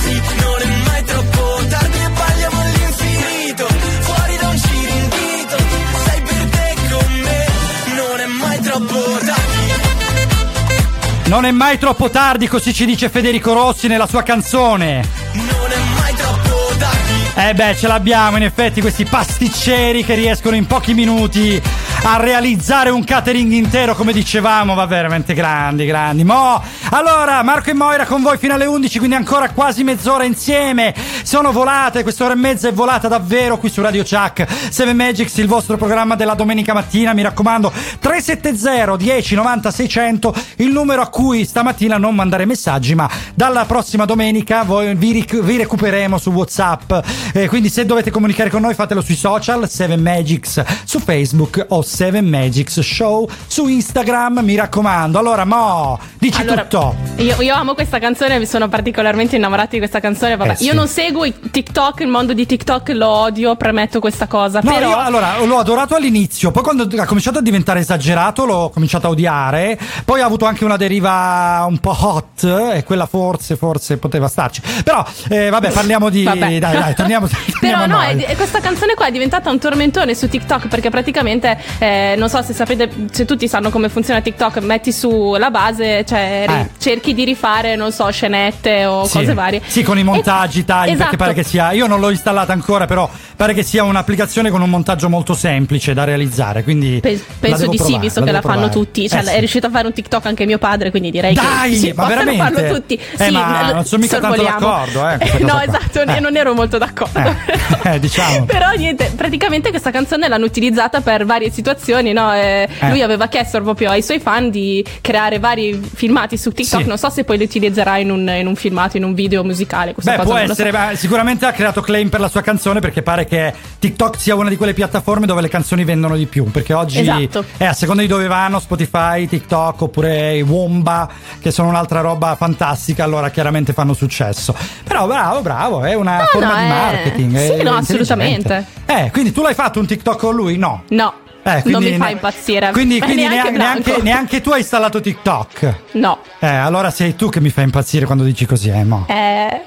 Non 11.35 11.47
è 11.47 11.51
mai 11.51 11.79
troppo 11.79 12.11
tardi, 12.11 12.47
così 12.47 12.73
ci 12.73 12.87
dice 12.87 13.09
Federico 13.09 13.53
Rossi 13.55 13.89
nella 13.89 14.07
sua 14.07 14.23
canzone. 14.23 15.05
Non 15.33 15.47
è 15.69 16.01
mai 16.01 16.15
troppo 16.15 16.73
tardi. 16.79 17.49
Eh 17.49 17.55
beh, 17.55 17.77
ce 17.77 17.89
l'abbiamo 17.89 18.37
in 18.37 18.45
effetti 18.45 18.81
questi 18.81 19.05
pasticceri 19.05 20.05
che 20.05 20.15
riescono 20.15 20.55
in 20.55 20.67
pochi 20.67 20.95
minuti 20.95 21.61
a 22.07 22.19
realizzare 22.19 22.91
un 22.91 23.03
catering 23.03 23.51
intero, 23.53 23.95
come 23.95 24.13
dicevamo, 24.13 24.75
va 24.75 24.85
veramente 24.85 25.33
grandi, 25.33 25.87
grandi. 25.87 26.23
Mo, 26.23 26.63
allora, 26.91 27.43
Marco 27.43 27.71
e 27.71 27.73
Moira 27.73 28.05
con 28.05 28.21
voi 28.21 28.37
fino 28.37 28.53
alle 28.53 28.67
11, 28.67 28.99
quindi 28.99 29.17
ancora 29.17 29.49
quasi 29.51 29.85
mezz'ora 29.85 30.25
insieme. 30.25 30.95
Sono 31.23 31.51
volate, 31.51 32.03
quest'ora 32.03 32.35
e 32.35 32.37
mezza 32.37 32.69
è 32.69 32.75
volata 32.75 33.09
davvero 33.09 33.57
qui 33.57 33.71
su 33.71 33.81
Radio 33.81 34.03
Chuck. 34.03 34.47
7 34.69 34.93
Magics, 34.93 35.39
il 35.39 35.47
vostro 35.47 35.79
programma 35.79 36.15
della 36.15 36.35
domenica 36.35 36.75
mattina, 36.75 37.15
mi 37.15 37.23
raccomando, 37.23 37.73
370 37.73 38.97
10 38.97 39.35
90 39.35 39.71
600, 39.71 40.35
il 40.57 40.73
numero 40.73 41.01
a 41.01 41.09
cui 41.09 41.47
stamattina 41.47 41.97
non 41.97 42.15
mandare 42.15 42.45
messaggi, 42.45 42.95
ma 42.95 43.09
dalla 43.35 43.65
prossima 43.65 44.05
domenica 44.05 44.63
voi, 44.63 44.95
vi, 44.95 45.11
ric- 45.13 45.41
vi 45.41 45.57
recupereremo 45.57 46.19
su 46.19 46.31
WhatsApp. 46.33 46.93
Eh, 47.33 47.49
quindi 47.49 47.71
se 47.71 47.87
dovete 47.87 48.11
comunicare 48.11 48.51
con 48.51 48.61
noi 48.61 48.75
fatelo 48.75 49.01
sui 49.01 49.17
social, 49.17 49.67
7 49.67 49.97
Magics 49.97 50.63
su 50.85 51.01
Facebook 51.01 51.65
o 51.71 51.81
7 51.95 52.21
Magics 52.23 52.81
Show 52.81 53.29
su 53.47 53.69
Instagram, 53.69 54.41
mi 54.43 54.57
raccomando. 54.57 55.19
Allora, 55.19 55.45
Mo, 55.45 55.99
dici 56.19 56.41
Allora, 56.41 56.63
tutto. 56.63 56.95
Io, 57.19 57.41
io 57.41 57.55
amo 57.55 57.75
questa 57.75 58.01
canzone, 58.01 58.39
mi 58.41 58.47
sono 58.47 58.69
particolarmente 58.69 59.37
innamorata 59.37 59.71
di 59.71 59.79
questa 59.79 60.01
canzone. 60.01 60.37
Vabbè, 60.37 60.51
Eh, 60.51 60.57
sì. 60.57 60.65
io 60.65 60.75
non 60.75 60.89
seguo 60.89 61.25
i 61.25 61.33
TikTok, 61.51 62.01
il 62.01 62.09
mondo 62.09 62.33
di 62.33 62.45
TikTok 62.47 62.89
lo 62.91 63.09
odio, 63.09 63.55
premetto 63.55 64.01
questa 64.01 64.27
cosa. 64.27 64.61
No, 64.63 64.73
però 64.73 64.89
io 64.89 64.97
allora 64.99 65.39
l'ho 65.45 65.59
adorato 65.59 65.95
all'inizio, 65.95 66.51
poi 66.51 66.63
quando 66.65 66.89
ha 67.01 67.05
cominciato 67.07 67.39
a 67.39 67.43
diventare 67.43 67.79
esagerato 67.81 68.45
l'ho 68.45 68.71
cominciato 68.75 69.07
a 69.07 69.11
odiare, 69.11 69.79
poi 70.05 70.21
ha 70.21 70.25
avuto 70.25 70.47
anche 70.47 70.65
una 70.65 70.77
deriva 70.77 71.65
un 71.69 71.79
po' 71.79 71.97
hot 71.97 72.43
e 72.75 72.83
quella 72.85 73.07
forse, 73.07 73.55
forse 73.57 73.99
poteva 73.99 74.27
starci. 74.27 74.61
Però 74.83 75.05
eh, 75.29 75.49
vabbè, 75.51 75.71
parliamo 75.71 76.09
di... 76.09 76.25
Vabbè. 76.25 76.39
Dai, 76.39 76.59
dai, 76.59 76.95
torniamo, 76.95 77.29
torniamo 77.61 77.85
Però 77.85 77.87
no, 77.87 78.01
è- 78.03 78.35
questa 78.35 78.61
canzone 78.61 78.95
qua 78.95 79.07
è 79.07 79.11
diventata 79.13 79.51
un 79.51 79.59
tormentone 79.61 80.15
su 80.15 80.29
TikTok 80.29 80.67
perché 80.69 80.91
praticamente, 80.91 81.57
eh, 81.85 82.15
non 82.17 82.29
so 82.29 82.41
se 82.43 82.53
sapete, 82.55 82.89
se 83.11 83.25
tutti 83.25 83.47
sanno 83.49 83.71
come 83.71 83.89
funziona 83.89 84.21
TikTok, 84.21 84.59
metti 84.59 84.91
su 84.93 85.35
la 85.39 85.51
base, 85.51 86.05
cioè 86.07 86.47
Eh. 86.49 86.69
cerchi 86.79 87.13
di 87.15 87.25
rifare, 87.25 87.77
non 87.77 87.93
so, 87.93 88.11
scenette 88.11 88.87
o 88.87 89.05
Sì. 89.05 89.19
cose 89.19 89.35
varie. 89.35 89.61
Sì, 89.67 89.83
con 89.83 89.99
i 89.99 90.03
montaggi, 90.05 90.61
E- 90.61 90.65
tagli, 90.65 90.87
perché 90.89 91.03
esatto. 91.03 91.17
pare 91.17 91.35
che 91.35 91.43
sia. 91.43 91.73
Io 91.73 91.87
non 91.87 92.01
l'ho 92.01 92.11
installata 92.11 92.53
ancora, 92.53 92.87
però 92.87 93.09
pare 93.37 93.53
che 93.55 93.63
sia 93.63 93.83
un'applicazione 93.85 94.51
con 94.51 94.63
un 94.63 94.71
montaggio 94.71 95.09
molto 95.09 95.35
semplice 95.35 95.93
da 95.95 96.05
realizzare. 96.05 96.63
Quindi 96.63 97.01
Pe- 97.01 97.13
la 97.13 97.19
penso 97.41 97.67
di 97.67 97.77
sì, 97.77 97.83
provare, 97.83 98.01
visto 98.03 98.21
che 98.21 98.27
la 98.33 98.39
devo 98.41 98.49
fanno 98.53 98.69
provare. 98.69 98.85
tutti. 98.87 99.09
Cioè, 99.09 99.21
Eh, 99.21 99.25
sì. 99.25 99.31
è 99.35 99.39
riuscito 99.39 99.67
a 99.67 99.71
fare 99.71 99.87
un 99.87 99.93
TikTok 99.93 100.27
anche 100.27 100.47
mio 100.47 100.59
padre, 100.59 100.91
quindi 100.91 101.11
direi 101.11 101.35
Dai, 101.35 101.71
che 101.71 101.77
sì, 101.77 101.93
ma 101.95 102.07
veramente? 102.07 102.43
farlo 102.43 102.75
tutti. 102.75 102.95
Eh, 102.95 103.25
Sì, 103.25 103.31
ma 103.33 103.73
non 103.73 103.85
sono 103.85 104.03
mica 104.03 104.19
tanto 104.21 104.43
d'accordo, 104.43 105.09
eh, 105.09 105.19
no, 105.45 105.61
esatto, 105.61 106.01
Eh. 106.03 106.21
non 106.21 106.37
ero 106.37 106.55
molto 106.55 106.79
d'accordo. 106.79 107.35
Eh, 107.83 107.99
diciamo. 108.01 108.45
Però 108.47 108.71
niente, 108.77 109.13
praticamente 109.15 109.71
questa 109.71 109.91
canzone 109.91 110.29
l'hanno 110.29 110.45
utilizzata 110.47 111.01
per 111.01 111.25
varie 111.25 111.51
situazioni, 111.51 111.73
no? 112.13 112.33
Eh, 112.35 112.69
Eh. 112.81 112.89
Lui 112.91 113.03
aveva 113.03 113.27
chiesto 113.29 113.61
proprio 113.63 113.91
ai 113.91 114.03
suoi 114.03 114.21
fan 114.21 114.51
di 114.51 114.85
creare 115.01 115.39
vari 115.39 115.81
filmati 115.95 116.37
su 116.37 116.51
TikTok, 116.53 116.83
Sì. 116.83 116.87
non 116.89 116.99
so 116.99 117.11
se 117.11 117.25
poi 117.25 117.39
li 117.39 117.45
utilizzerà 117.45 117.97
in 117.99 118.11
un, 118.11 118.29
in 118.29 118.47
un 118.47 118.55
filmato, 118.57 118.97
in 118.97 119.05
un 119.05 119.15
video 119.15 119.43
musicale, 119.45 119.95
Beh, 120.03 120.15
può 120.21 120.33
lo 120.39 120.47
so. 120.47 120.53
essere, 120.53 120.73
ma 120.73 120.95
sicuramente 120.95 121.47
ha 121.47 121.53
creato 121.53 121.81
claim 121.81 122.09
per 122.09 122.21
la 122.21 122.29
sua 122.29 122.41
canzone 122.43 122.81
perché 122.81 123.03
pare 123.03 123.25
che 123.25 123.53
TikTok 123.79 124.19
sia 124.19 124.35
una 124.35 124.49
di 124.49 124.57
quelle 124.57 124.75
piattaforme 124.75 125.27
dove 125.27 125.41
le 125.41 125.49
canzoni 125.49 125.85
vendono 125.85 126.17
di 126.17 126.27
più. 126.27 126.51
Perché 126.51 126.73
oggi, 126.75 127.01
Esatto. 127.01 127.45
eh, 127.59 127.65
a 127.67 127.73
seconda 127.73 128.03
di 128.03 128.09
dove 128.09 128.27
vanno, 128.27 128.59
Spotify, 128.61 129.27
TikTok 129.27 129.83
oppure 129.83 130.37
i 130.37 130.43
Womba, 130.43 131.09
che 131.41 131.51
sono 131.51 131.69
un'altra 131.69 132.01
roba 132.01 132.35
fantastica, 132.37 133.05
allora 133.05 133.31
chiaramente 133.31 133.73
fanno 133.73 133.93
successo. 133.95 134.55
Però 134.85 135.07
bravo, 135.07 135.41
bravo, 135.43 135.83
è 135.85 135.95
una 135.95 136.19
No, 136.19 136.25
forma 136.27 136.55
no, 136.55 136.61
di 136.63 136.69
marketing. 136.69 137.37
sì, 137.57 137.63
no, 137.63 137.75
assolutamente. 137.75 138.65
Eh, 138.87 139.11
quindi 139.13 139.33
tu 139.33 139.43
l'hai 139.43 139.55
fatto 139.55 139.81
un 139.81 139.87
TikTok 139.87 140.19
con 140.19 140.35
lui? 140.35 140.57
No. 140.57 140.83
No. 140.89 141.15
Eh, 141.47 141.53
non 141.53 141.63
quindi 141.63 141.91
mi 141.91 141.97
fa 141.99 142.09
impazzire. 142.09 142.71
Quindi, 142.73 142.99
quindi 143.01 143.27
neanche 143.29 143.51
neanche, 143.51 144.03
neanche- 144.03 144.41
tu 144.41 144.51
hai 144.51 144.61
installato 144.61 145.01
TikTok. 145.01 145.75
No. 145.93 146.19
Eh, 146.39 146.47
allora 146.47 146.91
sei 146.91 147.15
tu 147.17 147.29
che 147.29 147.41
mi 147.41 147.51
fai 147.51 147.65
impazzire 147.65 148.07
quando 148.07 148.25
dici 148.25 148.47
così, 148.47 148.71
eh, 148.71 148.85
mo. 148.85 149.05
Eh. 149.09 149.61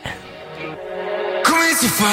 Come 1.43 1.73
si 1.77 1.87
fa? 1.87 2.05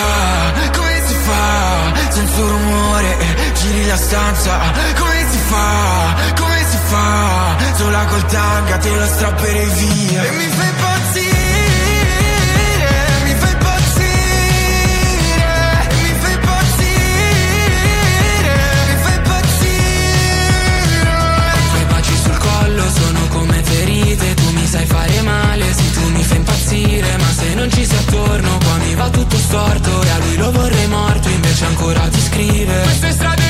Come 0.77 1.01
si 1.07 1.15
fa? 1.15 2.13
Senza 2.13 2.41
un 2.43 2.49
rumore 2.49 3.17
giri 3.55 3.87
la 3.87 3.97
stanza 3.97 4.59
Come 4.97 5.27
si 5.31 5.39
fa? 5.39 6.15
Come 6.37 6.59
si 6.69 6.77
fa? 6.85 7.57
Sola 7.75 8.05
col 8.05 8.25
tanga 8.27 8.77
te 8.79 8.91
lo 8.91 9.07
strapperei 9.07 9.67
via 9.67 10.23
E 10.23 10.31
mi 10.31 10.45
fai 10.45 10.69
impazzire 10.69 10.94
fare 24.95 25.21
male 25.23 25.73
se 25.73 25.91
tu 25.91 26.09
mi 26.11 26.23
fai 26.23 26.37
impazzire 26.37 27.17
Ma 27.19 27.31
se 27.33 27.55
non 27.55 27.71
ci 27.71 27.85
sei 27.85 27.99
attorno 27.99 28.59
qua 28.59 28.77
mi 28.77 28.95
va 28.95 29.11
tutto 29.11 29.37
storto 29.37 30.03
E 30.03 30.11
a 30.11 30.19
lui 30.19 30.37
lo 30.37 30.53
vorrei 30.53 30.87
morto 30.87 31.29
invece 31.29 31.65
ancora 31.65 32.01
ti 32.09 32.21
scrive. 32.21 32.81
Queste 32.83 33.11
strade 33.11 33.44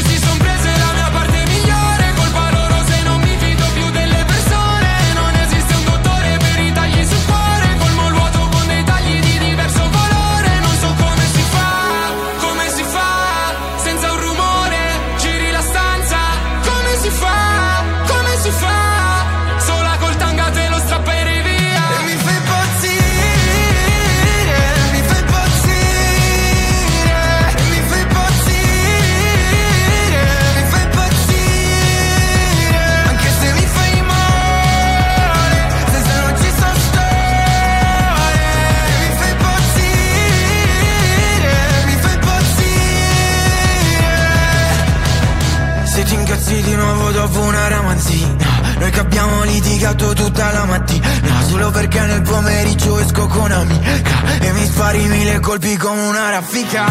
dopo 47.26 47.40
una 47.40 47.68
ramanzina. 47.68 48.44
Noi 48.78 48.90
che 48.90 49.00
abbiamo 49.00 49.42
litigato 49.44 50.12
tutta 50.12 50.52
la 50.52 50.64
mattina. 50.64 51.08
Solo 51.48 51.70
perché 51.70 52.00
nel 52.00 52.22
pomeriggio 52.22 52.98
esco 52.98 53.26
con 53.26 53.50
amica. 53.50 54.22
E 54.40 54.52
mi 54.52 54.64
spari 54.66 55.06
mille 55.06 55.40
colpi 55.40 55.76
come 55.76 56.02
una 56.02 56.30
raffica. 56.30 56.84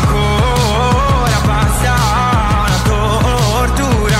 Ancora 0.00 1.38
passa 1.46 1.94
la 2.68 2.80
tortura. 2.84 4.18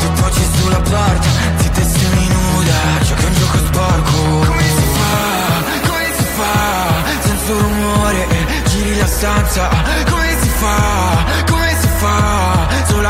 Tutto 0.00 0.30
sulla 0.58 0.80
porta, 0.80 1.28
zitta 1.56 1.80
e 1.80 1.84
seminuda 1.84 2.74
Gioca 3.02 3.26
un 3.26 3.34
gioco 3.34 3.58
sporco. 3.58 4.18
Come 4.46 4.62
si 4.62 4.86
fa, 4.96 5.88
come 5.88 6.12
si 6.16 6.24
fa? 6.36 6.92
Senza 7.20 7.52
rumore, 7.52 8.26
giri 8.68 8.96
la 8.98 9.06
stanza. 9.06 9.68
Come 10.10 10.36
si 10.40 10.48
fa, 10.48 11.24
come 11.48 11.59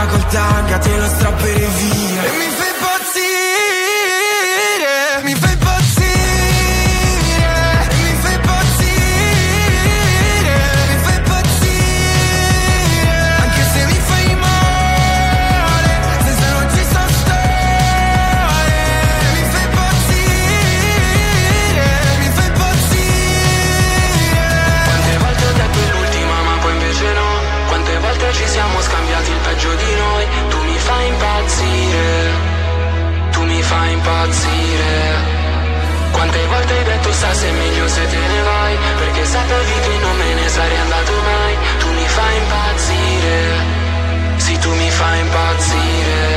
si 0.00 0.06
fa 0.06 0.06
Sola 0.06 0.06
col 0.06 0.26
tanga 0.28 0.78
te 0.78 0.96
lo 0.96 1.06
strapperei 1.06 1.66
via 1.66 2.69
impazzire. 34.10 35.38
Quante 36.10 36.46
volte 36.46 36.72
hai 36.76 36.84
detto 36.84 37.12
sa 37.12 37.32
se 37.32 37.48
è 37.48 37.52
meglio 37.52 37.86
se 37.88 38.06
te 38.06 38.16
ne 38.16 38.42
vai 38.42 38.76
Perché 38.98 39.24
sapevi 39.24 39.72
che 39.80 39.98
non 39.98 40.16
me 40.16 40.34
ne 40.34 40.48
sarei 40.48 40.78
andato 40.78 41.12
mai. 41.12 41.56
Tu 41.78 41.88
mi 41.92 42.06
fai 42.06 42.36
impazzire. 42.36 43.38
Sì 44.36 44.58
tu 44.58 44.74
mi 44.74 44.90
fai 44.90 45.20
impazzire. 45.20 46.29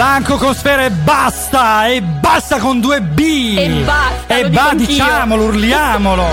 Blanco 0.00 0.38
con 0.38 0.54
sfera 0.54 0.86
e 0.86 0.90
basta! 0.90 1.86
E 1.86 2.00
basta 2.00 2.56
con 2.56 2.80
due 2.80 3.02
B! 3.02 3.54
E 3.58 3.68
basta, 3.84 4.34
E 4.34 4.48
ba- 4.48 4.72
diciamolo, 4.74 5.44
urliamolo! 5.44 6.24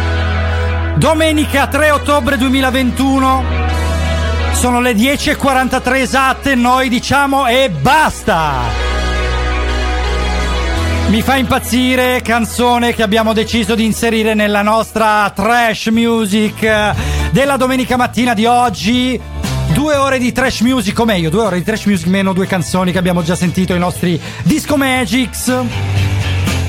Domenica 0.96 1.66
3 1.66 1.90
ottobre 1.90 2.38
2021. 2.38 3.44
Sono 4.52 4.80
le 4.80 4.92
10.43 4.92 5.96
esatte, 5.96 6.54
noi 6.54 6.88
diciamo 6.88 7.46
e 7.48 7.68
basta! 7.68 8.52
Mi 11.08 11.20
fa 11.20 11.36
impazzire, 11.36 12.22
canzone 12.22 12.94
che 12.94 13.02
abbiamo 13.02 13.34
deciso 13.34 13.74
di 13.74 13.84
inserire 13.84 14.32
nella 14.32 14.62
nostra 14.62 15.30
trash 15.34 15.88
music 15.88 16.94
della 17.30 17.58
domenica 17.58 17.98
mattina 17.98 18.32
di 18.32 18.46
oggi. 18.46 19.20
Due 19.80 19.96
ore 19.96 20.18
di 20.18 20.30
trash 20.30 20.60
music, 20.60 20.98
o 20.98 21.06
meglio, 21.06 21.30
due 21.30 21.40
ore 21.40 21.56
di 21.56 21.64
trash 21.64 21.86
music 21.86 22.06
meno 22.08 22.34
due 22.34 22.46
canzoni 22.46 22.92
che 22.92 22.98
abbiamo 22.98 23.22
già 23.22 23.34
sentito, 23.34 23.74
i 23.74 23.78
nostri 23.78 24.20
Disco 24.42 24.76
Magics. 24.76 25.50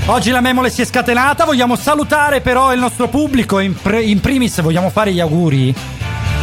Oggi 0.06 0.30
la 0.32 0.40
Memole 0.40 0.70
si 0.70 0.82
è 0.82 0.86
scatenata, 0.86 1.44
vogliamo 1.44 1.76
salutare 1.76 2.40
però 2.40 2.74
il 2.74 2.80
nostro 2.80 3.10
pubblico, 3.10 3.60
in, 3.60 3.76
pre- 3.76 4.02
in 4.02 4.22
primis 4.22 4.62
vogliamo 4.62 4.90
fare 4.90 5.12
gli 5.12 5.20
auguri 5.20 5.76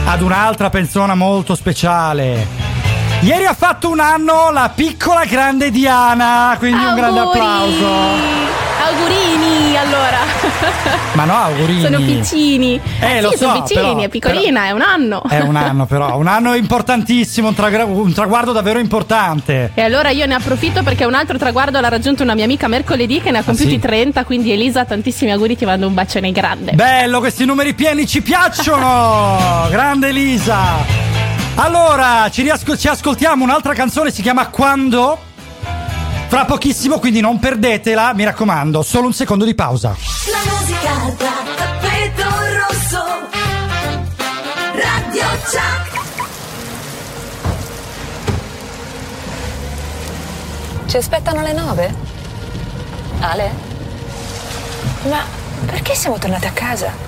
ad 0.04 0.20
un'altra 0.20 0.68
persona 0.68 1.14
molto 1.14 1.54
speciale. 1.54 2.46
Ieri 3.20 3.46
ha 3.46 3.54
fatto 3.54 3.88
un 3.88 4.00
anno 4.00 4.50
la 4.50 4.70
piccola 4.72 5.24
grande 5.24 5.70
Diana, 5.70 6.54
quindi 6.58 6.84
un 6.84 6.94
grande 6.94 7.18
Auguri! 7.18 7.38
applauso. 7.38 8.67
Augurini, 8.80 9.76
allora. 9.76 10.18
Ma 11.14 11.24
no, 11.24 11.34
augurini. 11.34 11.80
Sono 11.82 11.98
piccini. 11.98 12.80
Eh, 13.00 13.20
lo 13.20 13.30
sì, 13.30 13.38
sono 13.38 13.54
so, 13.56 13.62
piccini, 13.62 13.80
però- 13.80 14.00
è 14.02 14.08
piccolina, 14.08 14.64
è 14.66 14.70
un 14.70 14.80
anno. 14.82 15.22
È 15.28 15.40
un 15.40 15.56
anno 15.56 15.86
però, 15.86 16.16
un 16.16 16.26
anno 16.28 16.54
importantissimo, 16.54 17.48
un, 17.48 17.54
tragra- 17.54 17.84
un 17.84 18.12
traguardo 18.12 18.52
davvero 18.52 18.78
importante. 18.78 19.72
E 19.74 19.82
allora 19.82 20.10
io 20.10 20.26
ne 20.26 20.34
approfitto 20.34 20.82
perché 20.82 21.04
un 21.04 21.14
altro 21.14 21.38
traguardo 21.38 21.80
l'ha 21.80 21.88
raggiunto 21.88 22.22
una 22.22 22.34
mia 22.34 22.44
amica 22.44 22.68
mercoledì 22.68 23.20
che 23.20 23.30
ne 23.30 23.38
ha 23.38 23.42
compiuti 23.42 23.70
sì? 23.72 23.78
30, 23.78 24.24
quindi 24.24 24.52
Elisa, 24.52 24.84
tantissimi 24.84 25.32
auguri, 25.32 25.56
ti 25.56 25.64
mando 25.64 25.86
un 25.86 25.94
bacione 25.94 26.30
grande. 26.30 26.72
Bello, 26.72 27.18
questi 27.18 27.44
numeri 27.44 27.74
pieni 27.74 28.06
ci 28.06 28.22
piacciono! 28.22 29.66
Grande 29.70 30.08
Elisa! 30.08 31.06
Allora, 31.56 32.28
ci, 32.30 32.42
riasco- 32.42 32.76
ci 32.76 32.86
ascoltiamo 32.86 33.42
un'altra 33.42 33.74
canzone, 33.74 34.10
si 34.12 34.22
chiama 34.22 34.46
Quando? 34.48 35.18
Fra 36.28 36.44
pochissimo, 36.44 36.98
quindi 36.98 37.20
non 37.20 37.38
perdetela, 37.38 38.12
mi 38.12 38.22
raccomando, 38.22 38.82
solo 38.82 39.06
un 39.06 39.14
secondo 39.14 39.46
di 39.46 39.54
pausa. 39.54 39.96
La 40.30 40.52
musica 40.52 40.92
da 41.16 41.32
tappeto 41.56 42.28
rosso. 42.68 43.02
Radio 44.74 45.24
Chuck. 45.42 45.96
Ci 50.86 50.96
aspettano 50.98 51.40
alle 51.40 51.52
nove? 51.54 51.94
Ale? 53.20 53.52
Ma 55.08 55.24
perché 55.64 55.94
siamo 55.94 56.18
tornati 56.18 56.46
a 56.46 56.52
casa? 56.52 57.07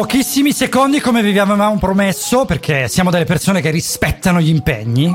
Pochissimi 0.00 0.54
secondi 0.54 0.98
come 0.98 1.20
vi 1.20 1.38
avevamo 1.38 1.76
promesso, 1.76 2.46
perché 2.46 2.88
siamo 2.88 3.10
delle 3.10 3.26
persone 3.26 3.60
che 3.60 3.68
rispettano 3.68 4.40
gli 4.40 4.48
impegni. 4.48 5.14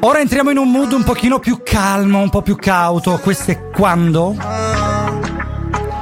Ora 0.00 0.20
entriamo 0.20 0.50
in 0.50 0.56
un 0.56 0.70
mood 0.70 0.90
un 0.92 1.04
pochino 1.04 1.38
più 1.38 1.60
calmo, 1.62 2.20
un 2.20 2.30
po' 2.30 2.40
più 2.40 2.56
cauto. 2.56 3.18
Questo 3.18 3.50
è 3.50 3.68
quando? 3.68 4.34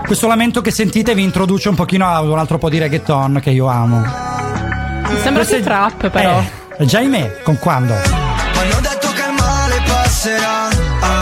Questo 0.07 0.29
lamento 0.29 0.61
che 0.61 0.71
sentite 0.71 1.13
vi 1.17 1.25
introduce 1.25 1.69
un 1.69 1.75
pochino 1.75 2.07
a 2.07 2.21
un 2.21 2.39
altro 2.39 2.59
po' 2.59 2.69
di 2.69 2.79
reggaeton 2.79 3.41
che 3.43 3.51
io 3.51 3.67
amo. 3.67 3.99
Mi 5.09 5.19
sembra 5.21 5.45
più 5.45 5.57
è- 5.57 5.61
trap, 5.61 6.09
però. 6.09 6.39
Eh, 6.39 6.51
è 6.77 6.85
già 6.85 7.01
in 7.01 7.11
me, 7.11 7.41
con 7.43 7.59
quando? 7.59 7.95
M'hanno 7.95 8.81
detto 8.81 9.09
che 9.09 9.23
il 9.29 9.35
male 9.37 9.83
passerà 9.85 10.69
ah, 11.01 11.22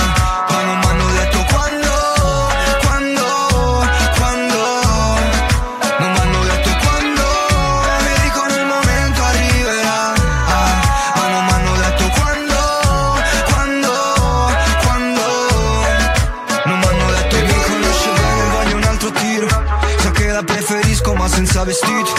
vestito 21.70 22.12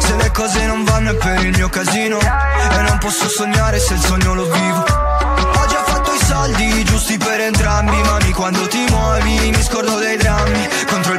Se 0.00 0.14
le 0.16 0.30
cose 0.32 0.66
non 0.66 0.84
vanno 0.84 1.10
è 1.10 1.14
per 1.16 1.42
il 1.44 1.56
mio 1.56 1.68
casino. 1.68 2.18
E 2.18 2.82
non 2.82 2.98
posso 2.98 3.28
sognare 3.28 3.78
se 3.78 3.94
il 3.94 4.00
sogno 4.00 4.34
lo 4.34 4.44
vivo. 4.44 4.78
Ho 4.78 5.66
già 5.66 5.82
fatto 5.84 6.12
i 6.12 6.24
soldi 6.24 6.84
giusti 6.84 7.16
per 7.16 7.40
entrambi 7.40 7.96
Mami 8.02 8.32
quando 8.32 8.66
ti 8.68 8.84
muovi 8.90 9.50
mi 9.50 9.62
scordo 9.62 9.98
dei 9.98 10.16
drammi. 10.16 10.68
Contro 10.90 11.12
il 11.14 11.17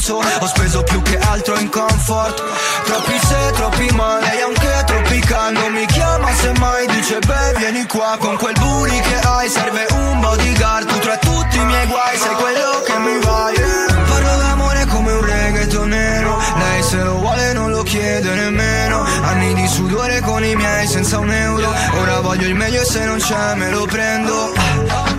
stronzo 0.00 0.20
Ho 0.40 0.46
speso 0.46 0.82
più 0.82 1.02
che 1.02 1.18
altro 1.18 1.58
in 1.58 1.68
comfort. 1.68 2.42
Troppi 2.84 3.18
se, 3.18 3.50
troppi 3.52 3.88
ma 3.94 4.18
lei 4.20 4.40
anche 4.42 4.84
tropicando 4.86 5.68
Mi 5.70 5.86
chiama 5.86 6.32
se 6.34 6.52
mai 6.58 6.86
dice 6.86 7.18
beh 7.18 7.58
vieni 7.58 7.86
qua 7.86 8.16
Con 8.18 8.36
quel 8.36 8.54
booty 8.58 9.00
che 9.00 9.18
hai. 9.26 9.48
Serve 9.48 9.86
un 9.90 10.20
bodyguard 10.20 10.86
Tu 10.86 10.98
tra 10.98 11.16
tutti 11.16 11.56
i 11.56 11.64
miei 11.64 11.86
guai. 11.86 12.16
Sei 12.16 12.34
quello 12.34 12.82
che 12.84 12.98
mi 12.98 13.20
va 13.24 13.50
yeah. 13.50 14.04
Parlo 14.08 14.36
d'amore 14.38 14.86
come 14.86 15.12
un 15.12 15.24
reggaetonero 15.24 16.38
Lei 16.56 16.82
se 16.82 17.02
lo 17.02 17.14
vuole 17.18 17.52
non 17.52 17.70
lo 17.70 17.82
chiede 17.82 18.34
nemmeno. 18.34 19.04
Anni 19.22 19.54
di 19.54 19.66
sudore 19.66 20.20
con 20.20 20.44
i 20.44 20.54
miei 20.54 20.86
senza 20.86 21.18
un 21.18 21.30
euro. 21.30 21.72
Ora 22.00 22.20
voglio 22.20 22.46
il 22.46 22.54
meglio 22.54 22.82
e 22.82 22.84
se 22.84 23.04
non 23.04 23.18
c'è 23.18 23.54
me 23.54 23.70
lo 23.70 23.86
prendo. 23.86 24.52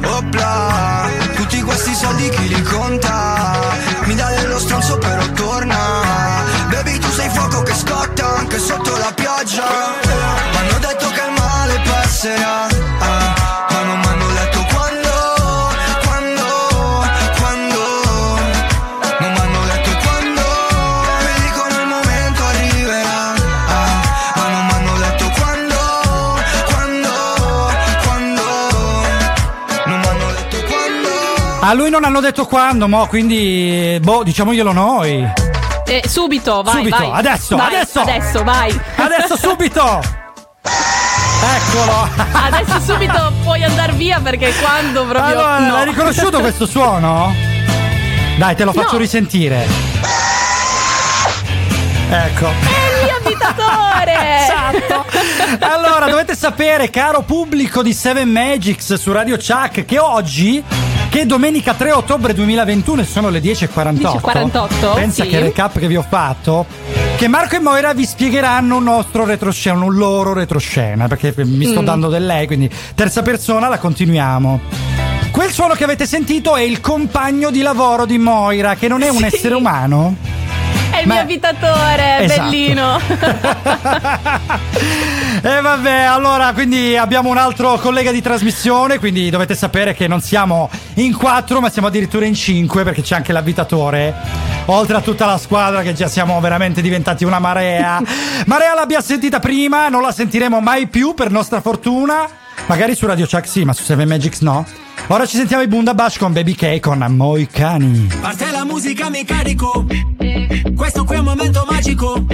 Opla 0.04 1.27
Tutti 1.50 1.62
questi 1.62 1.96
soldi 1.96 2.28
chi 2.28 2.48
li 2.50 2.62
conta? 2.62 3.58
Mi 4.04 4.16
dà 4.16 4.32
dello 4.32 4.60
stronzo 4.60 4.98
però 4.98 5.26
torna. 5.32 5.78
Baby 6.70 6.98
tu 6.98 7.10
sei 7.10 7.30
fuoco 7.30 7.62
che 7.62 7.74
scotta 7.74 8.36
anche 8.36 8.60
sotto 8.60 8.98
la 8.98 9.14
pioggia. 9.16 9.64
M'hanno 10.52 10.78
detto 10.80 11.08
che 11.08 11.22
il 11.26 11.32
male 11.40 11.82
passerà 11.86 12.87
A 31.68 31.74
lui 31.74 31.90
non 31.90 32.06
hanno 32.06 32.22
detto 32.22 32.46
quando, 32.46 32.88
mo, 32.88 33.08
quindi, 33.08 33.98
boh, 34.02 34.24
diciamoglielo 34.24 34.72
noi. 34.72 35.30
Eh, 35.86 36.02
subito, 36.08 36.62
vai, 36.64 36.76
Subito, 36.76 36.98
vai. 36.98 37.10
adesso, 37.12 37.58
Vai, 37.58 37.76
adesso. 37.76 38.00
Adesso, 38.00 38.44
vai. 38.46 38.82
Adesso, 38.96 39.36
subito. 39.50 40.02
Eccolo. 40.64 42.10
Adesso 42.32 42.80
subito 42.80 43.34
puoi 43.44 43.64
andare 43.66 43.92
via 43.94 44.20
perché 44.22 44.54
quando 44.62 45.04
proprio 45.06 45.24
Allora, 45.40 45.60
no. 45.60 45.72
l'hai 45.74 45.86
riconosciuto 45.88 46.40
questo 46.40 46.66
suono? 46.66 47.34
Dai, 48.38 48.56
te 48.56 48.64
lo 48.64 48.72
faccio 48.72 48.94
No. 48.94 49.00
risentire. 49.00 49.68
Ecco. 52.10 52.46
È 52.48 53.04
mio 53.04 53.16
abitatore! 53.18 54.16
esatto. 54.44 55.06
Allora, 55.66 56.08
dovete 56.08 56.34
sapere, 56.34 56.90
caro 56.90 57.24
pubblico 57.24 57.84
di 57.84 57.92
Seven 57.94 58.30
Magics 58.30 58.94
su 58.94 59.12
Radio 59.12 59.36
Chuck, 59.36 59.84
che 59.86 60.00
oggi, 60.00 60.64
che 61.10 61.26
domenica 61.26 61.74
3 61.74 61.92
ottobre 61.92 62.34
2021, 62.34 63.02
e 63.02 63.06
sono 63.06 63.30
le 63.30 63.40
10.48. 63.42 63.94
10.48, 64.22 64.94
Pensa 64.96 65.24
sì. 65.24 65.30
che 65.30 65.40
recap 65.40 65.80
che 65.80 65.88
vi 65.88 65.96
ho 65.96 66.06
fatto. 66.08 66.66
Che 67.16 67.28
Marco 67.28 67.56
e 67.56 67.60
Moira 67.60 67.94
vi 67.94 68.06
spiegheranno 68.06 68.76
un 68.78 68.84
nostro 68.84 69.26
retroscena, 69.26 69.84
un 69.84 69.96
loro 69.96 70.34
retroscena, 70.34 71.08
perché 71.08 71.34
mi 71.38 71.66
sto 71.66 71.82
Mm. 71.82 71.86
dando 71.86 72.10
del 72.10 72.26
lei, 72.26 72.46
quindi 72.46 72.70
terza 72.94 73.22
persona 73.24 73.68
la 73.68 73.80
continuiamo. 73.80 74.60
Quel 75.32 75.52
suono 75.52 75.74
che 75.74 75.84
avete 75.84 76.06
sentito 76.06 76.56
è 76.56 76.62
il 76.62 76.80
compagno 76.82 77.50
di 77.50 77.62
lavoro 77.62 78.06
di 78.06 78.18
Moira, 78.18 78.76
che 78.76 78.88
non 78.88 79.02
è 79.02 79.10
un 79.10 79.18
Sì. 79.18 79.26
essere 79.26 79.56
umano. 79.56 80.16
È 80.98 81.02
il 81.02 81.08
Ma- 81.08 81.14
mio 81.14 81.24
abitatore, 81.24 82.18
Esatto. 82.22 82.42
bellino. 82.50 83.00
E 85.40 85.62
vabbè, 85.62 86.02
allora, 86.02 86.52
quindi 86.54 86.98
abbiamo 86.98 87.30
un 87.30 87.38
altro 87.38 87.78
collega 87.78 88.12
di 88.12 88.22
trasmissione, 88.22 88.98
quindi 88.98 89.30
dovete 89.30 89.54
sapere 89.54 89.94
che 89.94 90.08
non 90.08 90.20
siamo 90.20 90.68
in 90.96 91.16
quattro, 91.16 91.62
ma 91.62 91.70
siamo 91.70 91.88
addirittura 91.90 92.26
in 92.26 92.34
cinque, 92.34 92.84
perché 92.84 93.04
c'è 93.04 93.16
anche 93.16 93.32
l'abitatore. 93.32 94.16
Oltre 94.66 94.98
a 94.98 95.02
tutta 95.02 95.26
la 95.28 95.38
squadra 95.38 95.84
che 95.84 95.94
già 95.94 96.08
siamo 96.08 96.40
veramente 96.40 96.82
diventati 96.82 97.24
una 97.24 97.38
marea. 97.40 98.02
Marea 98.48 98.74
l'abbiamo 98.74 99.04
sentita 99.04 99.40
prima, 99.40 99.90
non 99.90 100.02
la 100.02 100.12
sentiremo 100.12 100.60
mai 100.60 100.88
più 100.88 101.14
per 101.14 101.30
nostra 101.30 101.62
fortuna. 101.62 102.28
Magari 102.66 102.96
su 102.96 103.06
Radio 103.06 103.26
Chuck 103.26 103.48
sì, 103.48 103.64
ma 103.64 103.74
su 103.74 103.84
Seven 103.84 104.08
Magics 104.08 104.42
no. 104.42 104.66
Ora 105.08 105.26
ci 105.26 105.38
sentiamo 105.38 105.64
i 105.64 105.68
Bundabash 105.68 106.18
con 106.18 106.34
Baby 106.34 106.54
K 106.54 106.80
con 106.80 107.06
Moi 107.10 107.48
Cani. 107.48 108.10
Parte 108.20 108.52
la 108.52 108.66
musica, 108.66 109.10
mi 109.10 109.24
carico. 109.24 109.86
Questo 110.76 111.06
qui 111.06 111.16
è 111.16 111.20
un 111.20 111.26
momento 111.26 111.66
magico. 111.70 112.26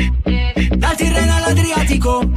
Dal 0.76 0.96
Tirreno 0.96 1.36
all'Adriatico. 1.36 2.32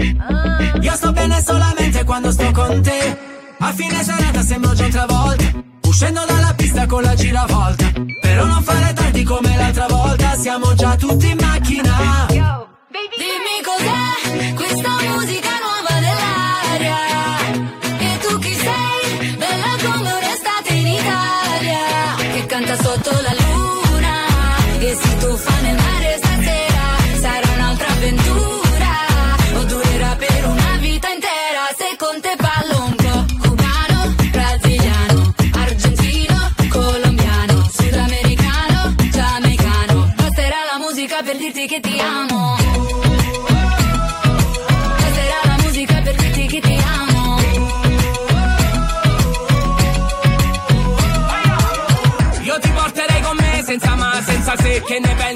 Io 0.81 0.93
sto 0.93 1.13
bene 1.13 1.43
solamente 1.43 2.05
quando 2.05 2.31
sto 2.33 2.51
con 2.51 2.83
te. 2.83 3.17
A 3.59 3.73
fine 3.73 4.03
serata 4.03 4.43
sembro 4.43 4.75
già 4.75 4.85
un'altra 4.85 5.07
volta. 5.07 5.45
Uscendo 5.85 6.25
dalla 6.27 6.53
pista 6.55 6.87
con 6.87 7.03
la 7.03 7.15
giravolta. 7.15 7.93
Però 8.21 8.45
non 8.45 8.63
fare 8.63 8.93
tardi 8.93 9.23
come 9.23 9.57
l'altra 9.57 9.87
volta. 9.87 10.37
Siamo 10.37 10.75
già 10.75 10.97
tutti 10.97 11.31
in 11.31 11.39
macchina. 11.41 12.27
Dimmi 12.29 13.63
cos'è 13.65 14.53
questa 14.55 14.91
musica 15.09 15.46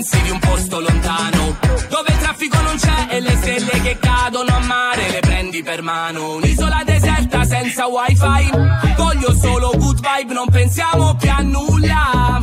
pensi 0.01 0.22
di 0.22 0.31
un 0.31 0.39
posto 0.39 0.81
lontano 0.81 1.59
Dove 1.89 2.09
il 2.09 2.18
traffico 2.18 2.60
non 2.62 2.77
c'è 2.77 3.06
e 3.10 3.20
le 3.20 3.36
stelle 3.36 3.81
che 3.82 3.98
cadono 4.01 4.55
a 4.55 4.59
mare 4.60 5.10
Le 5.10 5.20
prendi 5.20 5.62
per 5.62 5.82
mano. 5.82 6.36
Un'isola 6.36 6.82
deserta 6.85 7.44
senza 7.44 7.86
wifi 7.86 8.51
Voglio 8.97 9.35
solo 9.35 9.72
good 9.77 10.01
vibe, 10.01 10.32
non 10.32 10.48
pensiamo 10.48 11.14
più 11.16 11.31
a 11.31 11.40
nulla 11.43 12.40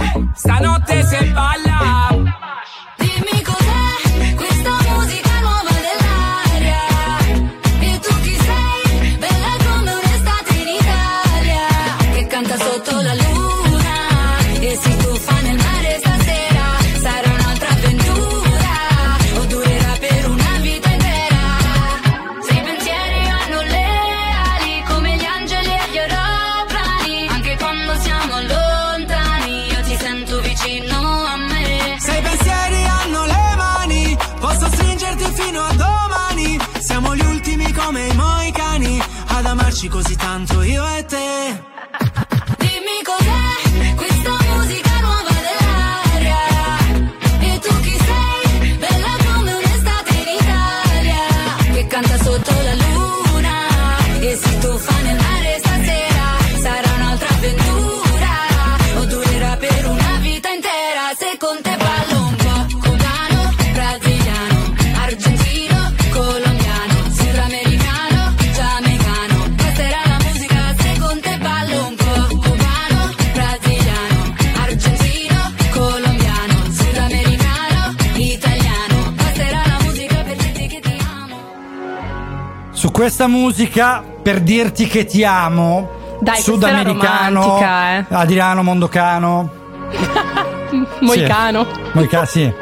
musica, 83.57 84.03
per 84.21 84.41
dirti 84.41 84.85
che 84.85 85.05
ti 85.05 85.23
amo, 85.23 85.89
Dai, 86.19 86.39
sudamericano, 86.39 87.59
eh. 87.59 88.05
Adriano 88.09 88.61
Mondocano, 88.61 89.49
Moicano. 91.01 91.65
Sì. 91.65 91.81
Moica- 91.93 92.25
sì. 92.25 92.53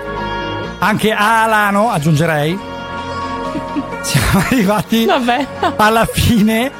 Anche 0.79 1.11
Alano, 1.11 1.89
aggiungerei. 1.89 2.57
Siamo 4.03 4.39
arrivati 4.39 5.05
Vabbè. 5.05 5.47
alla 5.75 6.05
fine. 6.05 6.71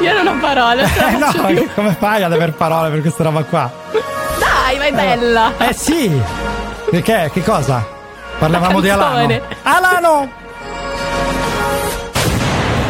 Io 0.00 0.22
non 0.22 0.26
ho 0.26 0.40
parole. 0.40 0.82
Eh 0.82 1.16
no, 1.16 1.46
più. 1.46 1.68
come 1.74 1.94
fai 1.96 2.24
ad 2.24 2.32
aver 2.32 2.52
parole 2.52 2.90
per 2.90 3.00
questa 3.00 3.22
roba 3.22 3.44
qua? 3.44 3.70
Dai, 3.92 4.76
vai 4.76 4.90
bella. 4.90 5.52
Eh 5.58 5.72
sì! 5.72 6.20
Perché? 6.90 7.30
Che 7.32 7.44
cosa? 7.44 7.86
Parlavamo 8.38 8.80
di 8.80 8.88
Alano. 8.88 9.40
Alano! 9.62 10.44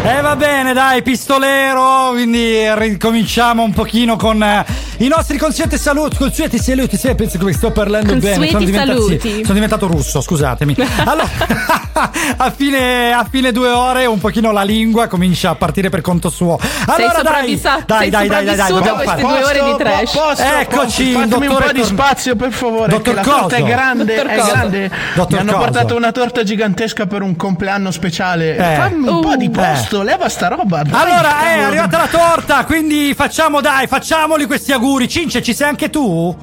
E 0.09 0.21
va 0.21 0.37
bene, 0.37 0.73
dai, 0.73 1.03
pistolero. 1.03 2.11
Quindi 2.11 2.73
ricominciamo 2.77 3.65
un 3.65 3.73
pochino 3.73 4.15
con 4.15 4.41
eh, 4.41 4.65
i 4.99 5.09
nostri 5.09 5.37
consueti 5.39 5.77
saluti. 5.79 6.17
Consueti 6.17 6.59
saluti, 6.59 6.97
sì, 6.97 7.15
penso 7.15 7.39
che 7.39 7.53
sto 7.53 7.71
parlando 7.71 8.15
bene. 8.17 8.37
Consueti 8.37 8.51
Sono 8.53 8.65
diventato, 8.65 9.01
sì, 9.03 9.19
saluti. 9.21 9.43
sono 9.43 9.55
diventato 9.55 9.87
russo, 9.87 10.21
scusatemi. 10.21 10.77
Allora, 11.07 11.29
a 12.39 12.51
fine, 12.51 13.13
a 13.13 13.27
fine 13.31 13.53
due 13.53 13.69
ore, 13.69 14.07
un 14.07 14.19
pochino 14.19 14.51
la 14.53 14.63
lingua 14.63 15.07
comincia 15.07 15.51
a 15.51 15.55
partire 15.55 15.89
per 15.89 16.01
conto 16.01 16.31
suo. 16.31 16.59
Allora, 16.87 17.23
dai, 17.23 17.61
dai, 17.61 17.83
dai, 17.87 18.11
dai, 18.11 18.29
dai, 18.29 18.57
dai, 18.57 18.73
dobbiamo 18.73 18.97
queste 19.03 19.21
fare. 19.21 19.23
due 19.23 19.45
ore 19.45 19.63
di 19.65 19.77
trash. 19.85 20.13
Posto, 20.13 20.43
Eccoci, 20.43 21.13
fatemi 21.13 21.47
un 21.47 21.57
po' 21.57 21.73
di 21.73 21.85
spazio 21.85 22.37
per 22.37 22.53
favore. 22.53 22.89
Dottor 22.89 23.03
che 23.03 23.13
la 23.15 23.23
torta 23.23 23.57
è 23.57 23.63
grande, 23.63 24.15
Dottor 24.15 24.31
è 24.31 24.37
grande. 24.37 24.91
Dottor 25.15 25.33
Mi 25.33 25.39
hanno 25.39 25.53
Coso. 25.53 25.65
portato 25.65 25.97
una 25.97 26.13
torta 26.13 26.43
gigantesca 26.43 27.07
per 27.07 27.23
un 27.23 27.37
compleanno 27.37 27.91
speciale. 27.91 28.57
Eh. 28.57 28.77
Fammi 28.77 29.09
un 29.09 29.21
po' 29.21 29.37
di 29.37 29.47
Uh. 29.47 29.51
posto, 29.51 30.03
leva 30.03 30.29
sta 30.29 30.49
roba. 30.49 30.83
dai, 30.83 30.93
Allora, 31.01 31.41
è 31.45 31.59
arrivata 31.61 31.99
la 31.99 32.09
torta, 32.09 32.65
quindi 32.65 33.15
facciamo, 33.15 33.61
dai, 33.61 33.87
facciamoli 33.87 34.47
questi 34.47 34.73
auguri. 34.73 34.85
Cince, 35.09 35.43
ci 35.43 35.53
sei 35.55 35.69
anche 35.69 35.91
tu? 35.91 36.37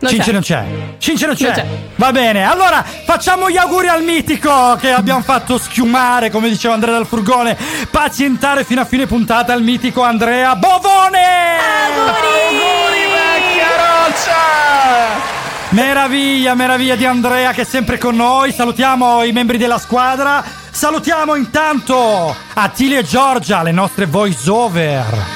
Non 0.00 0.10
Cince 0.10 0.26
c'è. 0.26 0.32
non 0.32 0.40
c'è. 0.42 0.64
Cince 0.98 1.26
non 1.26 1.34
c'è. 1.34 1.44
Non 1.44 1.54
c'è. 1.54 1.66
Va 1.96 2.12
bene, 2.12 2.44
allora 2.44 2.84
facciamo 3.04 3.50
gli 3.50 3.56
auguri 3.56 3.88
al 3.88 4.02
mitico 4.02 4.76
che 4.80 4.92
abbiamo 4.92 5.22
fatto 5.22 5.58
schiumare, 5.58 6.30
come 6.30 6.48
diceva 6.48 6.74
Andrea 6.74 6.94
dal 6.94 7.06
furgone, 7.06 7.56
pazientare 7.90 8.64
fino 8.64 8.80
a 8.80 8.84
fine 8.84 9.06
puntata 9.06 9.52
al 9.52 9.62
mitico 9.62 10.02
Andrea 10.02 10.54
Bovone! 10.54 11.56
Auguri, 11.98 13.00
vecchia 13.10 13.68
roccia! 13.76 15.36
Meraviglia, 15.70 16.54
meraviglia 16.54 16.94
di 16.96 17.04
Andrea 17.04 17.52
che 17.52 17.62
è 17.62 17.64
sempre 17.64 17.98
con 17.98 18.14
noi. 18.16 18.52
Salutiamo 18.52 19.22
i 19.24 19.32
membri 19.32 19.58
della 19.58 19.78
squadra. 19.78 20.44
Salutiamo 20.70 21.34
intanto 21.34 22.34
Attilio 22.54 23.00
e 23.00 23.04
Giorgia, 23.04 23.62
le 23.62 23.72
nostre 23.72 24.06
voice 24.06 24.48
over. 24.48 25.26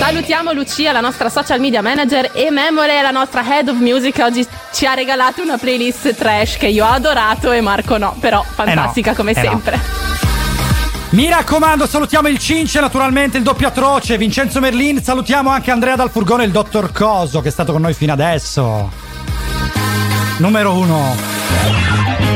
Salutiamo 0.00 0.52
Lucia, 0.52 0.92
la 0.92 1.02
nostra 1.02 1.28
social 1.28 1.60
media 1.60 1.82
manager 1.82 2.30
e 2.32 2.50
Memole, 2.50 3.02
la 3.02 3.10
nostra 3.10 3.44
head 3.44 3.68
of 3.68 3.76
music 3.76 4.14
che 4.14 4.22
oggi 4.22 4.46
ci 4.72 4.86
ha 4.86 4.94
regalato 4.94 5.42
una 5.42 5.58
playlist 5.58 6.14
trash 6.14 6.56
che 6.56 6.68
io 6.68 6.86
ho 6.86 6.88
adorato 6.88 7.52
e 7.52 7.60
Marco 7.60 7.98
no, 7.98 8.16
però 8.18 8.42
fantastica 8.42 9.08
eh 9.08 9.12
no, 9.12 9.16
come 9.18 9.32
eh 9.32 9.34
sempre. 9.34 9.76
No. 9.76 9.82
Mi 11.10 11.28
raccomando, 11.28 11.86
salutiamo 11.86 12.28
il 12.28 12.38
Cince, 12.38 12.80
naturalmente 12.80 13.36
il 13.36 13.42
doppio 13.42 13.68
atroce, 13.68 14.16
Vincenzo 14.16 14.58
Merlin, 14.58 15.02
salutiamo 15.02 15.50
anche 15.50 15.70
Andrea 15.70 15.96
Dal 15.96 16.10
Furgone 16.10 16.44
e 16.44 16.46
il 16.46 16.52
dottor 16.52 16.92
Coso 16.92 17.42
che 17.42 17.48
è 17.48 17.52
stato 17.52 17.72
con 17.72 17.82
noi 17.82 17.92
fino 17.92 18.14
adesso. 18.14 18.90
Numero 20.38 20.72
uno. 20.72 22.29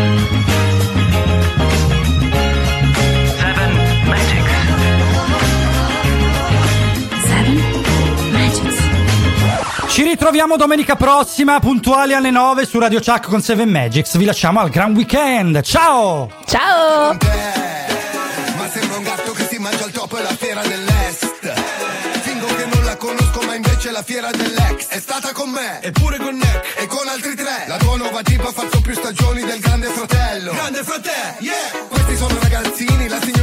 Ritroviamo 10.25 10.57
domenica 10.57 10.97
prossima, 10.97 11.61
puntuali 11.61 12.15
alle 12.15 12.31
9 12.31 12.65
su 12.65 12.79
Radio 12.79 12.99
Chuck 12.99 13.29
con 13.29 13.43
7 13.43 13.67
Magics. 13.67 14.17
Vi 14.17 14.25
lasciamo 14.25 14.59
al 14.59 14.71
gran 14.71 14.95
weekend. 14.95 15.61
Ciao! 15.61 16.31
Ciao! 16.47 17.13
Ma 17.13 18.69
sembra 18.71 18.97
un 18.97 19.03
gatto 19.03 19.33
che 19.33 19.47
si 19.47 19.59
mangia 19.59 19.85
il 19.85 19.93
topo 19.93 20.17
e 20.17 20.23
la 20.23 20.35
fiera 20.35 20.63
dell'est. 20.63 21.53
Fingo 22.23 22.47
che 22.47 22.65
non 22.73 22.85
la 22.87 22.97
conosco, 22.97 23.43
ma 23.43 23.55
invece 23.55 23.91
la 23.91 24.03
fiera 24.03 24.31
dell'ex 24.31 24.87
è 24.89 24.99
stata 24.99 25.31
con 25.33 25.51
me. 25.51 25.81
E 25.83 25.91
pure 25.91 26.17
con 26.17 26.33
Nick. 26.33 26.73
E 26.79 26.87
con 26.87 27.07
altri 27.07 27.35
tre. 27.35 27.67
La 27.67 27.77
tua 27.77 27.99
nuova 27.99 28.23
tipa 28.23 28.49
ha 28.49 28.53
fatto 28.53 28.81
più 28.81 28.95
stagioni 28.95 29.43
del 29.45 29.61
grande 29.61 29.89
fratello. 29.89 30.53
Grande 30.53 30.83
fratello, 30.85 31.37
yeah! 31.41 31.87
Questi 31.87 32.17
sono 32.17 32.39
ragazzini, 32.41 33.09
la 33.09 33.21
signora 33.21 33.34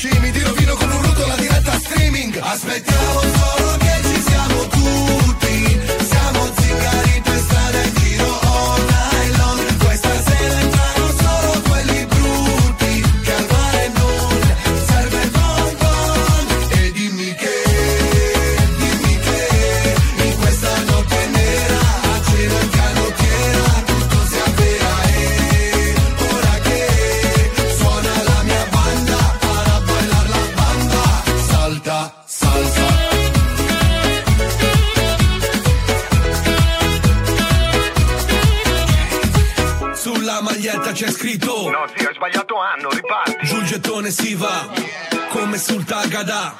e 0.00 0.08
tu 0.08 0.08
sashimi. 0.08 0.30
Ti 0.30 0.42
rovino 0.42 0.74
con 0.76 0.90
un 0.90 1.02
ruto 1.02 1.26
la 1.26 1.36
diretta 1.36 1.72
streaming. 1.72 2.38
Aspettiamo 2.40 3.29
Gettone 44.10 44.28
si 44.28 44.34
va 44.34 44.68
Come 45.30 45.56
sul 45.58 45.84
Tagada. 45.84 46.58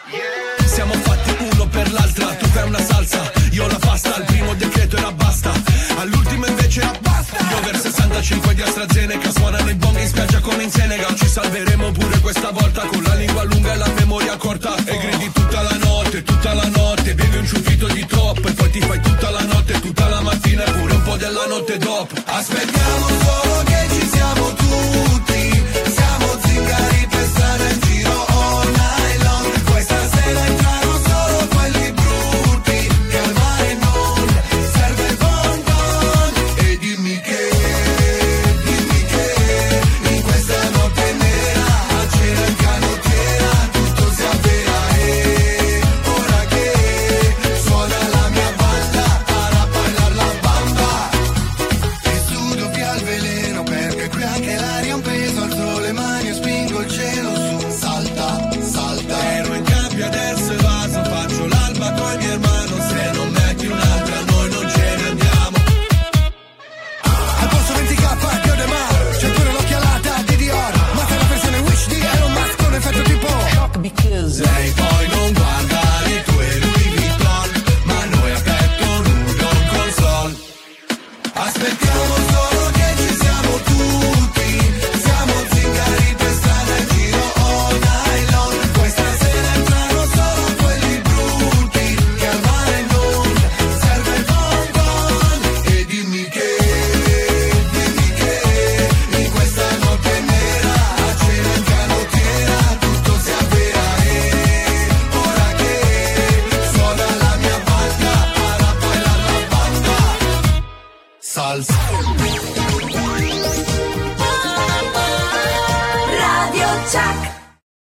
Siamo 0.64 0.94
fatti 0.94 1.34
uno 1.52 1.66
per 1.66 1.92
l'altra 1.92 2.26
Tu 2.36 2.46
fai 2.46 2.66
una 2.68 2.82
salsa, 2.82 3.30
io 3.50 3.66
la 3.66 3.78
pasta 3.78 4.14
Al 4.14 4.24
primo 4.24 4.54
decreto 4.54 4.96
era 4.96 5.10
basta. 5.12 5.52
All'ultimo 5.98 6.46
invece 6.46 6.80
era 6.80 6.92
basta. 7.00 7.36
Io 7.50 7.56
over 7.56 7.78
65 7.78 8.54
di 8.54 8.62
AstraZeneca 8.62 9.30
Suonano 9.32 9.68
i 9.68 9.74
bong 9.74 9.98
in 9.98 10.06
spiaggia 10.06 10.40
come 10.40 10.62
in 10.62 10.70
Senegal. 10.70 11.14
Ci 11.16 11.26
salveremo 11.26 11.90
pure 11.92 12.20
questa 12.20 12.50
volta 12.50 12.82
Con 12.86 13.02
la 13.02 13.14
lingua 13.14 13.42
lunga 13.44 13.72
e 13.72 13.76
la 13.76 13.88
memoria 13.96 14.36
corta. 14.36 14.76
E 14.84 14.98
gridi 14.98 15.30
tutta 15.32 15.62
la 15.62 15.76
notte, 15.82 16.22
tutta 16.22 16.54
la 16.54 16.68
notte 16.68 17.14
Bevi 17.14 17.36
un 17.36 17.46
ciuffito 17.46 17.86
di 17.88 18.06
top. 18.06 18.44
E 18.46 18.52
poi 18.52 18.70
ti 18.70 18.80
fai 18.80 19.00
tutta 19.00 19.30
la 19.30 19.42
notte, 19.42 19.80
tutta 19.80 20.08
la 20.08 20.20
mattina 20.20 20.64
E 20.64 20.70
pure 20.72 20.92
un 20.94 21.02
po' 21.02 21.16
della 21.16 21.46
notte 21.46 21.78
dopo. 21.78 22.14
Aspettiamo 22.26 23.19